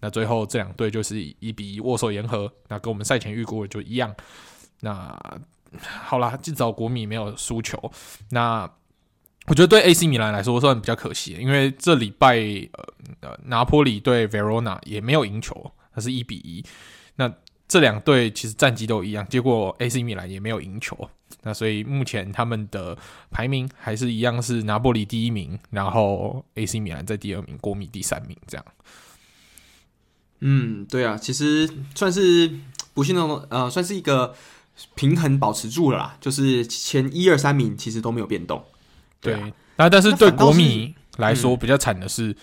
[0.00, 4.12] 那最后这两队就是一比一握手言和，那跟我们赛前预估的就一样。
[4.80, 5.16] 那
[5.80, 7.78] 好啦，至少国米没有输球。
[8.30, 8.68] 那
[9.48, 12.36] 我觉得对 AC 米兰来说算比较可惜，因为这礼拜
[12.72, 12.84] 呃
[13.20, 16.62] 呃拿坡里对 Verona 也没有赢球，它是一比一。
[17.16, 17.32] 那
[17.66, 21.08] 这两队其实战绩都一样，结果 AC 米兰也没有赢球。
[21.42, 22.96] 那所以目前他们的
[23.30, 28.64] 排名还是一样，是拿波里第一名，然后 AC 米兰在第二名，国米第三名，这样。
[30.40, 32.50] 嗯，对啊，其实算是
[32.94, 34.34] 不幸中呃，算是一个
[34.94, 38.64] 平衡保持住了啦，就是前一二三名其实都没有变动。
[39.20, 42.36] 对啊，那、啊、但是对国米来说比较惨的是。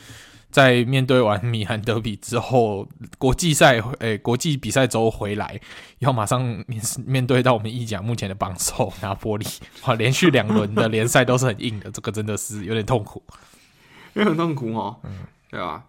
[0.52, 2.88] 在面对完米兰德比之后，
[3.18, 5.60] 国际赛诶、欸，国际比赛周回来，
[5.99, 9.45] 要马上面面对到我们意甲目前的榜首拿玻里，
[9.84, 13.22] 哇，连续两轮的 联赛都是很硬的，这个真的是有点痛苦，
[14.15, 14.95] 有点痛苦哦。
[15.03, 15.11] 嗯，
[15.52, 15.84] 对吧？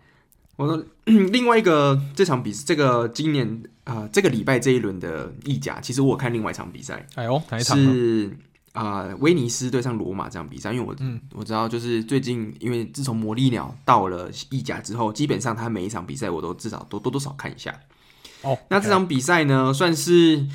[0.56, 3.46] 我说另外一个这场比赛，这个今年
[3.84, 7.78] 啊、呃，这个礼拜这一轮的意甲，其实我有看另外一场比赛，哎呦，哪一场？
[7.78, 8.36] 是。
[8.76, 17.74] 啊、呃，威尼斯对上罗马这场比赛，因为我、嗯、我知道，就是最近，因为自从魔力鸟到了意甲之后，基本上他每一场比赛我都至少都多多少看一下。
[18.42, 20.46] 哦，那这场比赛呢，算是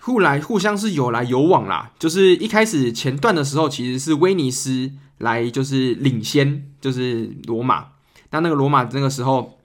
[0.00, 1.92] 互来互相是有来有往啦。
[1.98, 7.88] 就是一开始前段的时候，其实是威尼斯来就是领先，就是罗马。
[8.30, 9.58] 那那个罗马那个时候。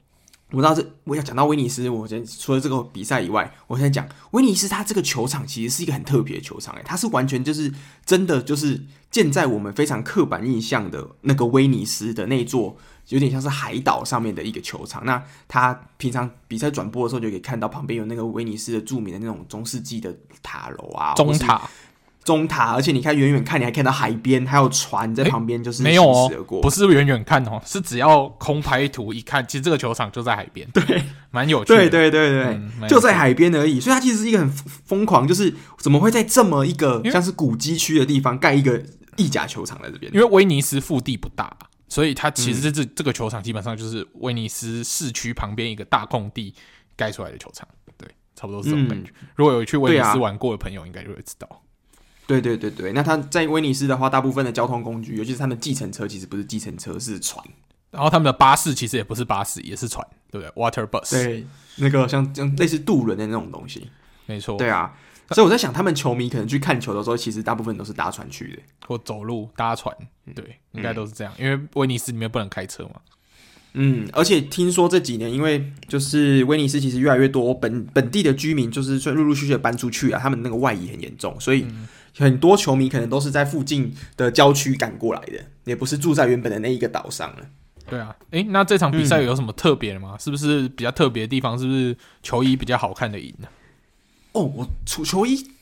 [0.52, 7.72] 我知道这，我要讲到威尼斯，我先除了这个比赛以外，我先讲威尼斯，它这个球场其实是一个很特别的球场，诶，它是完全就是
[8.06, 12.78] 真的就是建在我们非常刻板印象的那个威尼斯的那座
[13.10, 15.06] 有点像是海岛上面的一个球场。
[15.06, 21.70] 那它平常比赛转播的时候，就可以看到旁边有那个威尼斯的著名的那种中世纪的塔楼啊，钟塔。
[22.28, 26.30] 钟塔，而且你看远远看，你还看到海边，还有船在旁边，就是没有哦，
[26.62, 31.02] 不是远远看哦，是只要空拍图一看，其实这个球场就在海边，对，
[31.32, 32.44] 蛮有趣的，对对对对，
[32.82, 38.84] 嗯、就在海边而已，所以它其实是一个很疯狂，就是怎么会在这么一个像是古迹区的地方盖一个
[39.16, 40.14] 意甲球场在这边？
[40.14, 41.56] 因为威尼斯腹地不大，
[41.88, 46.54] 所以它其实这、嗯、这个球场基本上就是威尼斯市区旁边一个大空地
[46.98, 47.66] 盖出来的球场，
[47.98, 48.06] 对，
[48.36, 49.10] 差不多是这种感觉。
[49.22, 51.48] 嗯、如果有去威尼斯玩过的朋友，应该就会知道。
[52.28, 57.44] 对对对对，那他在威尼斯的话，大部分的交通工具，尤其是他们的计程车，其实不是计程车，是船。
[57.90, 61.10] 然后他们的巴士其实也不是巴士，也是船，对不对？Water bus。
[61.10, 61.48] 对，
[61.78, 63.90] 那个像像类似渡轮的那种东西。
[64.26, 64.58] 没错。
[64.58, 64.94] 对啊，
[65.30, 69.96] 所以我在想，他们球迷可能去看球的时候，其实大部分都是搭船去的，或走路搭船。
[70.36, 73.00] 对，应该都是这样，嗯、因为威尼斯里面不能开车嘛。
[73.72, 81.66] 嗯，而且听说这几年，因为就是威尼斯其实越来越多本本地的居民，就是陆陆续续的搬出去啊，他们那个外移很严重，所以。
[82.20, 85.34] 嗯很多球迷可能都是在附近的郊区赶过来的，
[85.66, 87.46] 也不是住在原本的那一个岛上了。
[87.90, 90.14] 对啊，诶、欸，那这场比赛有什么特别的吗？
[90.14, 91.58] 嗯、是不是比较特别的地方？
[91.58, 93.48] 是不是球衣比较好看的赢呢？
[94.34, 95.57] 哦，我出球衣。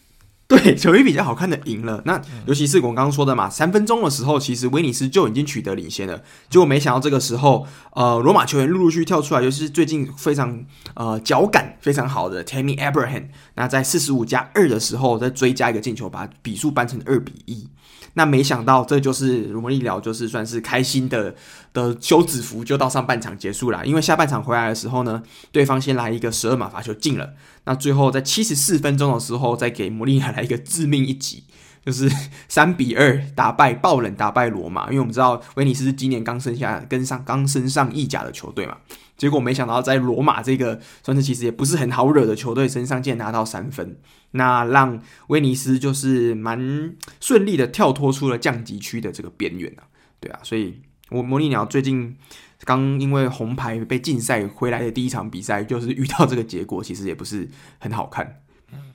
[0.47, 2.03] 对，球衣比较好看的赢了。
[2.05, 6.21] 那尤其是我刚刚说的嘛，三分钟的时候，其实威尼斯就已经取得领先了。
[6.51, 10.63] 结果没想到这个时候，呃，罗马球员陆陆续续跳出来，尤其是最近非常
[10.93, 17.67] 呃脚感非常好的 Tammy Abraham，那在四十五加二的时候再追加一个进球，把比数扳成二比一。
[18.15, 21.35] 那没想到，这就是我们一聊，就是算是开心的
[21.73, 23.85] 的休止符，就到上半场结束了。
[23.85, 25.21] 因为下半场回来的时候呢，
[25.51, 27.33] 对方先来一个十二码罚球进了，
[27.65, 31.43] 那最后在七十四分钟的时候，再给摩利亚来一个致命一击，
[31.85, 32.09] 就是
[32.47, 34.87] 三比二打败爆冷打败罗马。
[34.87, 38.77] 因为我们知道威尼斯是今年刚升下跟上刚升上意甲的球队嘛。
[39.17, 43.97] 结果没想到，在罗马这个算是其实也不是很好惹的球队身上，竟然拿到三分，
[44.31, 49.87] 那让威尼斯就是蛮顺利的跳脱出了降级区的这个边缘啊。
[50.19, 52.17] 对啊，所以我魔力鸟最近
[52.63, 58.41] 刚因为红牌被禁赛回来的第一场比赛，就是遇到这个结果，其实也不是很好看。
[58.71, 58.93] 嗯，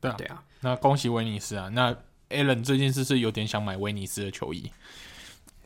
[0.00, 0.42] 对啊，对啊。
[0.60, 1.68] 那恭喜威尼斯啊！
[1.68, 1.94] 那
[2.30, 4.70] Alan 最近是不是有点想买威尼斯的球衣？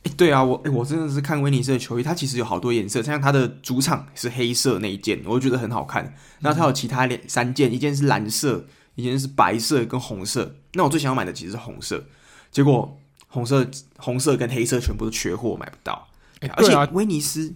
[0.03, 6.15] 哎，对啊，我哎，我真的是看威尼斯的球衣，它其实有好多颜色，像它的主场是黑色那一件，我就觉得很好看。
[6.41, 10.55] 然后它有其他两三件，一件是蓝色，一件是白色跟红色。
[10.73, 12.03] 那我最想要买的其实是红色，
[12.51, 12.99] 结果
[13.29, 13.67] 红色、
[13.99, 16.09] 红色跟黑色全部都缺货，买不到。
[16.41, 17.53] 啊、而且威尼斯，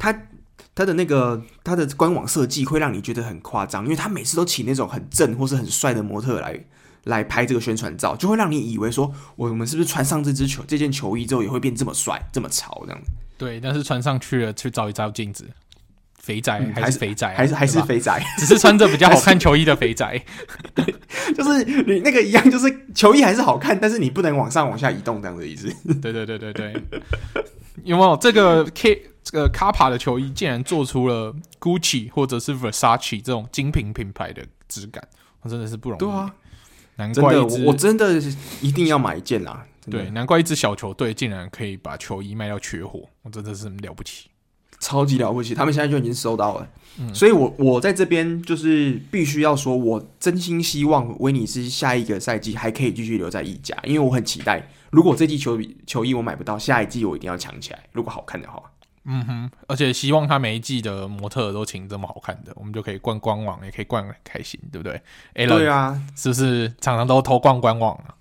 [0.00, 0.12] 它
[0.74, 6.64] 它的那个它的官网设计会让你觉得很夸张，因为它每次都请那种很正或是很帅的模特来。
[7.06, 13.10] 来拍这个宣传照，就会让你以为说，我们是不是穿上这支球这件球衣之后也会变这么帅、这么潮这样子？
[13.38, 15.46] 对，但是穿上去了，去照一照镜子，
[16.18, 20.20] 肥宅还是肥仔、啊，还是还是肥仔，只是穿着比较好看球衣的肥仔。
[20.74, 20.84] 对，
[21.32, 25.72] 就是你那个一样，就是球衣还是好看，但是你不能往上往下移动这样的意思。
[26.00, 26.74] 对对对对对，
[27.84, 35.06] 有没有这个 K 这个 Kappa 的球衣竟然做出了 Gucci 或者是 Versace 这种精品品牌的质感，
[35.42, 36.00] 我真的是不容易。
[36.00, 36.34] 对啊。
[36.96, 38.20] 难怪一支，我真的
[38.60, 39.64] 一定要买一件啦！
[39.90, 44.28] 对，难怪一支小球队竟然可以把球衣卖到缺货，我真的是了不起，
[44.80, 45.54] 超级了不起！
[45.54, 46.68] 他们现在就已经收到了，
[46.98, 58.60] 嗯、所以我我在这边就是必须要说，我真心希望威尼斯下一个赛季还可以继续留在意甲，因为我很期待，如果这季球球衣我买不到，下一季我一定要抢起来，如果好看的话。
[59.06, 65.00] 嗯哼，而且希望他每一季的模特都请这么好看的，我们就可以逛官网，也可以逛很开心，对不对？
[65.34, 68.14] 哎，对啊，是不是常常都偷逛官网啊？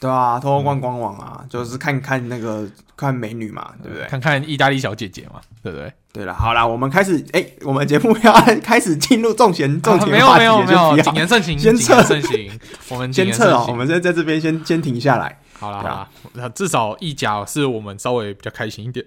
[0.00, 2.66] 对啊，偷偷逛官网啊，嗯、就是看看那个
[2.96, 4.06] 看美女嘛，对不对？
[4.08, 5.92] 看看意大利小姐姐嘛，对不对？
[6.12, 8.32] 对了，好啦，我们开始，哎，我们节目要
[8.62, 12.50] 开始进入重点，重点、啊、没有没有没有，谨言慎行，先撤慎行，
[12.88, 19.06] 我们先撤哦，我们先在这边先先停下来，好了好了，那至少意甲是我们稍微比较开心一点。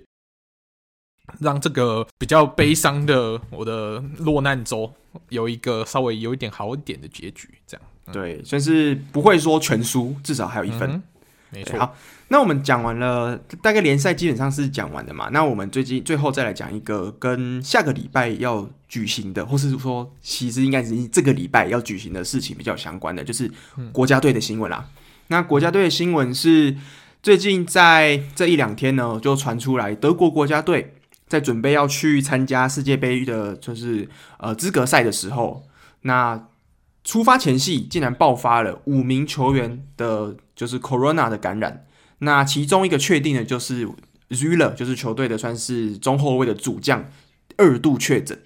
[1.40, 4.92] 让这个比较悲伤的我的落难州
[5.30, 11.04] 有一个稍微有一点好一点的结局，这样、嗯、对，算是不会说全输，至少还有一分，嗯、
[11.52, 11.80] 没错。
[11.80, 11.96] 好，
[12.28, 15.30] 那我们讲完了，大概联赛基本上是讲完的嘛。
[15.32, 23.50] 那我们最近最后再来讲一个跟下个礼拜要举行的，或是说其实应该是这个礼拜要举行的事情比较相关的，就是
[23.92, 24.86] 国家队的新闻啦。
[24.86, 26.76] 嗯、那国家队的新闻是。
[27.26, 30.94] 最近在这一两天呢，就传出来德国国家队
[31.28, 34.08] 在准备要去参加世界杯的，就是
[34.38, 35.64] 呃资格赛的时候，
[36.02, 36.48] 那
[37.04, 41.86] 出发前夕竟然爆发了五名球员的，就是 Corona 的感染。
[42.20, 43.88] 那其中一个确定的就是
[44.30, 47.10] Süle，就是球队的算是中后卫的主将，
[47.58, 48.40] 二度确诊。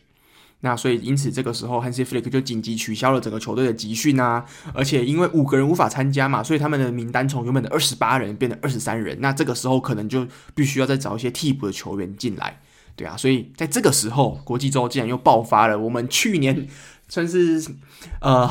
[0.61, 9.17] 那所以，因此这个时候，Hansi Flick 就紧急取消了整个球队的集训啊，而且因为五个人无法参加嘛，所以他们的名单从原本的二十八人变成二十三人。
[9.21, 12.59] 那这个时候可能就必须要再找一些替补的球员进来，
[12.99, 16.67] 对啊，所以在这个时候，国际周竟然又爆发了我们去年
[17.07, 17.65] 算是
[18.19, 18.49] 呃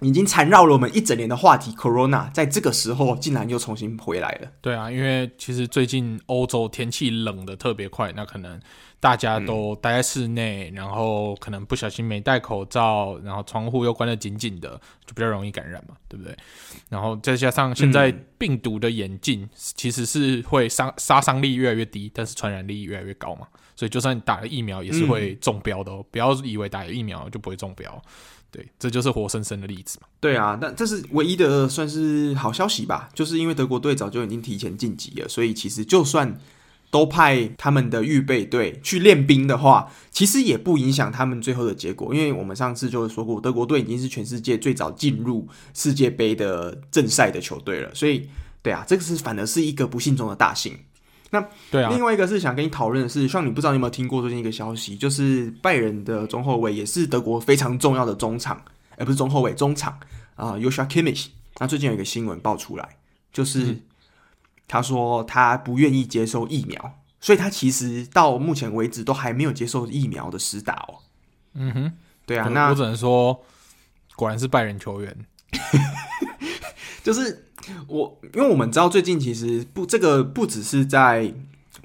[0.00, 4.48] 已经缠绕了我们一整年的话题 Corona，在这个时候竟然又重新回来了。
[4.60, 8.60] 对啊，因为其实最近欧洲天气冷的特别快，那可能。
[9.02, 16.32] 大家都待在室内，嗯，然后可能不小心没戴口罩，然后窗户又关得紧紧的，就比较容易感染嘛，对不对？
[16.88, 28.00] 然后再加上现在病毒的演进，其实是会伤杀伤力越来越低，但是传染力越来越高嘛，所以就算你打了疫苗也是会中标的哦，嗯，不要以为打了疫苗就不会中标，
[28.52, 30.06] 对，这就是活生生的例子嘛。
[30.20, 36.38] 对啊，但这是唯一的算是好消息吧，就是因为德国队早就已经提前晋级了，所以其实就算。
[36.92, 48.28] 都派他们的预备队去练兵的话，其实也不影响他们最后的结果，因为我们上次就说过，德国队已经是全世界最早进入世界杯的正赛的球队了，所以，
[48.60, 50.78] 对啊，这个是反而是一个不幸中的大幸。
[51.30, 58.62] 那对啊，另外一个是想跟你讨论的是，像你不知道你有没有听过最近一个消息，就是拜仁的中后卫也是德国非常重要的中场，
[58.98, 59.98] 而不是中后卫，中场
[60.34, 61.28] 啊，Joshua Kimmich。
[61.58, 62.96] 那最近有一个新闻爆出来，
[63.32, 63.78] 就是。
[64.62, 70.94] 嗯他说他不愿意接受疫苗，所以他其实到目前为止都还没有接受疫苗的施打哦。
[71.54, 71.92] 嗯哼，
[72.24, 73.44] 对啊，那我只能说，
[74.16, 75.14] 果然是拜仁球员。
[77.04, 77.48] 就是
[77.86, 81.34] 我，因为我们知道最近其实不，这个不只是在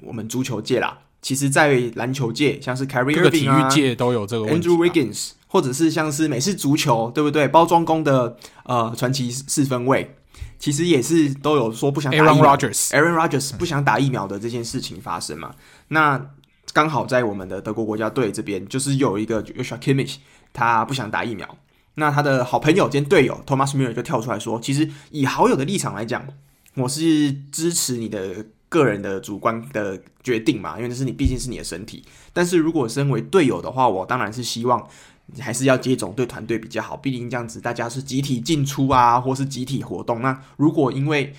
[0.00, 4.66] 我们足球界啦，其实在篮球界，像是 Kyrie Irving 啊，体育界都有这个问题。
[4.66, 7.46] Andrew Wiggins，或者是像是美式足球，对不对？
[7.48, 10.14] 包装工的呃传奇四分卫。
[10.58, 15.54] 其实也是都有说不想打疫苗 Aaron Rodgers，Aaron Rodgers 不想打疫苗的这件事情发生嘛？
[15.88, 16.30] 那
[16.72, 20.16] 刚好在我们的德国国家队这边，就是有一个 Joshua Kimmich，
[20.52, 21.56] 他不想打疫苗。
[21.94, 26.26] 那他的好朋友兼队友 Thomas Müller 就跳出来说：“其实以好友的立场来讲，
[26.74, 32.04] 我是支持你的个人的主观的决定嘛，因为这是你毕竟是你的身体。
[32.32, 34.86] 但是如果身为队友的话，我当然是希望。”
[35.34, 40.22] 你还是要接种对团队比较好，毕竟这样子大家是集体进出啊，或是集体活动。
[40.22, 41.34] 那如果因为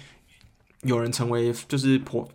[0.84, 2.30] 有人成为就是破，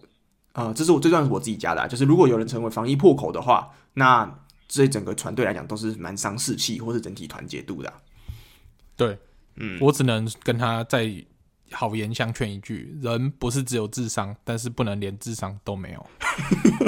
[0.52, 4.28] 呃，这是我这段是我自己加的啊，就是如果有人成为防疫破口的话，那
[4.66, 7.94] 这整个团队来讲都是蛮伤士气或是整体团结度的啊。
[8.96, 9.16] 对，
[9.54, 11.08] 嗯，我只能跟他再
[11.70, 16.06] 好言相劝一句：人不是只有智商，但是不能连智商都没有，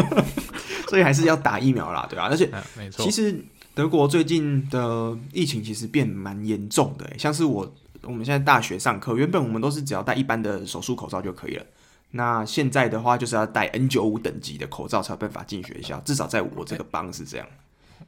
[0.91, 2.29] 所以还是要打疫苗啦，对吧？
[2.29, 3.45] 而且， 嗯，没错，其实。
[3.77, 7.71] 德国最近的疫情其实变蛮严重的，像是我
[8.05, 11.67] 我们现在大学上课，原本我们都是只要戴一般的手术口罩就可以了，
[12.13, 17.47] 那现在的话就是要戴 N 九五等级的口罩才有办法进学校，至少在我这个邦是这样。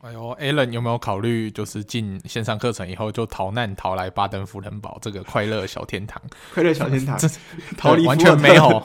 [0.01, 6.23] 哎呦，Alan 有没有考虑就是进线上课程以后就逃难逃来巴登符腾堡这个快乐小天堂？
[6.55, 7.19] 快乐小天堂，
[7.77, 8.83] 逃离完全没有，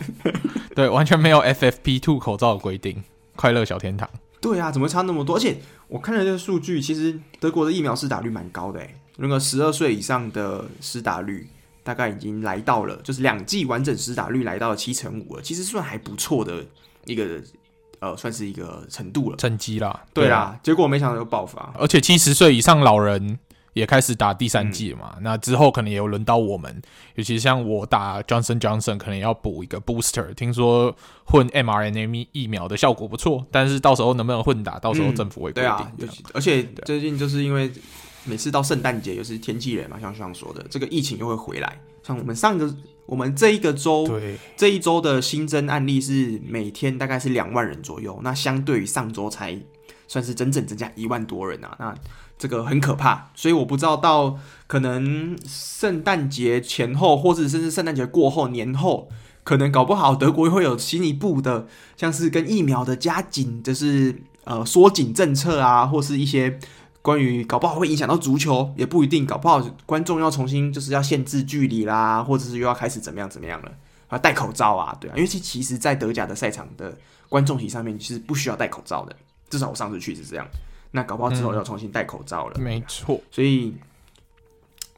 [0.75, 3.01] 对，完全没有 FFP two 口罩的规定，
[3.37, 4.09] 快乐小天堂。
[4.41, 5.37] 对啊，怎么差那么多？
[5.37, 5.55] 而且
[5.93, 11.47] 我看了这个数据，其实德国的疫苗施打率蛮高的诶，那个十二岁以上的施打率
[11.83, 16.65] 大概已经来到了，就是两剂完整施打率来到了七成五了，其实算还不错的
[17.05, 17.39] 一个
[17.99, 20.03] 呃，算是一个程度了，成绩啦。
[20.15, 23.37] 对啊，结果没想到有爆发，而且七十岁以上老人。
[23.73, 25.23] 也开始打第三季了嘛、嗯？
[25.23, 26.81] 那之后可能也有轮到我们，
[27.15, 30.33] 尤其像我打 Johnson Johnson，可能要补一个 booster。
[30.35, 30.95] 听说
[31.25, 35.93] 混 mRNA 疫苗的效果不错，但是到时候能不能混打，到时候政府会规定、嗯。
[35.97, 37.71] 对啊，而且最近就是因为
[38.25, 41.81] 每次到圣诞节，又是天气冷嘛，像像说的，这个疫情又会回来。
[42.03, 42.71] 像我们上个
[43.07, 49.59] 我们这一个周，对这一周的新增案例是每天大概是两万人左右，那相对于上周才
[50.07, 51.95] 算是整整增加一万多人啊，那。
[52.43, 54.37] 这个很可怕，所以我不知道到
[54.67, 59.07] 可能圣诞节前后，或者甚至圣诞节过后年后，
[59.45, 66.59] 可能搞不好德国会有新一步的，像是跟疫苗的加紧，就是呃缩紧政策啊，或是一些
[67.01, 73.71] 关于搞不好会影响到足球，也不一定，搞不好观众要重新就是要限制距离啦，或者是又要开始怎么样怎么样了
[74.09, 76.93] 啊，戴口罩啊，对啊，因为其其实，在德甲的赛场的
[77.29, 79.15] 观众席上面，其实不需要戴口罩的，
[79.49, 80.45] 至少我上次去是这样。
[80.95, 82.53] 那搞不好之后要重新戴口罩了。
[82.57, 83.73] 嗯、没错，所以，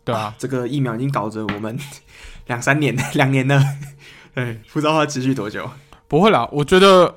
[0.04, 1.76] 对啊，这个疫苗已经搞着我们
[2.48, 3.60] 两三年、 两年了。
[4.36, 5.70] 对，不知道它持续多久。
[6.08, 7.16] 不会啦，我觉得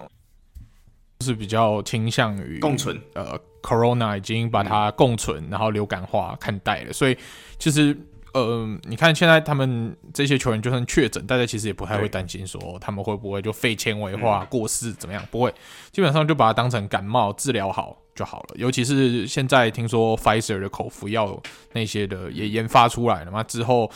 [1.20, 2.98] 是比较倾向于共存。
[3.14, 7.18] 呃，Corona 已经把它共存，然后流感化看待了，所以
[7.58, 7.96] 其实。
[8.34, 15.52] 呃，你看现在他们这些球员就算确诊，大家其实也不太会担心说他们会不会就肺纤维化过世怎么样，不会，
[15.90, 18.56] 基本上就把它当成感冒治疗好就好了。
[18.56, 21.40] 尤其是现在听说 Pfizer 的口服药
[21.72, 23.88] 那些的也研发出来了嘛，之后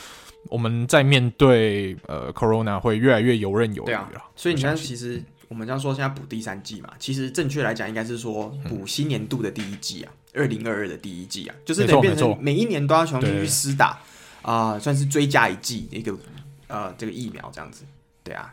[0.49, 4.23] 我们在面对呃 Corona 会越来越游刃有余了。
[4.37, 13.99] 所以你看，其实我们这样说现在补第三季嘛，其实正确来讲应该是说补新年度的第一季啊，二零二二的第一季啊，就是得变成每一年都要重新去施打。
[14.43, 16.13] 啊、呃，算是追加一季一个
[16.67, 17.85] 呃这个疫苗这样子，
[18.25, 18.53] 对啊，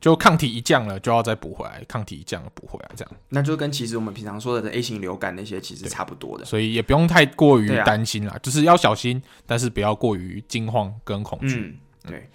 [0.00, 11.78] 就抗体一降了就要再补回来，抗体一降了补回来这样，那就跟其实我们平常说的 A 型流感那些其实差不多的，所以也不用太过于担心啦，啊、就是要小心，但是不要过于惊慌跟恐惧。
[12.04, 12.28] 嗯，对，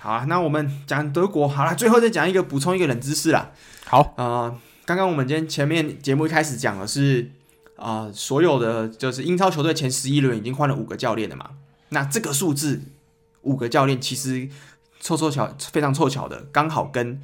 [0.00, 3.52] 好啊，那我们讲德国好了，最后再讲一个补充一个冷知识啦。
[3.86, 7.30] 好，呃，刚刚我们今天前面节目一开始讲的是
[7.76, 11.50] 啊、呃，所有的就是英超球队前十一轮已经换了五个教练了嘛。
[11.90, 12.82] 那这个数字
[13.42, 14.48] 五个教练其实
[15.04, 17.20] 凑凑巧非常凑巧的，刚好跟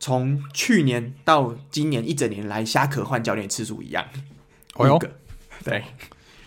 [0.00, 4.04] 从去年到今年一整年来虾壳换教练次数一样。
[4.74, 4.98] 哦哟，
[5.62, 5.84] 对，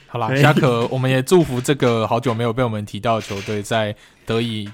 [0.07, 3.95] 好啦，虾壳，我们也祝福这个好久没有被我们提到的球队在
[4.25, 4.69] 得以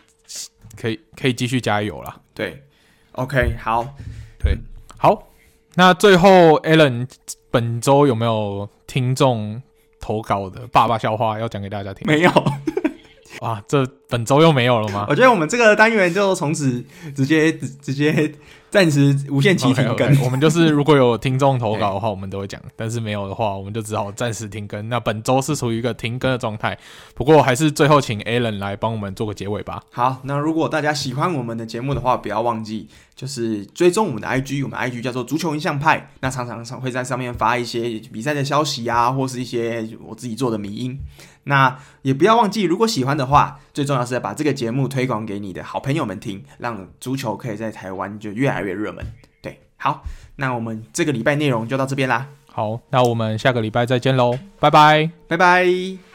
[0.75, 2.19] 可以可以继续加油啦。
[2.33, 2.63] 对
[3.11, 3.95] ，OK，好，
[4.39, 4.57] 对，
[4.97, 5.29] 好。
[5.75, 7.07] 那最后，Alan
[7.51, 9.61] 本周有没有听众
[9.99, 12.07] 投稿的爸爸笑话要讲给大家听？
[12.07, 12.31] 没有。
[13.43, 15.05] 哇，这本周又没有了吗？
[15.09, 16.81] 我觉得我们这个单元就从此
[17.13, 18.33] 直接直接
[18.69, 20.07] 暂时无限期停更。
[20.07, 20.23] Okay, okay.
[20.23, 24.87] 我们就是如果有听众投稿的话， 我们都会讲；但是没有的话，我们就只好暂时停更。
[24.87, 26.77] 那本周是处于一个停更的状态。
[27.15, 29.83] 不过还是最后请 Alan 来帮我们做个结尾吧。
[29.91, 36.11] 好，那如果大家喜欢我们的节目的话，不要忘记就是追踪我们的 IG，我们 IG 叫做足球印象派。
[36.21, 40.97] 那常常常会在上面发一些比赛的消息啊，或是一些我自己做的迷因。
[41.45, 49.05] 那也不要忘记，如果喜欢的话，最重要是要把这个节目推广给你的好朋友们听，让足球可以在台湾就越来越热门。
[49.41, 50.03] 对，好，
[50.37, 52.27] 那我们这个礼拜内容就到这边啦。
[52.51, 56.12] 好，那我们下个礼拜再见喽，拜拜，拜拜。